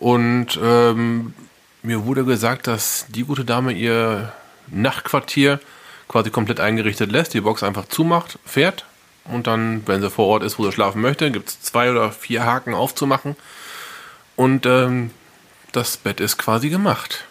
[0.04, 1.34] Und ähm,
[1.82, 4.34] mir wurde gesagt, dass die gute Dame ihr
[4.68, 5.62] Nachtquartier
[6.10, 8.84] quasi komplett eingerichtet lässt, die Box einfach zumacht, fährt
[9.24, 12.12] und dann, wenn sie vor Ort ist, wo sie schlafen möchte, gibt es zwei oder
[12.12, 13.38] vier Haken aufzumachen
[14.36, 15.12] und ähm,
[15.72, 17.24] das Bett ist quasi gemacht.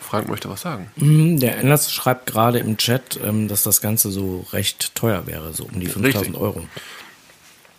[0.00, 0.90] Frank möchte was sagen.
[0.96, 5.52] Mm, Der Anders schreibt gerade im Chat, ähm, dass das Ganze so recht teuer wäre,
[5.52, 6.40] so um die 5000 Richtig.
[6.40, 6.66] Euro.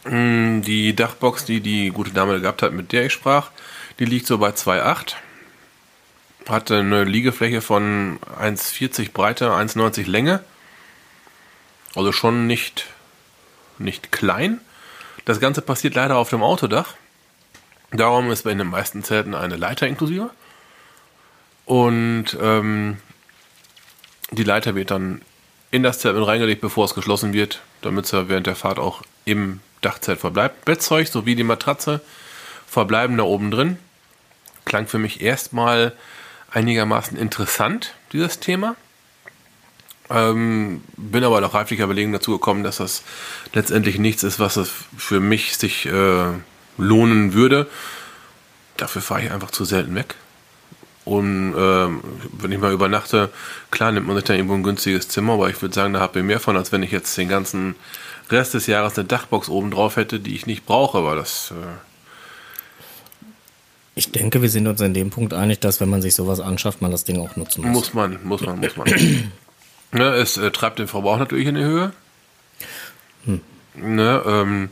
[0.06, 3.50] Mm, Die Dachbox, die die gute Dame gehabt hat, mit der ich sprach,
[4.00, 5.16] die liegt so bei 2,8.
[6.48, 10.44] Hatte eine Liegefläche von 1,40 Breite, 1,90 Länge.
[11.96, 12.86] Also schon nicht,
[13.80, 14.62] nicht klein.
[15.26, 16.96] Das Ganze passiert leider auf dem Autodach.
[17.92, 20.30] Darum ist bei den meisten Zelten eine Leiter inklusive.
[21.66, 22.98] Und ähm,
[24.32, 25.22] die Leiter wird dann
[25.72, 28.80] in das Zelt mit reingelegt, bevor es geschlossen wird, damit es ja während der Fahrt
[28.80, 30.66] auch im Dachzelt verbleibt.
[30.66, 32.02] Bettzeug sowie die Matratze
[32.68, 33.80] verbleiben da oben drin.
[34.68, 35.94] Klang für mich erstmal
[36.52, 38.76] einigermaßen interessant, dieses Thema.
[40.10, 43.04] Ähm, bin aber nach reiflicher Überlegung dazu gekommen, dass das
[43.54, 46.26] letztendlich nichts ist, was es für mich sich äh,
[46.78, 47.68] lohnen würde.
[48.76, 50.16] Dafür fahre ich einfach zu selten weg.
[51.06, 52.04] Und ähm,
[52.34, 53.30] wenn ich mal übernachte,
[53.72, 56.20] klar nimmt man sich dann irgendwo ein günstiges Zimmer, aber ich würde sagen, da habe
[56.20, 57.76] ich mehr von, als wenn ich jetzt den ganzen
[58.30, 61.56] Rest des Jahres eine Dachbox oben drauf hätte, die ich nicht brauche, weil das äh,
[63.98, 66.84] Ich denke, wir sind uns in dem Punkt einig, dass wenn man sich sowas anschafft,
[66.84, 67.74] man das Ding auch nutzen muss.
[67.74, 68.88] muss man, muss man, muss man.
[69.92, 71.92] ne, es äh, treibt den Verbrauch natürlich in die Höhe.
[73.74, 74.70] Ne, ähm,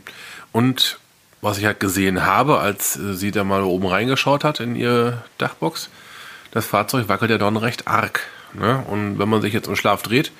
[0.52, 1.00] und
[1.40, 5.24] was ich halt gesehen habe, als äh, sie da mal oben reingeschaut hat in ihre
[5.38, 5.90] Dachbox,
[6.52, 8.20] das Fahrzeug wackelt ja dann recht arg.
[8.54, 8.84] Ne?
[8.88, 10.30] Und wenn man sich jetzt im Schlaf dreht,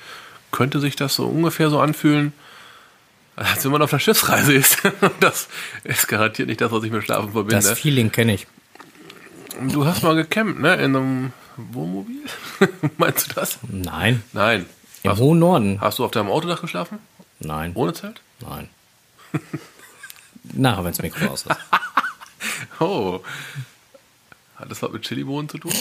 [0.53, 2.31] könnte sich das so ungefähr so anfühlen,
[3.35, 4.81] als wenn man auf einer Schiffsreise ist.
[5.19, 5.49] das
[5.83, 7.55] ist garantiert nicht das, was ich mit Schlafen verbinde.
[7.55, 8.47] Das Feeling kenne ich.
[9.61, 10.75] Du hast mal gecampt, ne?
[10.75, 12.21] In einem Wohnmobil?
[12.97, 13.59] Meinst du das?
[13.67, 14.23] Nein.
[14.33, 14.65] Nein.
[15.03, 15.79] Im Hast, hohen Norden.
[15.81, 16.99] hast du auf deinem Autodach geschlafen?
[17.39, 17.71] Nein.
[17.75, 18.21] Ohne Zelt?
[18.41, 18.69] Nein.
[20.43, 21.55] Nachher, wenn das Mikro aus ist.
[22.79, 23.21] Oh.
[24.55, 25.71] Hat das was mit Chilibohnen zu tun?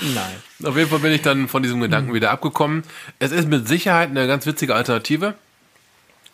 [0.00, 0.36] Nein.
[0.64, 2.82] Auf jeden Fall bin ich dann von diesem Gedanken wieder abgekommen.
[3.18, 5.34] Es ist mit Sicherheit eine ganz witzige Alternative.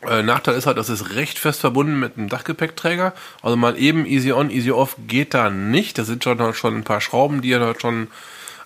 [0.03, 3.15] Äh, Nachteil ist halt, dass es recht fest verbunden mit einem Dachgepäckträger.
[3.43, 5.99] Also mal eben easy on, easy off geht da nicht.
[5.99, 8.09] Da sind schon, schon ein paar Schrauben, die ja dort schon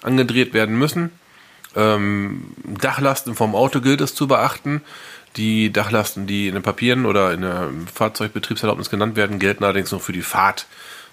[0.03, 1.11] angedreht werden müssen.
[1.75, 4.83] Ähm, Dachlasten vom Auto gilt es zu beachten.
[5.37, 10.01] Die Dachlasten, die in den Papieren oder in der Fahrzeugbetriebserlaubnis genannt werden, gelten allerdings nur
[10.01, 10.67] für die Fahrt.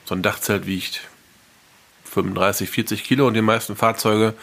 [0.03, 1.01] So ein Dachzelt wiegt
[2.03, 4.33] 35, 40 Kilo und die meisten Fahrzeuge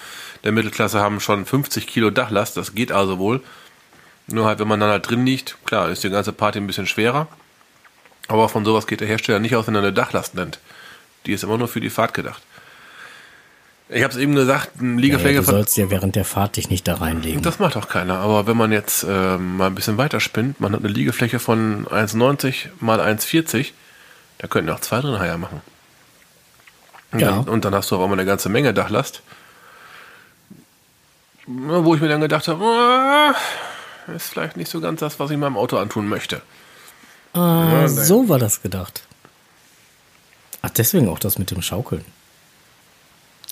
[0.45, 2.57] der Mittelklasse haben schon 50 Kilo Dachlast.
[2.57, 3.43] Das geht also wohl.
[4.29, 6.87] Nur halt, wenn man dann halt drin liegt, klar, ist die ganze Party ein bisschen
[6.87, 7.29] schwerer.
[8.29, 10.59] Aber von sowas geht der Hersteller nicht aus, wenn er eine Dachlast nennt.
[11.27, 12.43] Die ist immer nur für die Fahrt gedacht.
[13.89, 16.71] Ich habe es eben gesagt, eine Ja, Liegefläche du sollst ja während der Fahrt dich
[16.71, 17.41] nicht da reinlegen.
[17.43, 18.19] das macht auch keiner.
[18.19, 21.87] Aber wenn man jetzt äh, mal ein bisschen weiter spinnt, man hat eine Liegefläche von
[21.87, 23.69] 1,90 mal 1,40,
[24.39, 25.61] da könnten auch zwei drin Haier machen.
[27.13, 27.31] Und, Ja.
[27.31, 29.23] dann, und dann hast du auch immer eine ganze Menge Dachlast.
[31.47, 33.35] Wo ich mir dann gedacht habe, ah,
[34.15, 36.43] ist vielleicht nicht so ganz das, was ich meinem Auto antun möchte.
[37.33, 39.03] Ah, so war das gedacht.
[40.63, 42.05] Ach, deswegen auch das mit dem Schaukeln.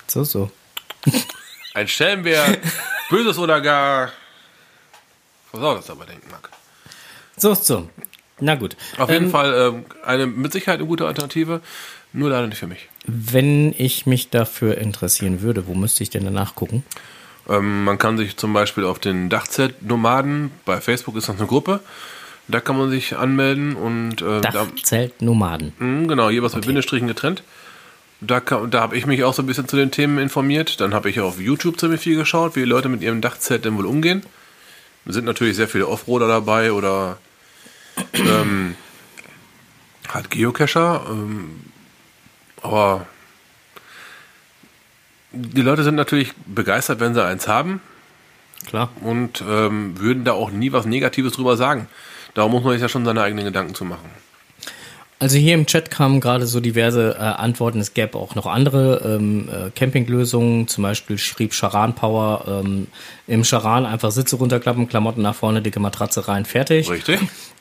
[0.07, 0.51] So, so.
[1.75, 2.57] Ein Schelm, wer
[3.11, 4.11] Böses oder gar
[5.51, 6.49] Versautes dabei denken mag.
[7.37, 7.89] So, so.
[8.41, 8.77] Na gut.
[8.99, 11.61] Auf jeden Ähm, Fall ähm, eine mit Sicherheit eine gute Alternative,
[12.13, 12.89] nur leider nicht für mich.
[13.07, 16.85] Wenn ich mich dafür interessieren würde, wo müsste ich denn danach gucken?
[17.49, 21.81] Ähm, man kann sich zum Beispiel auf den Dachzelt-Nomaden, bei Facebook ist das eine Gruppe,
[22.49, 25.73] da kann man sich anmelden und äh, da, Dachzelt Nomaden.
[25.79, 27.43] mh, genau, jeweils mit Bindestrichen getrennt.
[28.21, 30.81] Da, kann- da habe ich mich auch so ein bisschen zu den Themen informiert.
[30.81, 33.77] Dann habe ich auf YouTube ziemlich viel geschaut, wie die Leute mit ihrem Dachzelt denn
[33.77, 34.23] wohl umgehen.
[35.07, 37.19] Es sind natürlich sehr viele Offroader dabei oder
[38.15, 38.75] ähm,
[40.09, 41.05] halt Geocacher.
[41.11, 41.61] Ähm,
[42.63, 43.07] aber
[45.35, 47.81] die Leute sind natürlich begeistert, wenn sie eins haben
[48.67, 48.91] Klar.
[49.03, 51.87] und ähm, würden da auch nie was Negatives drüber sagen.
[52.35, 54.11] Darum muss man sich ja schon seine eigenen Gedanken zu machen.
[55.21, 57.79] Also hier im Chat kamen gerade so diverse äh, Antworten.
[57.79, 60.67] Es gäbe auch noch andere ähm, äh, Campinglösungen.
[60.67, 62.89] Zum Beispiel schrieb Charan Power ähm,
[63.27, 66.91] im Charan einfach Sitze runterklappen, Klamotten nach vorne, dicke Matratze rein, fertig.
[66.91, 67.21] Richtig.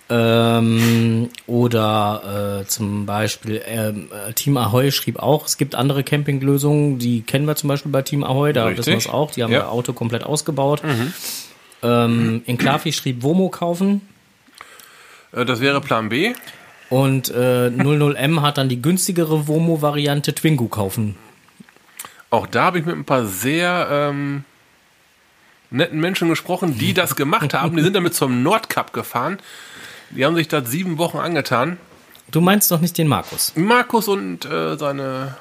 [0.09, 6.99] Ähm, oder äh, zum Beispiel ähm, äh, Team Ahoy schrieb auch, es gibt andere Campinglösungen,
[6.99, 8.79] die kennen wir zum Beispiel bei Team Ahoy, da Richtig.
[8.79, 9.59] wissen wir es auch, die haben Ja.
[9.59, 10.81] ihr Auto komplett ausgebaut.
[11.81, 14.01] Ähm, in Klafi schrieb Womo kaufen
[15.31, 16.33] Äh, das wäre Plan B.
[16.89, 21.15] und äh, 00M hat dann die günstigere Womo-Variante Twingo kaufen.
[22.29, 24.43] Auch da habe ich mit ein paar sehr ähm,
[25.71, 27.75] netten Menschen gesprochen, die das gemacht haben.
[27.77, 29.37] Die sind damit zum Nordcup gefahren.
[30.15, 31.77] Die haben sich das sieben Wochen angetan.
[32.29, 33.53] Du meinst doch nicht den Markus.
[33.55, 35.37] Markus und äh, seine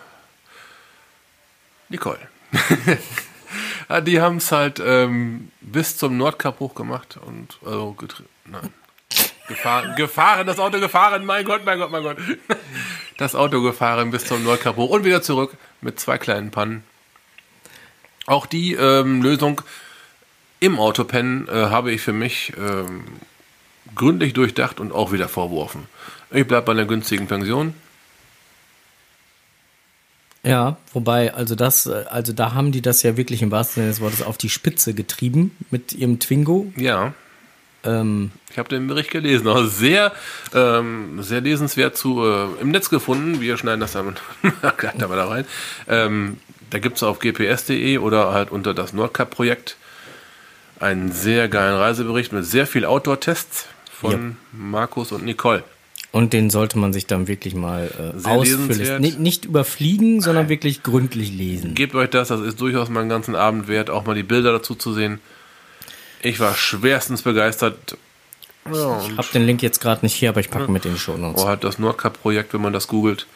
[1.89, 2.19] Nicole.
[4.07, 7.97] die haben es halt ähm, bis zum Nordkap hochgemacht und also
[8.47, 8.71] nein.
[9.49, 12.17] Gefahren, gefahren, das Auto gefahren, mein Gott, mein Gott, mein Gott.
[13.19, 16.83] Das Auto gefahren bis zum Nordkap hoch und wieder zurück mit zwei kleinen Pannen.
[18.27, 19.61] Auch die ähm, Lösung
[20.59, 23.05] im Autopennen äh, habe ich für mich ähm,
[23.95, 25.87] gründlich durchdacht und auch wieder vorgeworfen.
[26.31, 27.75] Ich bleibe bei einer günstigen Pension.
[30.45, 34.01] Ja, wobei, also das, also da haben die das ja wirklich im wahrsten Sinne des
[34.01, 36.73] Wortes auf die Spitze getrieben mit ihrem Twingo.
[36.77, 37.15] Ja,
[37.85, 39.49] Ähm, ich habe den Bericht gelesen.
[39.49, 40.13] Auch sehr,
[40.55, 43.41] ähm, sehr lesenswert zu äh, im Netz gefunden.
[43.41, 44.17] Wir schneiden das dann
[44.77, 45.45] gleich da mal da rein.
[45.89, 46.39] Ähm,
[46.71, 49.77] da gibt es auf gps.de oder halt unter das Nordcup-Projekt
[50.81, 53.67] einen sehr geilen Reisebericht mit sehr viel Outdoor-Tests
[54.11, 55.65] von Markus und Nicole.
[56.13, 60.83] und den sollte man sich dann wirklich mal äh, ausführlich, nicht, nicht überfliegen, sondern wirklich
[60.83, 61.75] gründlich lesen.
[61.75, 64.53] Gebt euch das, das ist durchaus mal einen ganzen Abend wert, auch mal die Bilder
[64.53, 65.21] dazu zu sehen.
[66.21, 67.97] Ich war schwerstens begeistert.
[68.73, 70.99] Ja, und Hab den Link jetzt gerade nicht hier, aber ich packe mit in die
[71.01, 71.41] Show Notes.
[71.43, 73.27] oder halt das Nordcup-Projekt, wenn man das googelt,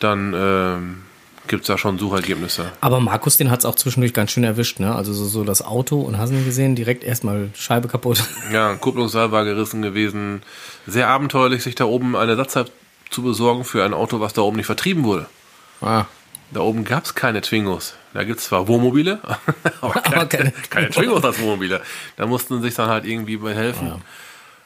[0.00, 1.02] dann ähm,
[1.50, 2.72] gibt es da schon Suchergebnisse.
[2.80, 4.94] Aber Markus, den hat's auch zwischendurch ganz schön erwischt, ne?
[4.94, 8.24] Also so, so das Auto und hast ihn gesehen, direkt erstmal Scheibe kaputt.
[8.52, 10.42] Ja, Kupplungsseil war gerissen gewesen.
[10.86, 12.66] Sehr abenteuerlich, sich da oben eine Ersatzteil
[13.10, 15.26] zu besorgen für ein Auto, was da oben nicht vertrieben wurde.
[15.82, 16.04] Ah.
[16.52, 17.94] Da oben gab es keine Twingos.
[18.14, 19.18] Da gibt es zwar Wohnmobile,
[19.80, 21.80] aber keine, Aber keine- keine Twingos als Wohnmobile.
[22.16, 24.02] Da mussten sich dann halt irgendwie bei helfen.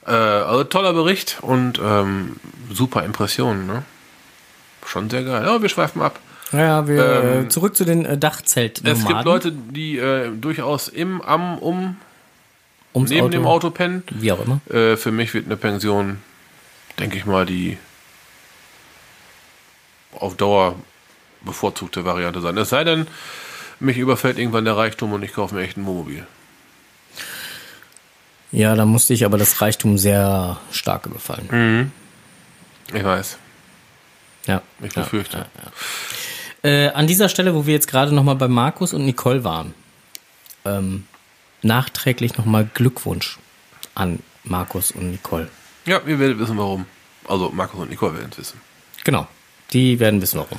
[0.07, 2.37] Äh, also toller Bericht und ähm,
[2.71, 3.67] super Impressionen.
[3.67, 3.83] Ne?
[4.87, 5.45] Schon sehr geil.
[5.47, 6.19] Ja, wir schweifen ab.
[6.57, 9.03] Ja, wir Ähm, äh, zurück zu den äh, Dachzeltnomaden.
[9.03, 11.97] Es gibt Leute, die äh, durchaus im, am, um,
[12.95, 14.03] ums neben Auto, dem Auto pennen.
[14.11, 14.61] wie auch immer.
[14.71, 16.19] Äh, für mich wird eine Pension,
[16.99, 17.77] denke ich mal, die
[20.19, 20.77] auf Dauer
[21.43, 22.57] bevorzugte Variante sein.
[22.57, 23.07] Es sei denn,
[23.81, 26.27] mich überfällt irgendwann der Reichtum und ich kaufe mir echt ein Wohnmobil.
[28.53, 31.91] Ja, da musste ich aber das Reichtum sehr stark überfallen.
[32.95, 33.37] Ich weiß,
[34.47, 34.63] Ja.
[34.81, 35.39] ich ja, befürchte.
[35.39, 35.73] ja, ja.
[36.65, 39.75] Äh, an dieser Stelle, wo wir jetzt gerade nochmal bei Markus und Nicole waren,
[40.65, 41.07] ähm,
[41.61, 43.39] nachträglich nochmal Glückwunsch
[43.95, 45.51] an Markus und Nicole.
[45.85, 46.87] Ja, ihr werdet wissen, warum.
[47.29, 48.61] Also Markus und Nicole werden es wissen.
[49.05, 49.27] Genau.
[49.75, 50.59] Die werden wissen, warum.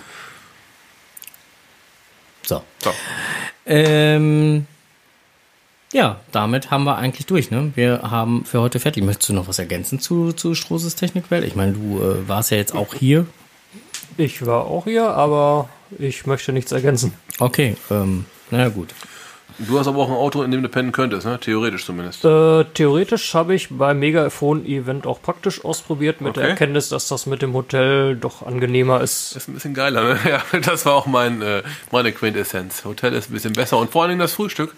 [2.43, 2.63] So.
[2.83, 2.91] So.
[3.65, 4.67] Ähm,
[5.91, 7.49] ja, damit haben wir eigentlich durch.
[7.49, 7.71] Ne?
[7.73, 9.03] Wir haben für heute fertig.
[9.03, 11.43] Möchtest du noch was ergänzen zu, zu Strohses Technikwelt?
[11.45, 13.25] Ich meine, du äh, warst ja jetzt auch hier.
[14.17, 15.69] Ich war auch hier, aber
[15.99, 17.13] ich möchte nichts ergänzen.
[17.39, 18.89] Okay, ähm, naja gut.
[19.57, 21.39] Du hast aber auch ein Auto, in dem du pennen könntest, ne?
[21.39, 22.25] Theoretisch zumindest.
[22.25, 26.49] Äh, theoretisch habe ich beim Mega-Phone-Event auch praktisch ausprobiert mit der Okay.
[26.51, 29.33] Erkenntnis, dass das mit dem Hotel doch angenehmer ist.
[29.33, 30.19] Ist ein bisschen geiler, ne?
[30.29, 32.83] Ja, das war auch mein, äh, meine Quintessenz.
[32.83, 34.73] Hotel ist ein bisschen besser und vor allen Dingen das Frühstück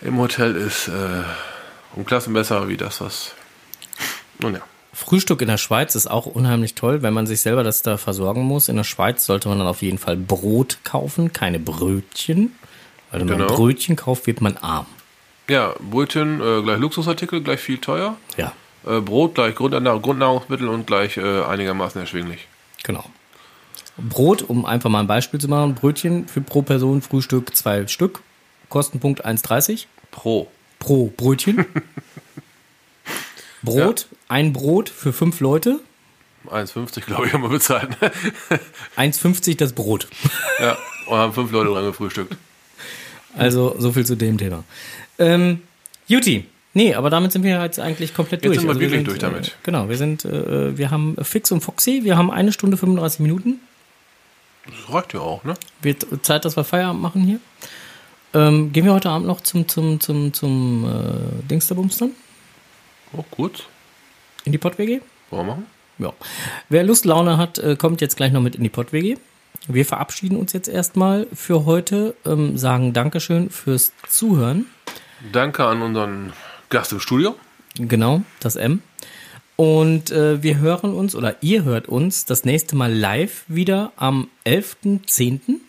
[0.00, 0.92] im Hotel ist äh,
[1.94, 3.32] um Klassen besser wie das, was.
[4.40, 4.60] Nun ja.
[4.94, 8.42] Frühstück in der Schweiz ist auch unheimlich toll, wenn man sich selber das da versorgen
[8.42, 8.68] muss.
[8.68, 12.52] In der Schweiz sollte man dann auf jeden Fall Brot kaufen, keine Brötchen.
[13.10, 13.54] Weil wenn man Genau.
[13.56, 14.86] Brötchen kauft, wird man arm.
[15.48, 18.16] Ja, Brötchen äh, gleich Luxusartikel, gleich viel teuer.
[18.36, 18.52] Ja,
[18.86, 22.46] Äh, Brot gleich Grundnahr Grundnahrungsmittel und gleich äh, einigermaßen erschwinglich.
[22.82, 23.04] genau.
[23.96, 28.22] Brot, um einfach mal ein Beispiel zu machen, Brötchen für pro Person, Frühstück zwei Stück,
[28.68, 30.48] Kostenpunkt 1,30 Pro.
[30.80, 31.64] pro Brötchen.
[33.64, 35.80] Brot, ein Brot für fünf Leute,
[36.50, 37.88] 1,50 glaube ich haben wir bezahlt.
[38.96, 40.08] 1,50 das Brot.
[40.60, 40.76] ja,
[41.06, 42.36] und haben fünf Leute dran gefrühstückt.
[43.36, 44.64] Also so viel zu dem Thema.
[45.18, 45.62] Ähm,
[46.06, 46.46] Juti.
[46.76, 48.58] Nee, aber damit sind wir jetzt eigentlich komplett Jetzt durch.
[48.58, 49.48] sind wir Also wirklich sind, durch damit.
[49.48, 53.20] Äh, genau, wir sind, äh, wir haben Fix und Foxy, wir haben eine Stunde 35
[53.20, 53.60] Minuten.
[54.66, 55.54] Das reicht ja auch, ne?
[55.82, 57.38] Wird Zeit, dass wir Feierabend machen hier.
[58.34, 62.10] Ähm, gehen wir heute Abend noch zum, zum, zum, zum äh, Dingsterbums dann?
[63.16, 63.66] Oh, gut.
[64.44, 65.00] In die Pott-WG?
[65.30, 65.66] Wollen wir machen?
[65.98, 66.12] Ja.
[66.68, 69.16] Wer Lust, Laune hat, äh, kommt jetzt gleich noch mit in die Pott-WG.
[69.68, 74.66] Wir verabschieden uns jetzt erstmal für heute, ähm, sagen Dankeschön fürs Zuhören.
[75.32, 76.32] Danke an unseren
[76.68, 77.36] Gast im Studio.
[77.76, 78.82] Genau, das M.
[79.56, 84.28] Und äh, wir hören uns oder ihr hört uns das nächste Mal live wieder am
[84.44, 85.60] 11.10.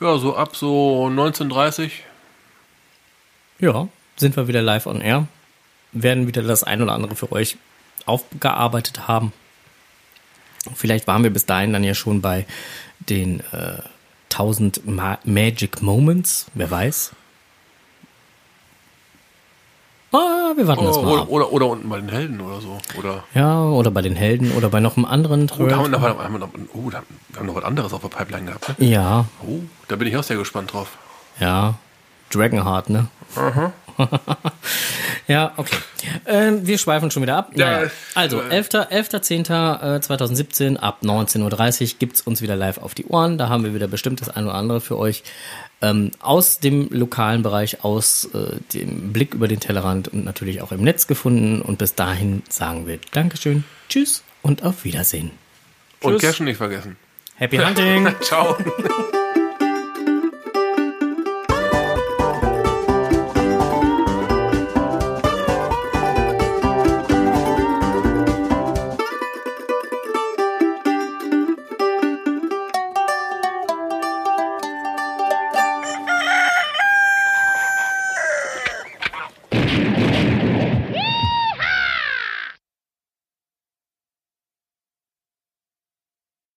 [0.00, 1.90] Ja, so ab so 19.30
[3.58, 5.26] Ja, sind wir wieder live on air.
[5.92, 7.56] Werden wieder das ein oder andere für euch
[8.06, 9.32] aufgearbeitet haben.
[10.74, 12.46] Vielleicht waren wir bis dahin dann ja schon bei
[13.00, 13.78] den äh,
[14.32, 17.12] 1000 Ma Magic Moments, wer weiß.
[20.12, 21.28] Ah, wir warten das Oh, mal oder, ab.
[21.28, 22.78] oder, oder unten bei den Helden oder so.
[22.98, 25.98] Oder Ja, oder bei den Helden oder bei noch einem anderen oh, da haben wir,
[25.98, 26.16] Thread.
[26.16, 28.78] noch, haben wir, noch, oh, da, wir haben noch was anderes auf der Pipeline gehabt.
[28.80, 28.86] Ne?
[28.88, 30.98] Ja, Oh, da bin ich auch sehr gespannt drauf.
[31.38, 31.74] ja.
[32.32, 33.08] Dragonheart, ne?
[35.28, 35.76] ja, okay.
[36.26, 37.52] Ähm, wir schweifen schon wieder ab.
[37.54, 37.84] Ja, Naja.
[37.86, 43.38] äh, Also, äh, 11.10.2017 ab 19.30 Uhr gibt's uns wieder live auf die Ohren.
[43.38, 45.22] Da haben wir wieder bestimmt das eine oder andere für euch
[45.82, 50.72] ähm, aus dem lokalen Bereich, aus äh, dem Blick über den Tellerrand und natürlich auch
[50.72, 51.62] im Netz gefunden.
[51.62, 55.30] Und bis dahin sagen wir Dankeschön, Tschüss und auf Wiedersehen.
[56.00, 56.30] Und Tschüss.
[56.30, 56.96] Cashen nicht vergessen.
[57.36, 58.08] Happy Hunting!
[58.20, 58.56] Ciao.